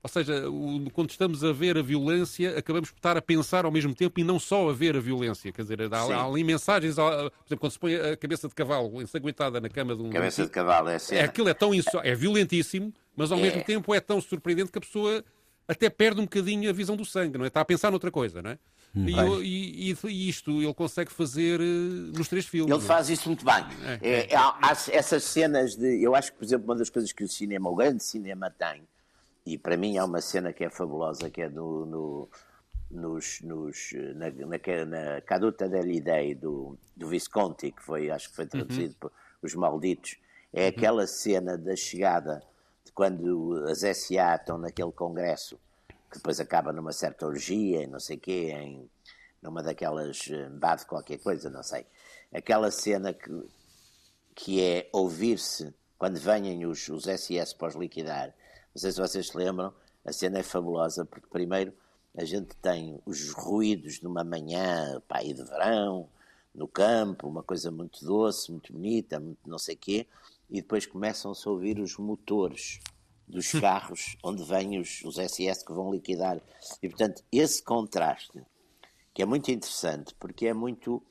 ou 0.00 0.08
seja, 0.08 0.48
o, 0.48 0.88
quando 0.92 1.10
estamos 1.10 1.42
a 1.42 1.52
ver 1.52 1.76
a 1.76 1.82
violência, 1.82 2.56
acabamos 2.56 2.90
por 2.90 2.98
estar 2.98 3.16
a 3.16 3.22
pensar 3.22 3.64
ao 3.64 3.72
mesmo 3.72 3.94
tempo 3.94 4.20
e 4.20 4.24
não 4.24 4.38
só 4.38 4.68
a 4.70 4.72
ver 4.72 4.96
a 4.96 5.00
violência. 5.00 5.50
Quer 5.52 5.62
dizer, 5.62 5.80
há, 5.92 5.98
há 5.98 6.24
ali 6.24 6.44
mensagens, 6.44 6.94
por 6.94 7.32
exemplo, 7.46 7.58
quando 7.58 7.72
se 7.72 7.78
põe 7.78 7.94
a 7.96 8.16
cabeça 8.16 8.48
de 8.48 8.54
cavalo 8.54 9.02
ensanguentada 9.02 9.60
na 9.60 9.68
cama 9.68 9.96
de 9.96 10.02
um. 10.02 10.10
Cabeça 10.10 10.44
de 10.44 10.50
cavalo, 10.50 10.88
é 10.88 10.94
assim. 10.96 11.16
É, 11.16 11.24
aquilo 11.24 11.48
é 11.48 11.54
tão 11.54 11.74
inso... 11.74 11.98
é 12.02 12.14
violentíssimo, 12.14 12.92
mas 13.16 13.32
ao 13.32 13.38
é. 13.38 13.42
mesmo 13.42 13.64
tempo 13.64 13.92
é 13.92 14.00
tão 14.00 14.20
surpreendente 14.20 14.70
que 14.70 14.78
a 14.78 14.80
pessoa 14.80 15.24
até 15.66 15.90
perde 15.90 16.20
um 16.20 16.24
bocadinho 16.24 16.70
a 16.70 16.72
visão 16.72 16.96
do 16.96 17.04
sangue, 17.04 17.36
não 17.36 17.44
é? 17.44 17.48
Está 17.48 17.60
a 17.60 17.64
pensar 17.64 17.90
noutra 17.90 18.10
coisa, 18.10 18.40
não 18.40 18.50
é? 18.50 18.58
Hum. 18.96 19.04
E, 19.42 19.90
e, 19.90 19.96
e, 20.06 20.28
isto 20.28 20.62
ele 20.62 20.72
consegue 20.72 21.12
fazer 21.12 21.60
uh, 21.60 21.64
nos 22.16 22.28
três 22.28 22.46
filmes. 22.46 22.72
Ele 22.72 22.82
é? 22.82 22.86
faz 22.86 23.10
isso 23.10 23.28
muito 23.28 23.44
bem. 23.44 23.66
É, 23.84 23.98
é, 24.00 24.32
é, 24.32 24.36
há, 24.36 24.58
há 24.62 24.70
essas 24.90 25.24
cenas 25.24 25.76
de. 25.76 26.02
Eu 26.02 26.14
acho 26.14 26.32
que, 26.32 26.38
por 26.38 26.44
exempexemplo, 26.44 26.72
uma 26.72 26.78
das 26.78 26.88
coisas 26.88 27.12
que 27.12 27.22
o 27.22 27.28
cinema, 27.28 27.68
o 27.68 27.76
grande 27.76 28.02
cinema, 28.02 28.50
tem 28.50 28.82
e 29.54 29.58
para 29.58 29.76
mim 29.76 29.96
há 29.98 30.04
uma 30.04 30.20
cena 30.20 30.52
que 30.52 30.64
é 30.64 30.70
fabulosa, 30.70 31.30
que 31.30 31.42
é 31.42 31.48
no, 31.48 31.86
no 31.86 32.28
nos, 32.90 33.40
nos, 33.42 33.92
na, 34.14 34.30
na, 34.30 34.84
na 34.86 35.20
Caduta 35.20 35.68
degli 35.68 36.00
Dei 36.00 36.34
do, 36.34 36.78
do 36.96 37.08
Visconti, 37.08 37.70
que 37.70 37.82
foi, 37.82 38.10
acho 38.10 38.30
que 38.30 38.36
foi 38.36 38.46
traduzido 38.46 38.94
uhum. 38.94 38.98
por 39.00 39.12
Os 39.42 39.54
Malditos, 39.54 40.16
é 40.52 40.62
uhum. 40.62 40.68
aquela 40.68 41.06
cena 41.06 41.58
da 41.58 41.76
chegada 41.76 42.42
de 42.84 42.92
quando 42.92 43.64
as 43.68 43.80
SA 43.80 44.36
estão 44.36 44.56
naquele 44.56 44.92
congresso, 44.92 45.58
que 46.10 46.16
depois 46.16 46.40
acaba 46.40 46.72
numa 46.72 46.92
certa 46.92 47.26
orgia, 47.26 47.86
não 47.86 48.00
sei 48.00 48.16
quê, 48.16 48.52
em 48.52 48.88
numa 49.40 49.62
daquelas 49.62 50.28
eh, 50.30 50.48
bade 50.48 50.84
qualquer 50.84 51.18
coisa, 51.18 51.48
não 51.48 51.62
sei. 51.62 51.86
Aquela 52.32 52.70
cena 52.70 53.12
que, 53.12 53.30
que 54.34 54.62
é 54.62 54.88
ouvir-se 54.92 55.72
quando 55.96 56.18
venham 56.18 56.70
os, 56.70 56.88
os 56.88 57.04
SS 57.04 57.54
para 57.54 57.68
os 57.68 57.74
liquidar 57.74 58.34
não 58.74 58.80
sei 58.80 58.92
se 58.92 59.00
vocês 59.00 59.28
se 59.28 59.36
lembram, 59.36 59.72
a 60.04 60.12
cena 60.12 60.38
é 60.38 60.42
fabulosa, 60.42 61.04
porque 61.04 61.26
primeiro 61.28 61.72
a 62.16 62.24
gente 62.24 62.54
tem 62.56 63.00
os 63.06 63.30
ruídos 63.32 64.00
de 64.00 64.06
uma 64.06 64.24
manhã, 64.24 65.00
pá, 65.06 65.22
de 65.22 65.34
verão, 65.34 66.08
no 66.54 66.66
campo, 66.66 67.28
uma 67.28 67.42
coisa 67.42 67.70
muito 67.70 68.04
doce, 68.04 68.50
muito 68.50 68.72
bonita, 68.72 69.20
muito 69.20 69.38
não 69.46 69.58
sei 69.58 69.76
quê, 69.76 70.06
e 70.50 70.60
depois 70.60 70.86
começam-se 70.86 71.46
a 71.46 71.50
ouvir 71.50 71.78
os 71.78 71.96
motores 71.96 72.80
dos 73.28 73.52
carros 73.52 74.16
onde 74.24 74.42
vêm 74.44 74.80
os, 74.80 75.02
os 75.04 75.16
SS 75.16 75.64
que 75.64 75.72
vão 75.72 75.92
liquidar. 75.92 76.40
E, 76.82 76.88
portanto, 76.88 77.22
esse 77.30 77.62
contraste, 77.62 78.42
que 79.12 79.22
é 79.22 79.26
muito 79.26 79.50
interessante, 79.50 80.14
porque 80.18 80.46
é 80.46 80.54
muito, 80.54 81.02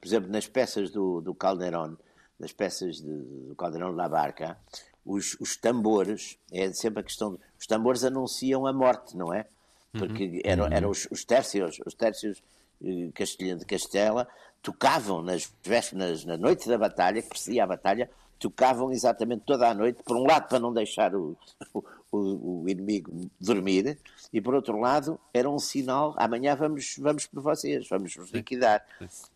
por 0.00 0.06
exemplo, 0.06 0.30
nas 0.30 0.46
peças 0.46 0.90
do, 0.90 1.20
do 1.20 1.34
Calderon, 1.34 1.96
nas 2.38 2.52
peças 2.52 2.96
de, 2.96 3.46
do 3.48 3.54
Calderon 3.56 3.94
da 3.94 4.08
Barca, 4.08 4.58
os, 5.04 5.36
os 5.40 5.56
tambores, 5.56 6.38
é 6.50 6.72
sempre 6.72 7.00
a 7.00 7.02
questão, 7.02 7.38
os 7.58 7.66
tambores 7.66 8.04
anunciam 8.04 8.66
a 8.66 8.72
morte, 8.72 9.16
não 9.16 9.32
é? 9.32 9.46
Porque 9.92 10.26
uhum. 10.26 10.40
eram, 10.44 10.66
eram 10.66 10.90
os, 10.90 11.06
os 11.10 11.24
tércios, 11.24 11.78
os 11.84 11.94
tércios 11.94 12.42
eh, 12.82 13.10
de 13.56 13.64
Castela, 13.66 14.26
tocavam 14.62 15.22
nas 15.22 15.52
vésperas, 15.62 16.24
na 16.24 16.36
noite 16.36 16.68
da 16.68 16.78
batalha, 16.78 17.20
que 17.20 17.28
precedia 17.28 17.64
a 17.64 17.66
batalha, 17.66 18.08
tocavam 18.38 18.90
exatamente 18.90 19.42
toda 19.44 19.68
a 19.68 19.74
noite, 19.74 20.02
por 20.02 20.16
um 20.16 20.24
lado 20.24 20.48
para 20.48 20.58
não 20.58 20.72
deixar 20.72 21.14
o, 21.14 21.36
o, 21.74 22.62
o, 22.62 22.68
inimigo 22.68 23.30
dormir, 23.40 23.98
e 24.32 24.40
por 24.40 24.54
outro 24.54 24.78
lado 24.78 25.18
era 25.32 25.48
um 25.48 25.58
sinal, 25.58 26.14
amanhã 26.16 26.56
vamos, 26.56 26.96
vamos 26.98 27.26
por 27.26 27.40
vocês, 27.42 27.88
vamos 27.88 28.14
vos 28.16 28.30
liquidar. 28.30 28.84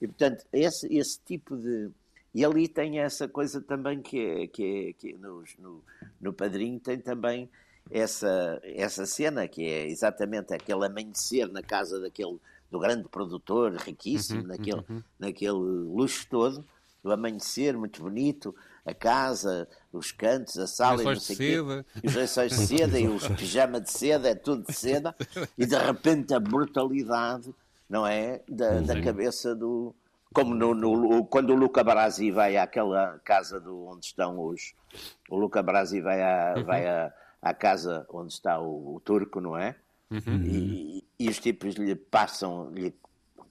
E 0.01 0.07
portanto, 0.07 0.45
esse, 0.53 0.93
esse 0.93 1.21
tipo 1.25 1.57
de, 1.57 1.91
e 2.37 2.45
ali 2.45 2.69
tem 2.69 2.99
essa 2.99 3.27
coisa 3.27 3.63
também 3.63 4.03
que 4.03 4.21
é, 4.21 4.47
que 4.47 4.63
é, 4.63 4.93
que 4.93 5.15
é 5.15 5.17
no, 5.17 5.43
no, 5.59 5.83
no 6.21 6.33
Padrinho 6.35 6.79
tem 6.79 6.99
também 6.99 7.49
essa, 7.91 8.61
essa 8.63 9.07
cena 9.07 9.49
que 9.49 9.65
é 9.65 9.87
exatamente 9.87 10.53
aquele 10.53 10.85
amanhecer 10.85 11.51
na 11.51 11.63
casa 11.63 11.99
daquele 11.99 12.39
do 12.71 12.79
grande 12.79 13.09
produtor 13.09 13.75
riquíssimo, 13.77 14.43
uhum, 14.43 14.49
naquele, 14.49 14.85
uhum. 14.87 15.03
naquele 15.19 15.53
luxo 15.53 16.27
todo, 16.29 16.63
o 17.03 17.11
amanhecer 17.11 17.75
muito 17.75 18.03
bonito, 18.03 18.55
a 18.85 18.93
casa, 18.93 19.67
os 19.91 20.13
cantos, 20.13 20.59
a 20.59 20.67
sala, 20.67 21.01
e 21.01 21.05
não 21.07 21.17
sei 21.17 21.37
quê, 21.37 21.57
os 22.05 22.15
lençóis 22.15 22.53
de 22.53 22.67
seda 22.67 23.01
e 23.01 23.09
os 23.09 23.27
pijama 23.33 23.81
de 23.81 23.91
seda, 23.91 24.29
é 24.29 24.35
tudo 24.35 24.67
de 24.67 24.75
seda, 24.75 25.17
e 25.57 25.65
de 25.65 25.79
repente 25.79 26.35
a 26.35 26.41
brutalidade, 26.41 27.55
não 27.89 28.07
é, 28.07 28.43
da, 28.47 28.81
da 28.81 29.01
cabeça 29.01 29.55
do, 29.55 29.95
como 30.33 30.55
no, 30.55 30.75
no, 30.75 31.25
quando 31.27 31.51
o 31.51 31.57
Luca 31.57 31.83
Brasi 31.83 32.31
vai 32.31 32.57
àquela 32.57 33.19
casa 33.25 33.61
do, 33.61 33.87
onde 33.87 34.07
estão 34.07 34.39
os. 34.39 34.75
O 35.31 35.37
Luca 35.37 35.63
Brasi 35.63 36.01
vai, 36.01 36.23
à, 36.23 36.55
uhum. 36.57 36.65
vai 36.65 36.87
à, 36.87 37.13
à 37.41 37.55
casa 37.55 38.07
onde 38.11 38.33
está 38.33 38.59
o, 38.59 38.97
o 38.97 39.01
turco, 39.01 39.41
não 39.41 39.57
é? 39.57 39.77
Uhum. 40.11 40.43
E, 40.45 41.05
e, 41.19 41.29
os 41.29 41.39
tipos 41.39 41.75
lhe 41.75 41.97
passam, 41.97 42.71
lhe 42.71 42.95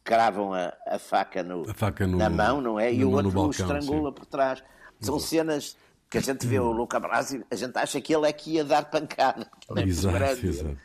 cravam 0.04 0.54
a, 0.54 0.74
a, 0.88 1.00
faca, 1.00 1.44
no, 1.44 1.70
a 1.70 1.74
faca 1.74 2.08
no, 2.08 2.18
na 2.18 2.30
mão, 2.30 2.62
não 2.62 2.80
é? 2.80 2.94
E 2.94 3.04
o 3.04 3.12
outro 3.12 3.32
balcão, 3.32 3.48
o 3.48 3.52
estrangula 3.52 4.10
sim. 4.10 4.16
por 4.16 4.26
trás. 4.26 4.64
São 5.02 5.20
cenas 5.20 5.76
que 6.10 6.18
a 6.18 6.22
gente 6.22 6.48
vê 6.48 6.60
o 6.60 6.72
Luca 6.72 7.00
Brasi, 7.00 7.44
a 7.52 7.56
gente 7.56 7.78
acha 7.78 8.00
que 8.00 8.16
ele 8.16 8.28
é 8.28 8.32
que 8.32 8.52
ia 8.52 8.64
dar 8.64 8.86
pancada. 8.86 9.50
É 9.76 9.82
exato, 9.82 10.46
exato. 10.46 10.78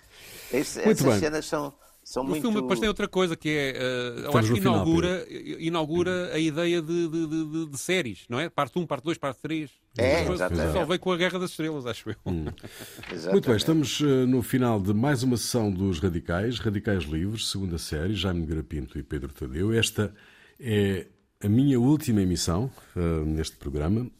Esse, 0.53 0.81
essas 0.81 1.03
bem. 1.03 1.19
cenas 1.21 1.47
são 1.47 1.73
são 2.11 2.25
o 2.25 2.27
muito... 2.27 2.43
filme 2.43 2.61
depois 2.61 2.81
tem 2.81 2.89
outra 2.89 3.07
coisa 3.07 3.37
que 3.37 3.49
é, 3.49 3.73
uh, 3.79 4.21
eu 4.23 4.37
acho 4.37 4.53
que 4.53 4.59
inaugura, 4.59 5.25
inaugura 5.61 6.35
a 6.35 6.41
ideia 6.41 6.83
de, 6.83 7.09
de, 7.09 7.27
de, 7.29 7.67
de, 7.71 7.79
séries, 7.79 8.25
não 8.29 8.41
é? 8.41 8.49
Parte 8.49 8.77
1, 8.77 8.85
parte 8.85 9.05
2, 9.05 9.17
parte 9.17 9.41
3. 9.41 9.71
É, 9.97 10.29
exatamente. 10.29 10.73
Só 10.73 10.85
veio 10.85 10.99
com 10.99 11.13
a 11.13 11.17
Guerra 11.17 11.39
das 11.39 11.51
Estrelas, 11.51 11.87
acho 11.87 12.11
eu. 12.11 12.17
Hum. 12.27 12.47
Muito 13.31 13.47
bem, 13.47 13.57
estamos 13.57 14.01
uh, 14.01 14.27
no 14.27 14.43
final 14.43 14.81
de 14.81 14.93
mais 14.93 15.23
uma 15.23 15.37
sessão 15.37 15.71
dos 15.71 16.01
Radicais, 16.01 16.59
Radicais 16.59 17.05
Livres, 17.05 17.49
segunda 17.49 17.79
série, 17.79 18.13
Jaime 18.17 18.45
Garapinto 18.45 18.99
e 18.99 19.05
Pedro 19.05 19.33
Tadeu. 19.33 19.73
Esta 19.73 20.13
é 20.59 21.07
a 21.41 21.49
minha 21.49 21.79
última 21.79 22.21
emissão 22.23 22.73
uh, 22.97 23.25
neste 23.25 23.57
programa. 23.57 24.11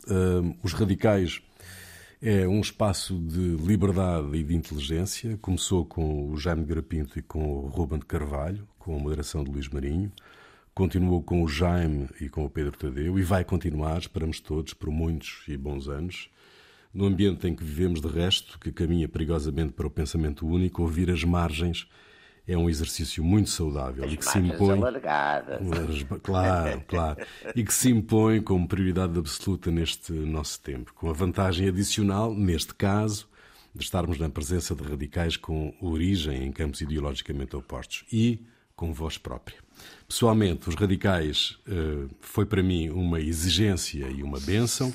os 0.63 0.73
Radicais 0.75 1.43
é 2.23 2.47
um 2.47 2.61
espaço 2.61 3.19
de 3.19 3.57
liberdade 3.57 4.37
e 4.37 4.45
de 4.45 4.55
inteligência. 4.55 5.39
Começou 5.39 5.87
com 5.87 6.31
o 6.31 6.37
Jaime 6.37 6.67
Garapinto 6.67 7.19
e 7.19 7.23
com 7.23 7.43
o 7.43 7.67
Ruben 7.69 7.99
de 7.99 8.05
Carvalho, 8.05 8.69
com 8.79 8.95
a 8.95 8.99
moderação 8.99 9.43
de 9.43 9.51
Luís 9.51 9.69
Marinho. 9.69 10.13
Continuou 10.75 11.23
com 11.23 11.43
o 11.43 11.49
Jaime 11.49 12.09
e 12.21 12.29
com 12.29 12.45
o 12.45 12.51
Pedro 12.51 12.77
Tadeu 12.77 13.19
e 13.19 13.23
vai 13.23 13.43
continuar, 13.43 13.99
esperamos 13.99 14.39
todos, 14.39 14.75
por 14.75 14.91
muitos 14.91 15.43
e 15.49 15.57
bons 15.57 15.89
anos. 15.89 16.29
No 16.93 17.07
ambiente 17.07 17.49
em 17.49 17.55
que 17.55 17.65
vivemos, 17.65 18.03
de 18.03 18.09
resto, 18.09 18.59
que 18.59 18.71
caminha 18.71 19.09
perigosamente 19.09 19.73
para 19.73 19.87
o 19.87 19.91
pensamento 19.91 20.47
único, 20.47 20.83
ouvir 20.83 21.11
as 21.11 21.25
margens 21.25 21.89
é 22.53 22.59
um 22.59 22.69
exercício 22.69 23.23
muito 23.23 23.49
saudável 23.49 24.05
As 24.05 24.13
e 24.13 24.17
que 24.17 24.25
se 24.25 24.39
impõe. 24.39 24.79
Alargadas. 24.79 25.61
Claro, 26.23 26.83
claro. 26.89 27.27
E 27.55 27.63
que 27.63 27.73
se 27.73 27.91
impõe 27.91 28.43
como 28.43 28.67
prioridade 28.67 29.17
absoluta 29.17 29.71
neste 29.71 30.13
nosso 30.13 30.61
tempo, 30.61 30.93
com 30.95 31.09
a 31.09 31.13
vantagem 31.13 31.69
adicional, 31.69 32.35
neste 32.35 32.75
caso, 32.75 33.29
de 33.75 33.85
estarmos 33.85 34.19
na 34.19 34.29
presença 34.29 34.75
de 34.75 34.83
radicais 34.83 35.37
com 35.37 35.73
origem 35.81 36.45
em 36.45 36.51
campos 36.51 36.81
ideologicamente 36.81 37.55
opostos 37.55 38.05
e 38.13 38.45
com 38.75 38.93
voz 38.93 39.17
própria. 39.17 39.59
Pessoalmente, 40.09 40.69
os 40.69 40.75
radicais 40.75 41.59
uh, 41.69 42.11
foi 42.21 42.45
para 42.47 42.63
mim 42.63 42.89
uma 42.91 43.21
exigência 43.21 44.09
e 44.09 44.23
uma 44.23 44.41
bênção. 44.41 44.93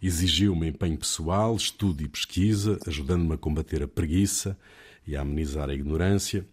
Exigiu-me 0.00 0.68
empenho 0.68 0.96
pessoal, 0.96 1.56
estudo 1.56 2.02
e 2.02 2.08
pesquisa, 2.08 2.78
ajudando-me 2.86 3.34
a 3.34 3.38
combater 3.38 3.82
a 3.82 3.88
preguiça 3.88 4.56
e 5.06 5.16
a 5.16 5.22
amenizar 5.22 5.68
a 5.68 5.74
ignorância. 5.74 6.46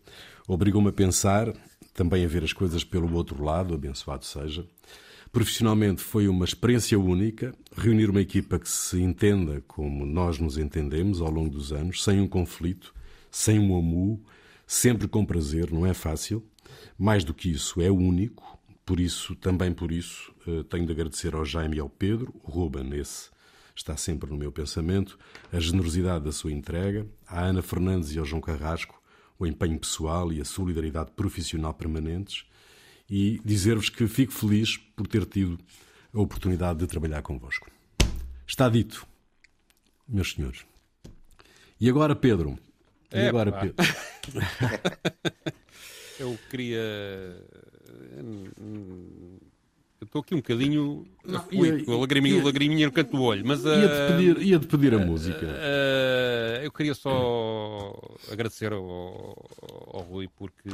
Obrigou-me 0.51 0.89
a 0.89 0.91
pensar, 0.91 1.53
também 1.93 2.25
a 2.25 2.27
ver 2.27 2.43
as 2.43 2.51
coisas 2.51 2.83
pelo 2.83 3.13
outro 3.13 3.43
lado, 3.43 3.75
abençoado 3.75 4.25
seja. 4.25 4.65
Profissionalmente 5.31 6.01
foi 6.01 6.27
uma 6.27 6.43
experiência 6.43 6.99
única, 6.99 7.53
reunir 7.77 8.09
uma 8.09 8.19
equipa 8.19 8.57
que 8.57 8.67
se 8.67 8.99
entenda 8.99 9.63
como 9.67 10.07
nós 10.07 10.39
nos 10.39 10.57
entendemos 10.57 11.21
ao 11.21 11.29
longo 11.29 11.51
dos 11.51 11.71
anos, 11.71 12.03
sem 12.03 12.19
um 12.19 12.27
conflito, 12.27 12.95
sem 13.29 13.59
um 13.59 13.77
amu, 13.77 14.25
sempre 14.65 15.07
com 15.07 15.23
prazer, 15.23 15.71
não 15.71 15.85
é 15.85 15.93
fácil. 15.93 16.43
Mais 16.97 17.23
do 17.23 17.31
que 17.31 17.51
isso, 17.51 17.79
é 17.79 17.91
único. 17.91 18.57
Por 18.83 18.99
isso, 18.99 19.35
também 19.35 19.71
por 19.71 19.91
isso, 19.91 20.33
eh, 20.47 20.63
tenho 20.67 20.87
de 20.87 20.91
agradecer 20.91 21.35
ao 21.35 21.45
Jaime 21.45 21.77
e 21.77 21.79
ao 21.79 21.89
Pedro, 21.89 22.33
o 22.43 22.49
Ruben, 22.49 22.91
esse 22.95 23.29
está 23.75 23.95
sempre 23.95 24.31
no 24.31 24.35
meu 24.35 24.51
pensamento, 24.51 25.17
a 25.53 25.59
generosidade 25.59 26.25
da 26.25 26.31
sua 26.31 26.51
entrega, 26.51 27.05
à 27.27 27.43
Ana 27.43 27.61
Fernandes 27.61 28.15
e 28.15 28.17
ao 28.17 28.25
João 28.25 28.41
Carrasco, 28.41 28.98
o 29.39 29.47
empenho 29.47 29.79
pessoal 29.79 30.31
e 30.33 30.41
a 30.41 30.45
solidariedade 30.45 31.11
profissional 31.11 31.73
permanentes 31.73 32.45
e 33.09 33.39
dizer-vos 33.43 33.89
que 33.89 34.05
fico 34.07 34.33
feliz 34.33 34.77
por 34.77 35.07
ter 35.07 35.25
tido 35.25 35.57
a 36.13 36.19
oportunidade 36.19 36.79
de 36.79 36.87
trabalhar 36.87 37.21
convosco. 37.21 37.71
Está 38.45 38.67
dito, 38.67 39.07
meus 40.07 40.33
senhores. 40.33 40.65
E 41.79 41.89
agora, 41.89 42.15
Pedro? 42.15 42.59
E 43.11 43.17
É, 43.17 43.29
agora, 43.29 43.51
pá. 43.51 43.59
Pedro? 43.61 43.75
Eu 46.19 46.37
queria. 46.49 46.81
Eu 50.01 50.05
estou 50.05 50.21
aqui 50.21 50.33
um 50.33 50.37
bocadinho 50.37 51.05
afoito, 51.35 51.83
com 51.85 51.93
a 51.93 51.97
lagriminha, 51.99 52.37
ia- 52.37 52.43
lagriminha 52.43 52.85
no 52.87 52.91
canto 52.93 53.17
do 53.17 53.21
olho, 53.21 53.45
mas. 53.45 53.63
Ia-te 53.65 53.85
ah, 53.85 54.07
pedir, 54.07 54.41
ia-te 54.41 54.67
pedir 54.67 54.93
a 54.93 54.99
música. 54.99 55.45
ah, 55.59 56.63
eu 56.63 56.71
queria 56.71 56.93
só 56.95 57.93
agradecer 58.31 58.71
ao, 58.71 58.79
ao 59.93 60.01
Rui 60.01 60.29
porque 60.37 60.69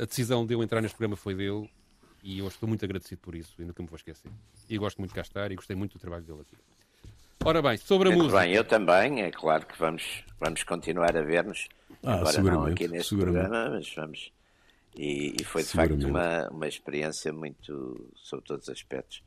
a 0.00 0.04
decisão 0.04 0.46
de 0.46 0.54
eu 0.54 0.62
entrar 0.62 0.80
neste 0.80 0.94
programa 0.96 1.16
foi 1.16 1.34
dele 1.34 1.68
e 2.22 2.38
eu 2.38 2.46
estou 2.46 2.68
muito 2.68 2.84
agradecido 2.84 3.20
por 3.20 3.34
isso 3.34 3.52
e 3.58 3.64
nunca 3.64 3.82
me 3.82 3.88
vou 3.88 3.96
esquecer. 3.96 4.30
E 4.70 4.78
gosto 4.78 4.98
muito 4.98 5.10
de 5.10 5.16
cá 5.16 5.22
estar 5.22 5.50
e 5.50 5.56
gostei 5.56 5.74
muito 5.74 5.94
do 5.94 5.98
trabalho 5.98 6.22
dele 6.24 6.40
aqui. 6.42 6.56
Ora 7.44 7.60
bem, 7.60 7.76
sobre 7.76 8.08
a 8.08 8.12
Muito 8.12 8.24
música. 8.24 8.42
bem, 8.42 8.54
eu 8.54 8.64
também, 8.64 9.22
é 9.22 9.30
claro 9.30 9.66
que 9.66 9.78
vamos, 9.78 10.24
vamos 10.40 10.62
continuar 10.62 11.16
a 11.16 11.22
ver-nos, 11.22 11.68
Ah, 12.02 12.14
agora 12.14 12.24
não 12.24 12.30
seguramente, 12.32 12.84
aqui 12.84 12.88
neste 12.92 13.14
programa, 13.16 13.70
mas 13.70 13.92
vamos. 13.94 14.32
E, 14.96 15.36
e 15.40 15.44
foi 15.44 15.62
de 15.62 15.68
facto 15.68 16.06
uma, 16.06 16.48
uma 16.48 16.66
experiência 16.66 17.32
muito, 17.32 18.10
sob 18.14 18.42
todos 18.42 18.68
os 18.68 18.72
aspectos, 18.72 19.22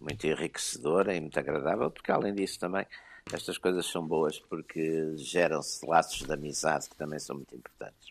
muito 0.00 0.26
enriquecedora 0.26 1.14
e 1.14 1.20
muito 1.20 1.38
agradável, 1.38 1.90
porque 1.90 2.10
além 2.10 2.34
disso 2.34 2.58
também 2.58 2.84
estas 3.32 3.56
coisas 3.56 3.86
são 3.86 4.04
boas 4.06 4.38
porque 4.40 5.14
geram-se 5.16 5.86
laços 5.86 6.26
de 6.26 6.32
amizade 6.32 6.88
que 6.88 6.96
também 6.96 7.18
são 7.18 7.36
muito 7.36 7.54
importantes. 7.54 8.08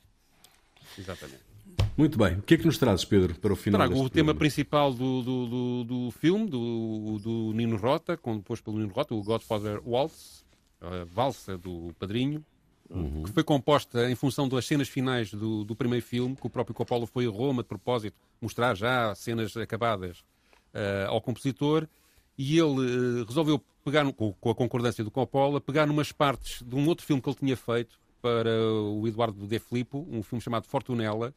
Exatamente. 0.97 1.51
Muito 1.97 2.17
bem. 2.17 2.37
O 2.37 2.41
que 2.41 2.53
é 2.53 2.57
que 2.57 2.65
nos 2.65 2.77
trazes, 2.77 3.05
Pedro, 3.05 3.35
para 3.35 3.53
o 3.53 3.55
final 3.55 3.79
Trago 3.79 4.01
o 4.01 4.09
tema 4.09 4.33
principal 4.33 4.93
do, 4.93 5.21
do, 5.21 5.45
do, 5.47 5.83
do 5.83 6.11
filme, 6.11 6.49
do, 6.49 7.19
do 7.19 7.53
Nino 7.53 7.77
Rota, 7.77 8.17
composto 8.17 8.63
pelo 8.63 8.79
Nino 8.79 8.93
Rota, 8.93 9.13
o 9.13 9.23
Godfather 9.23 9.81
Waltz, 9.85 10.45
a 10.79 11.03
valsa 11.05 11.57
do 11.57 11.93
Padrinho, 11.99 12.43
que 13.25 13.31
foi 13.31 13.43
composta 13.43 14.09
em 14.09 14.15
função 14.15 14.47
das 14.47 14.65
cenas 14.65 14.89
finais 14.89 15.33
do, 15.33 15.63
do 15.63 15.75
primeiro 15.75 16.05
filme, 16.05 16.35
que 16.35 16.45
o 16.45 16.49
próprio 16.49 16.75
Coppola 16.75 17.07
foi 17.07 17.25
a 17.25 17.29
Roma 17.29 17.63
de 17.63 17.69
propósito 17.69 18.15
mostrar 18.41 18.75
já 18.75 19.13
cenas 19.15 19.55
acabadas 19.55 20.23
eh, 20.73 21.05
ao 21.07 21.21
compositor, 21.21 21.87
e 22.37 22.59
ele 22.59 23.21
eh, 23.21 23.25
resolveu 23.25 23.61
pegar, 23.83 24.11
com, 24.13 24.33
com 24.33 24.49
a 24.49 24.55
concordância 24.55 25.03
do 25.03 25.11
Coppola, 25.11 25.61
pegar 25.61 25.85
numas 25.85 26.11
partes 26.11 26.61
de 26.61 26.75
um 26.75 26.87
outro 26.87 27.05
filme 27.05 27.21
que 27.21 27.29
ele 27.29 27.37
tinha 27.37 27.57
feito 27.57 27.97
para 28.21 28.51
o 28.51 29.07
Eduardo 29.07 29.47
De 29.47 29.59
Filippo, 29.59 30.05
um 30.09 30.21
filme 30.21 30.41
chamado 30.41 30.65
Fortunella, 30.65 31.33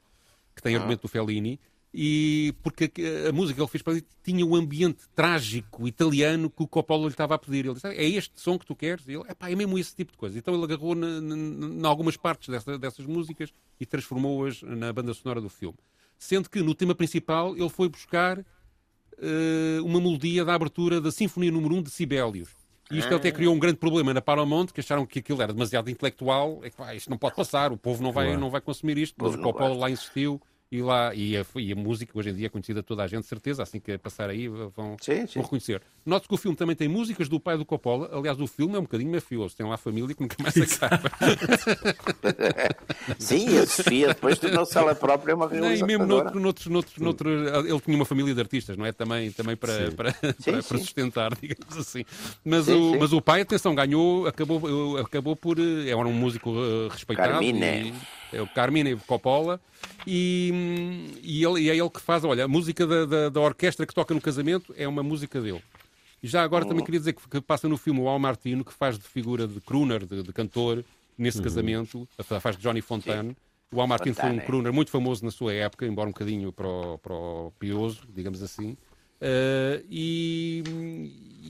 que 0.55 0.63
tem 0.63 0.77
argumento 0.77 1.03
do 1.03 1.09
Fellini, 1.09 1.59
e 1.97 2.53
porque 2.61 2.91
a, 3.25 3.29
a 3.29 3.33
música 3.33 3.55
que 3.55 3.61
ele 3.63 3.69
fez 3.71 3.81
para 3.83 3.93
ele 3.93 4.05
tinha 4.25 4.45
o 4.45 4.57
ambiente 4.57 5.05
trágico 5.15 5.87
italiano 5.87 6.51
que 6.51 6.63
o 6.63 6.67
Coppola 6.67 7.03
lhe 7.05 7.11
estava 7.11 7.37
a 7.37 7.39
pedir. 7.39 7.65
Ele 7.67 7.75
disse, 7.75 7.87
é 7.87 8.05
este 8.05 8.33
som 8.41 8.59
que 8.59 8.67
tu 8.67 8.75
queres? 8.75 9.07
E 9.07 9.13
ele, 9.13 9.23
Epá, 9.29 9.49
é 9.49 9.55
mesmo 9.55 9.79
esse 9.79 9.95
tipo 9.95 10.11
de 10.11 10.19
coisa. 10.19 10.37
Então 10.37 10.53
ele 10.55 10.65
agarrou 10.65 10.95
em 10.97 11.87
algumas 11.87 12.17
partes 12.17 12.49
dessa- 12.49 12.77
dessas 12.77 13.07
músicas 13.07 13.51
e 13.79 13.87
transformou-as 13.87 14.61
na 14.63 14.93
banda 14.93 15.15
sonora 15.15 15.41
do 15.41 15.49
filme. 15.49 15.79
Sendo 16.19 16.51
que 16.51 16.61
no 16.63 16.75
tema 16.75 16.95
principal 16.97 17.57
ele 17.57 17.69
foi 17.69 17.89
buscar 17.89 18.45
eh, 19.19 19.79
uma 19.83 20.01
melodia 20.01 20.45
da 20.45 20.55
abertura 20.55 21.01
da 21.01 21.13
Sinfonia 21.13 21.53
número 21.53 21.77
1 21.77 21.83
de 21.85 21.91
Sibelius. 21.91 22.49
E 22.91 22.99
isto 22.99 23.15
até 23.15 23.31
criou 23.33 23.55
um 23.55 23.59
grande 23.59 23.79
problema 23.79 24.13
na 24.13 24.21
Paramount, 24.21 24.67
que 24.67 24.81
acharam 24.81 25.07
que 25.07 25.21
aquilo 25.21 25.41
era 25.41 25.53
demasiado 25.53 25.89
intelectual. 25.89 26.61
É 26.63 26.71
que, 26.71 26.77
pá, 26.77 26.95
isto 26.95 27.09
não 27.09 27.17
pode 27.17 27.35
passar, 27.37 27.73
o 27.73 27.77
povo 27.79 28.03
não 28.03 28.13
vai, 28.13 28.37
não 28.37 28.51
vai 28.51 28.61
consumir 28.61 28.99
isto. 28.99 29.15
Mas 29.19 29.35
o 29.35 29.39
Coppola 29.43 29.75
lá 29.77 29.91
insistiu 29.91 30.41
e, 30.77 30.83
lá, 30.83 31.15
e, 31.15 31.37
a, 31.37 31.45
e 31.57 31.73
a 31.73 31.77
música 31.77 32.19
hoje 32.19 32.31
em 32.31 32.35
dia 32.35 32.47
é 32.47 32.49
conhecida 32.49 32.83
toda 32.83 33.03
a 33.03 33.07
gente, 33.07 33.23
de 33.23 33.29
certeza. 33.29 33.63
Assim 33.63 33.79
que 33.79 33.97
passar 33.99 34.29
aí 34.31 34.49
vão, 34.49 34.97
Sim, 35.01 35.27
sim. 35.27 35.35
vão 35.35 35.43
reconhecer. 35.45 35.81
Note 36.05 36.27
que 36.27 36.35
o 36.35 36.37
filme 36.37 36.57
também 36.57 36.75
tem 36.75 36.89
músicas 36.89 37.29
do 37.29 37.39
pai 37.39 37.57
do 37.57 37.65
Coppola. 37.65 38.11
Aliás, 38.13 38.41
o 38.41 38.47
filme 38.47 38.75
é 38.75 38.79
um 38.79 38.83
bocadinho 38.83 39.13
mafioso. 39.13 39.57
Tem 39.57 39.67
lá 39.67 39.75
a 39.75 39.79
família 39.79 40.15
que 40.15 40.21
nunca 40.21 40.37
mais 40.43 40.57
acaba. 40.57 41.11
Sim, 43.19 43.49
e 43.51 43.59
a 43.59 43.67
Sofia 43.67 44.09
depois 44.09 44.39
tornou-se 44.39 44.77
ela 44.77 44.95
própria 44.95 45.35
uma 45.35 45.47
Nem 45.49 45.61
realizadora. 45.61 45.87
mesmo 45.99 46.07
noutro, 46.07 46.41
noutros, 46.41 46.67
noutros, 46.67 46.97
noutro, 46.99 47.31
ele 47.69 47.81
tinha 47.81 47.97
uma 47.97 48.05
família 48.05 48.35
de 48.35 48.41
artistas, 48.41 48.77
não 48.77 48.85
é? 48.87 48.93
Também, 48.93 49.31
também 49.33 49.57
para, 49.57 49.91
para, 49.93 50.13
para, 50.13 50.35
para 50.35 50.63
sim. 50.63 50.79
sustentar, 50.79 51.35
digamos 51.41 51.77
assim. 51.77 52.05
Mas, 52.45 52.67
Sim, 52.67 52.73
o, 52.75 52.93
sim. 52.93 52.99
mas 52.99 53.13
o 53.13 53.21
pai, 53.21 53.41
atenção, 53.43 53.75
ganhou, 53.75 54.27
acabou, 54.27 54.99
acabou 54.99 55.37
por. 55.37 55.59
eh, 55.59 55.89
Era 55.89 55.97
um 55.99 56.13
músico 56.13 56.51
eh, 56.57 56.89
respeitado. 56.93 57.31
Carmine. 57.31 57.91
E, 57.91 57.95
é 58.35 58.43
o 58.43 58.47
Carmine 58.47 58.97
Coppola. 58.97 59.61
E, 60.07 61.11
e, 61.23 61.45
ele, 61.45 61.61
e 61.63 61.71
é 61.71 61.77
ele 61.77 61.91
que 61.91 62.01
faz, 62.01 62.25
olha, 62.25 62.45
a 62.45 62.49
música 62.49 62.87
da, 62.87 63.05
da, 63.07 63.29
da 63.29 63.41
orquestra 63.41 63.87
que 63.87 63.95
toca 63.95 64.13
no 64.15 64.21
casamento 64.21 64.75
é 64.77 64.87
uma 64.87 65.03
música 65.03 65.41
dele. 65.41 65.63
E 66.23 66.27
já 66.29 66.43
agora 66.43 66.65
Oh. 66.65 66.69
também 66.69 66.85
queria 66.85 67.01
dizer 67.01 67.13
que, 67.13 67.29
que 67.29 67.41
passa 67.41 67.69
no 67.69 67.77
filme 67.77 68.01
o 68.01 68.09
Al 68.09 68.19
Martino, 68.19 68.65
que 68.65 68.73
faz 68.73 68.99
de 68.99 69.05
figura 69.05 69.47
de 69.47 69.61
crooner, 69.61 70.05
de, 70.07 70.23
de 70.23 70.33
cantor, 70.33 70.85
nesse 71.17 71.39
Uhum. 71.39 71.45
casamento, 71.45 72.09
faz 72.41 72.57
de 72.57 72.63
Johnny 72.63 72.81
Fontane. 72.81 73.37
O 73.73 73.81
Al 73.81 73.87
Martino 73.87 74.15
foi 74.15 74.31
um 74.31 74.39
crooner 74.41 74.73
muito 74.73 74.91
famoso 74.91 75.25
na 75.25 75.31
sua 75.31 75.53
época, 75.53 75.87
embora 75.87 76.09
um 76.09 76.13
bocadinho 76.13 76.53
para 76.53 76.67
o, 76.67 76.99
para 76.99 77.13
o 77.15 77.53
pioso, 77.59 78.03
digamos 78.15 78.43
assim. 78.43 78.77
Eh, 79.27 79.83
e 79.89 80.63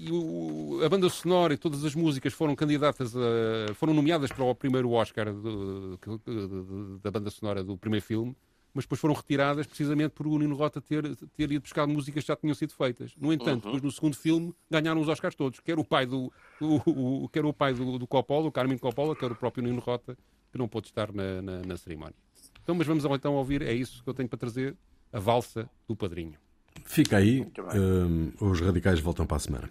e 0.06 0.12
o- 0.12 0.80
a 0.84 0.88
banda 0.88 1.08
sonora 1.08 1.54
e 1.54 1.56
todas 1.56 1.84
as 1.84 1.94
músicas 1.94 2.32
foram 2.32 2.54
candidatas 2.54 3.14
a, 3.16 3.74
foram 3.74 3.92
nomeadas 3.94 4.30
para 4.30 4.44
o 4.44 4.54
primeiro 4.54 4.90
Oscar 4.92 5.32
do- 5.32 5.98
que- 6.00 6.10
de- 6.10 6.98
da 7.02 7.10
banda 7.10 7.30
sonora 7.30 7.64
do 7.64 7.76
primeiro 7.78 8.04
filme, 8.04 8.36
mas 8.74 8.84
depois 8.84 9.00
foram 9.00 9.14
retiradas 9.14 9.66
precisamente 9.66 10.10
por 10.10 10.26
o 10.26 10.38
Nino 10.38 10.54
Rota 10.54 10.80
ter, 10.80 11.16
ter 11.16 11.50
ido 11.50 11.62
buscar 11.62 11.86
músicas 11.86 12.22
que 12.22 12.28
já 12.28 12.36
tinham 12.36 12.54
sido 12.54 12.74
feitas. 12.74 13.12
No 13.16 13.32
entanto, 13.32 13.64
depois 13.64 13.82
no 13.82 13.90
segundo 13.90 14.14
filme 14.16 14.54
ganharam 14.70 15.00
os 15.00 15.08
Oscars 15.08 15.34
todos, 15.34 15.58
quer 15.60 15.78
o 15.78 15.84
pai 15.84 16.06
do, 16.06 16.30
o, 16.60 17.24
o- 17.24 17.28
quer 17.28 17.44
o 17.44 17.52
pai 17.52 17.72
do, 17.74 17.98
do 17.98 18.06
Coppola, 18.06 18.46
o 18.46 18.52
Carmine 18.52 18.78
Coppola, 18.78 19.16
quer 19.16 19.32
o 19.32 19.34
próprio 19.34 19.64
Nino 19.64 19.80
Rota, 19.80 20.16
que 20.52 20.58
não 20.58 20.68
pôde 20.68 20.88
estar 20.88 21.12
na, 21.12 21.40
na, 21.42 21.62
na 21.62 21.76
cerimónia. 21.76 22.14
Então, 22.62 22.74
mas 22.74 22.86
vamos 22.86 23.04
então 23.04 23.34
ouvir, 23.34 23.62
é 23.62 23.72
isso 23.72 24.02
que 24.04 24.08
eu 24.10 24.14
tenho 24.14 24.28
para 24.28 24.38
trazer, 24.38 24.76
a 25.12 25.18
valsa 25.18 25.68
do 25.88 25.96
padrinho. 25.96 26.34
Fica 26.84 27.16
aí. 27.16 27.46
hum, 27.74 28.32
os 28.40 28.60
radicais 28.60 29.00
voltam 29.00 29.26
para 29.26 29.36
a 29.36 29.40
semana. 29.40 29.70